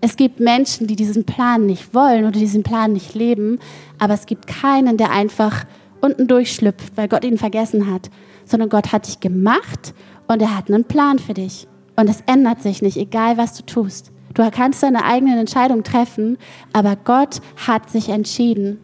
Es 0.00 0.16
gibt 0.16 0.40
Menschen, 0.40 0.86
die 0.86 0.96
diesen 0.96 1.24
Plan 1.24 1.66
nicht 1.66 1.92
wollen 1.92 2.24
oder 2.24 2.38
diesen 2.38 2.62
Plan 2.62 2.94
nicht 2.94 3.14
leben, 3.14 3.58
aber 3.98 4.14
es 4.14 4.24
gibt 4.24 4.46
keinen, 4.46 4.96
der 4.96 5.10
einfach 5.10 5.66
unten 6.02 6.26
durchschlüpft, 6.26 6.96
weil 6.96 7.08
Gott 7.08 7.24
ihn 7.24 7.38
vergessen 7.38 7.90
hat, 7.90 8.10
sondern 8.44 8.68
Gott 8.68 8.92
hat 8.92 9.06
dich 9.06 9.20
gemacht 9.20 9.94
und 10.28 10.42
er 10.42 10.56
hat 10.56 10.68
einen 10.68 10.84
Plan 10.84 11.18
für 11.18 11.34
dich. 11.34 11.66
Und 11.96 12.08
es 12.08 12.22
ändert 12.26 12.62
sich 12.62 12.82
nicht, 12.82 12.96
egal 12.96 13.38
was 13.38 13.54
du 13.54 13.64
tust. 13.64 14.12
Du 14.34 14.48
kannst 14.50 14.82
deine 14.82 15.04
eigenen 15.04 15.38
Entscheidungen 15.38 15.84
treffen, 15.84 16.38
aber 16.72 16.96
Gott 16.96 17.40
hat 17.56 17.90
sich 17.90 18.08
entschieden. 18.08 18.78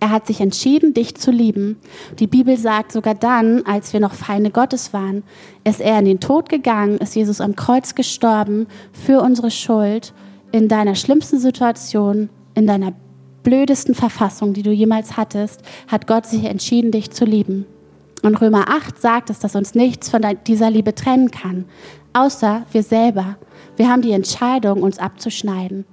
Er 0.00 0.10
hat 0.10 0.26
sich 0.26 0.40
entschieden, 0.40 0.92
dich 0.92 1.16
zu 1.16 1.30
lieben. 1.30 1.78
Die 2.18 2.26
Bibel 2.26 2.56
sagt 2.56 2.92
sogar 2.92 3.14
dann, 3.14 3.64
als 3.64 3.92
wir 3.92 4.00
noch 4.00 4.12
Feinde 4.12 4.50
Gottes 4.50 4.92
waren, 4.92 5.22
ist 5.64 5.80
er 5.80 5.98
in 5.98 6.04
den 6.04 6.20
Tod 6.20 6.48
gegangen, 6.48 6.98
ist 6.98 7.16
Jesus 7.16 7.40
am 7.40 7.56
Kreuz 7.56 7.94
gestorben 7.94 8.66
für 8.92 9.20
unsere 9.22 9.50
Schuld 9.50 10.12
in 10.52 10.68
deiner 10.68 10.94
schlimmsten 10.94 11.38
Situation, 11.38 12.28
in 12.54 12.66
deiner 12.66 12.92
blödesten 13.44 13.94
Verfassung, 13.94 14.52
die 14.52 14.62
du 14.62 14.72
jemals 14.72 15.16
hattest, 15.16 15.62
hat 15.86 16.08
Gott 16.08 16.26
sich 16.26 16.44
entschieden, 16.44 16.90
dich 16.90 17.12
zu 17.12 17.24
lieben. 17.24 17.66
Und 18.22 18.40
Römer 18.40 18.68
8 18.68 19.00
sagt 19.00 19.30
es, 19.30 19.38
dass 19.38 19.54
uns 19.54 19.74
nichts 19.76 20.08
von 20.08 20.22
dieser 20.46 20.70
Liebe 20.70 20.94
trennen 20.94 21.30
kann, 21.30 21.66
außer 22.12 22.64
wir 22.72 22.82
selber. 22.82 23.36
Wir 23.76 23.88
haben 23.88 24.02
die 24.02 24.12
Entscheidung, 24.12 24.82
uns 24.82 24.98
abzuschneiden. 24.98 25.84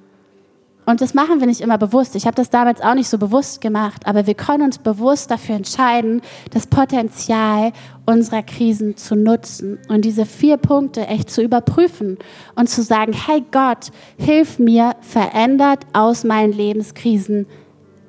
Und 0.86 1.00
das 1.00 1.14
machen 1.14 1.40
wir 1.40 1.48
nicht 1.48 1.62
immer 1.62 1.78
bewusst. 1.78 2.16
Ich 2.16 2.26
habe 2.26 2.36
das 2.36 2.50
damals 2.50 2.82
auch 2.82 2.96
nicht 2.96 3.08
so 3.08 3.18
bewusst 3.18 3.62
gemacht, 3.62 4.06
aber 4.06 4.26
wir 4.26 4.34
können 4.34 4.64
uns 4.64 4.80
bewusst 4.80 5.30
dafür 5.30 5.56
entscheiden, 5.56 6.22
das 6.52 6.66
Potenzial 6.66 7.72
unserer 8.06 8.42
Krisen 8.42 8.98
zu 8.98 9.16
nutzen 9.16 9.78
und 9.90 10.04
diese 10.04 10.26
vier 10.26 10.58
Punkte 10.58 11.06
echt 11.06 11.30
zu 11.30 11.44
überprüfen 11.44 12.18
und 12.56 12.68
zu 12.68 12.82
sagen, 12.82 13.14
hey 13.14 13.44
Gott, 13.52 13.92
hilf 14.18 14.58
mir, 14.58 14.96
verändert 15.02 15.86
aus 15.94 16.24
meinen 16.24 16.52
Lebenskrisen 16.52 17.46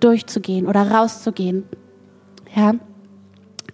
durchzugehen 0.01 0.67
oder 0.67 0.91
rauszugehen. 0.91 1.65
Ja? 2.57 2.75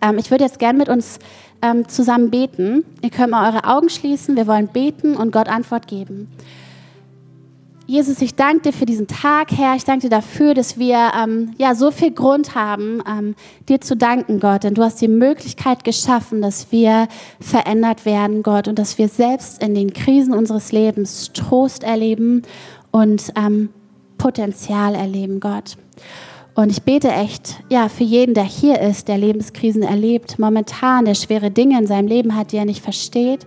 Ähm, 0.00 0.18
ich 0.18 0.30
würde 0.30 0.44
jetzt 0.44 0.58
gern 0.58 0.76
mit 0.76 0.88
uns 0.88 1.20
ähm, 1.62 1.88
zusammen 1.88 2.30
beten. 2.30 2.84
Ihr 3.02 3.10
könnt 3.10 3.30
mal 3.30 3.52
eure 3.52 3.64
Augen 3.64 3.88
schließen. 3.88 4.36
Wir 4.36 4.46
wollen 4.46 4.68
beten 4.68 5.16
und 5.16 5.32
Gott 5.32 5.48
Antwort 5.48 5.86
geben. 5.86 6.28
Jesus, 7.90 8.20
ich 8.20 8.34
danke 8.34 8.64
dir 8.64 8.72
für 8.74 8.84
diesen 8.84 9.06
Tag, 9.06 9.50
Herr. 9.50 9.74
Ich 9.74 9.84
danke 9.84 10.02
dir 10.02 10.10
dafür, 10.10 10.52
dass 10.52 10.78
wir 10.78 11.10
ähm, 11.18 11.52
ja 11.56 11.74
so 11.74 11.90
viel 11.90 12.10
Grund 12.10 12.54
haben, 12.54 13.02
ähm, 13.08 13.34
dir 13.66 13.80
zu 13.80 13.96
danken, 13.96 14.40
Gott. 14.40 14.64
Denn 14.64 14.74
du 14.74 14.82
hast 14.82 15.00
die 15.00 15.08
Möglichkeit 15.08 15.84
geschaffen, 15.84 16.42
dass 16.42 16.70
wir 16.70 17.08
verändert 17.40 18.04
werden, 18.04 18.42
Gott, 18.42 18.68
und 18.68 18.78
dass 18.78 18.98
wir 18.98 19.08
selbst 19.08 19.62
in 19.62 19.74
den 19.74 19.94
Krisen 19.94 20.34
unseres 20.34 20.70
Lebens 20.70 21.32
Trost 21.32 21.82
erleben 21.82 22.42
und 22.90 23.32
ähm, 23.36 23.70
Potenzial 24.18 24.94
erleben, 24.94 25.40
Gott. 25.40 25.78
Und 26.58 26.72
ich 26.72 26.82
bete 26.82 27.12
echt, 27.12 27.62
ja, 27.68 27.88
für 27.88 28.02
jeden, 28.02 28.34
der 28.34 28.42
hier 28.42 28.80
ist, 28.80 29.06
der 29.06 29.16
Lebenskrisen 29.16 29.84
erlebt, 29.84 30.40
momentan, 30.40 31.04
der 31.04 31.14
schwere 31.14 31.52
Dinge 31.52 31.78
in 31.78 31.86
seinem 31.86 32.08
Leben 32.08 32.34
hat, 32.34 32.50
die 32.50 32.56
er 32.56 32.64
nicht 32.64 32.82
versteht. 32.82 33.46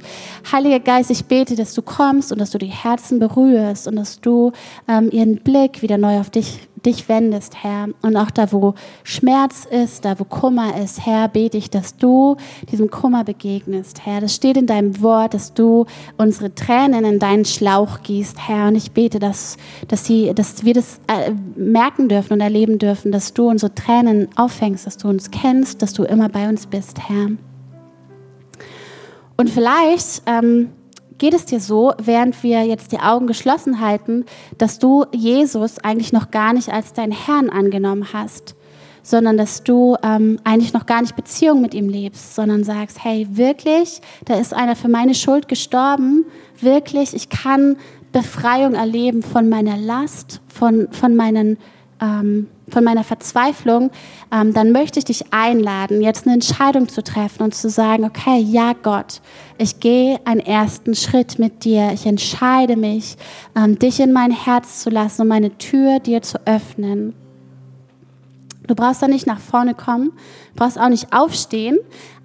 Heiliger 0.49 0.79
Geist, 0.79 1.11
ich 1.11 1.25
bete, 1.25 1.57
dass 1.57 1.73
du 1.73 1.81
kommst 1.81 2.31
und 2.31 2.39
dass 2.39 2.51
du 2.51 2.57
die 2.57 2.67
Herzen 2.67 3.19
berührst 3.19 3.85
und 3.85 3.97
dass 3.97 4.21
du 4.21 4.53
ähm, 4.87 5.09
ihren 5.11 5.35
Blick 5.39 5.81
wieder 5.81 5.97
neu 5.97 6.21
auf 6.21 6.29
dich 6.29 6.69
dich 6.85 7.07
wendest, 7.09 7.63
Herr. 7.63 7.89
Und 8.01 8.17
auch 8.17 8.31
da, 8.31 8.51
wo 8.51 8.73
Schmerz 9.03 9.65
ist, 9.65 10.05
da, 10.05 10.19
wo 10.19 10.23
Kummer 10.23 10.77
ist, 10.81 11.05
Herr, 11.05 11.27
bete 11.27 11.57
ich, 11.57 11.69
dass 11.69 11.95
du 11.97 12.37
diesem 12.71 12.89
Kummer 12.89 13.23
begegnest, 13.23 14.05
Herr. 14.05 14.21
Das 14.21 14.35
steht 14.35 14.57
in 14.57 14.67
deinem 14.67 15.01
Wort, 15.01 15.33
dass 15.33 15.53
du 15.53 15.85
unsere 16.17 16.53
Tränen 16.53 17.05
in 17.05 17.19
deinen 17.19 17.45
Schlauch 17.45 18.01
gießt, 18.01 18.47
Herr. 18.47 18.67
Und 18.67 18.75
ich 18.75 18.91
bete, 18.91 19.19
dass, 19.19 19.57
dass, 19.87 20.05
sie, 20.05 20.33
dass 20.33 20.65
wir 20.65 20.73
das 20.73 20.99
äh, 21.07 21.31
merken 21.55 22.09
dürfen 22.09 22.33
und 22.33 22.41
erleben 22.41 22.79
dürfen, 22.79 23.11
dass 23.11 23.33
du 23.33 23.49
unsere 23.49 23.73
Tränen 23.73 24.27
auffängst, 24.35 24.85
dass 24.85 24.97
du 24.97 25.07
uns 25.07 25.31
kennst, 25.31 25.81
dass 25.81 25.93
du 25.93 26.03
immer 26.03 26.29
bei 26.29 26.49
uns 26.49 26.65
bist, 26.65 26.97
Herr. 27.07 27.29
Und 29.37 29.49
vielleicht 29.49 30.21
ähm, 30.25 30.69
geht 31.21 31.35
es 31.35 31.45
dir 31.45 31.59
so, 31.59 31.93
während 32.03 32.41
wir 32.41 32.63
jetzt 32.63 32.91
die 32.91 32.99
Augen 32.99 33.27
geschlossen 33.27 33.79
halten, 33.79 34.25
dass 34.57 34.79
du 34.79 35.05
Jesus 35.11 35.77
eigentlich 35.77 36.11
noch 36.11 36.31
gar 36.31 36.51
nicht 36.51 36.73
als 36.73 36.93
dein 36.93 37.11
Herrn 37.11 37.51
angenommen 37.51 38.07
hast, 38.11 38.55
sondern 39.03 39.37
dass 39.37 39.61
du 39.61 39.95
ähm, 40.01 40.39
eigentlich 40.43 40.73
noch 40.73 40.87
gar 40.87 40.99
nicht 40.99 41.15
Beziehung 41.15 41.61
mit 41.61 41.75
ihm 41.75 41.89
lebst, 41.89 42.33
sondern 42.33 42.63
sagst, 42.63 43.03
hey, 43.03 43.27
wirklich, 43.29 44.01
da 44.25 44.33
ist 44.39 44.51
einer 44.51 44.75
für 44.75 44.87
meine 44.87 45.13
Schuld 45.13 45.47
gestorben, 45.47 46.25
wirklich, 46.59 47.13
ich 47.13 47.29
kann 47.29 47.77
Befreiung 48.11 48.73
erleben 48.73 49.21
von 49.21 49.47
meiner 49.47 49.77
Last, 49.77 50.41
von, 50.47 50.87
von 50.89 51.15
meinen 51.15 51.59
ähm, 52.01 52.47
von 52.67 52.83
meiner 52.83 53.03
Verzweiflung, 53.03 53.91
ähm, 54.31 54.53
dann 54.53 54.71
möchte 54.71 54.99
ich 54.99 55.05
dich 55.05 55.31
einladen, 55.31 56.01
jetzt 56.01 56.25
eine 56.25 56.33
Entscheidung 56.33 56.89
zu 56.89 57.03
treffen 57.03 57.43
und 57.43 57.53
zu 57.53 57.69
sagen, 57.69 58.05
okay, 58.05 58.39
ja 58.39 58.73
Gott, 58.73 59.21
ich 59.57 59.79
gehe 59.79 60.19
einen 60.25 60.39
ersten 60.39 60.95
Schritt 60.95 61.37
mit 61.37 61.63
dir. 61.63 61.91
Ich 61.93 62.05
entscheide 62.05 62.75
mich, 62.75 63.17
ähm, 63.55 63.77
dich 63.77 63.99
in 63.99 64.13
mein 64.13 64.31
Herz 64.31 64.81
zu 64.81 64.89
lassen 64.89 65.23
und 65.23 65.27
meine 65.27 65.57
Tür 65.57 65.99
dir 65.99 66.21
zu 66.21 66.39
öffnen. 66.45 67.13
Du 68.67 68.75
brauchst 68.75 69.01
da 69.01 69.07
nicht 69.07 69.27
nach 69.27 69.39
vorne 69.39 69.73
kommen, 69.73 70.13
brauchst 70.55 70.79
auch 70.79 70.89
nicht 70.89 71.13
aufstehen, 71.13 71.77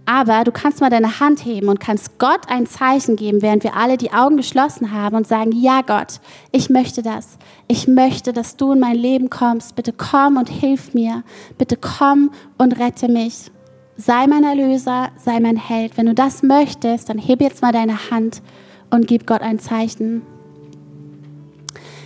aber 0.07 0.45
du 0.45 0.53
kannst 0.53 0.81
mal 0.81 0.89
deine 0.89 1.19
Hand 1.19 1.45
heben 1.45 1.69
und 1.69 1.81
kannst 1.81 2.19
Gott 2.19 2.49
ein 2.49 2.67
Zeichen 2.67 3.17
geben, 3.17 3.43
während 3.43 3.65
wir 3.65 3.77
alle 3.77 3.97
die 3.97 4.13
Augen 4.13 4.37
geschlossen 4.37 4.93
haben 4.93 5.17
und 5.17 5.27
sagen, 5.27 5.51
ja 5.53 5.83
Gott, 5.83 6.21
ich 6.53 6.71
möchte 6.71 7.03
das. 7.03 7.39
Ich 7.67 7.89
möchte, 7.89 8.33
dass 8.33 8.57
du 8.57 8.73
in 8.73 8.81
mein 8.81 8.95
Leben 8.95 9.31
kommst. 9.31 9.75
Bitte 9.75 9.93
komm 9.93 10.37
und 10.37 10.49
hilf 10.49 10.95
mir. 10.95 11.25
Bitte 11.59 11.77
komm 11.77 12.31
und 12.57 12.79
rette 12.79 13.09
mich. 13.09 13.51
Sei 13.97 14.29
mein 14.29 14.45
Erlöser, 14.45 15.09
sei 15.17 15.41
mein 15.41 15.57
Held. 15.57 15.97
Wenn 15.97 16.07
du 16.07 16.15
das 16.15 16.45
möchtest, 16.45 17.09
dann 17.09 17.19
heb 17.19 17.41
jetzt 17.41 17.63
mal 17.63 17.73
deine 17.73 18.11
Hand 18.11 18.43
und 18.91 19.09
gib 19.09 19.27
Gott 19.27 19.41
ein 19.43 19.59
Zeichen. 19.59 20.23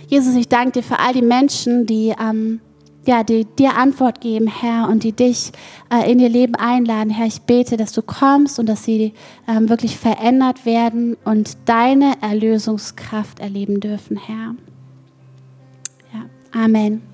Jesus, 0.07 0.35
ich 0.35 0.49
danke 0.49 0.71
dir 0.71 0.83
für 0.83 0.99
all 0.99 1.13
die 1.13 1.21
Menschen, 1.21 1.85
die 1.85 2.15
ähm, 2.19 2.61
ja, 3.05 3.23
die 3.23 3.45
dir 3.45 3.75
Antwort 3.75 4.21
geben, 4.21 4.47
Herr, 4.47 4.87
und 4.87 5.03
die 5.03 5.11
dich 5.11 5.51
äh, 5.91 6.11
in 6.11 6.19
ihr 6.19 6.29
Leben 6.29 6.55
einladen. 6.55 7.09
Herr, 7.09 7.25
ich 7.25 7.41
bete, 7.41 7.77
dass 7.77 7.93
du 7.93 8.01
kommst 8.01 8.59
und 8.59 8.67
dass 8.67 8.83
sie 8.83 9.13
ähm, 9.47 9.69
wirklich 9.69 9.97
verändert 9.97 10.65
werden 10.65 11.17
und 11.25 11.57
deine 11.65 12.13
Erlösungskraft 12.21 13.39
erleben 13.39 13.79
dürfen, 13.79 14.17
Herr. 14.17 14.55
Ja, 16.13 16.63
Amen. 16.63 17.10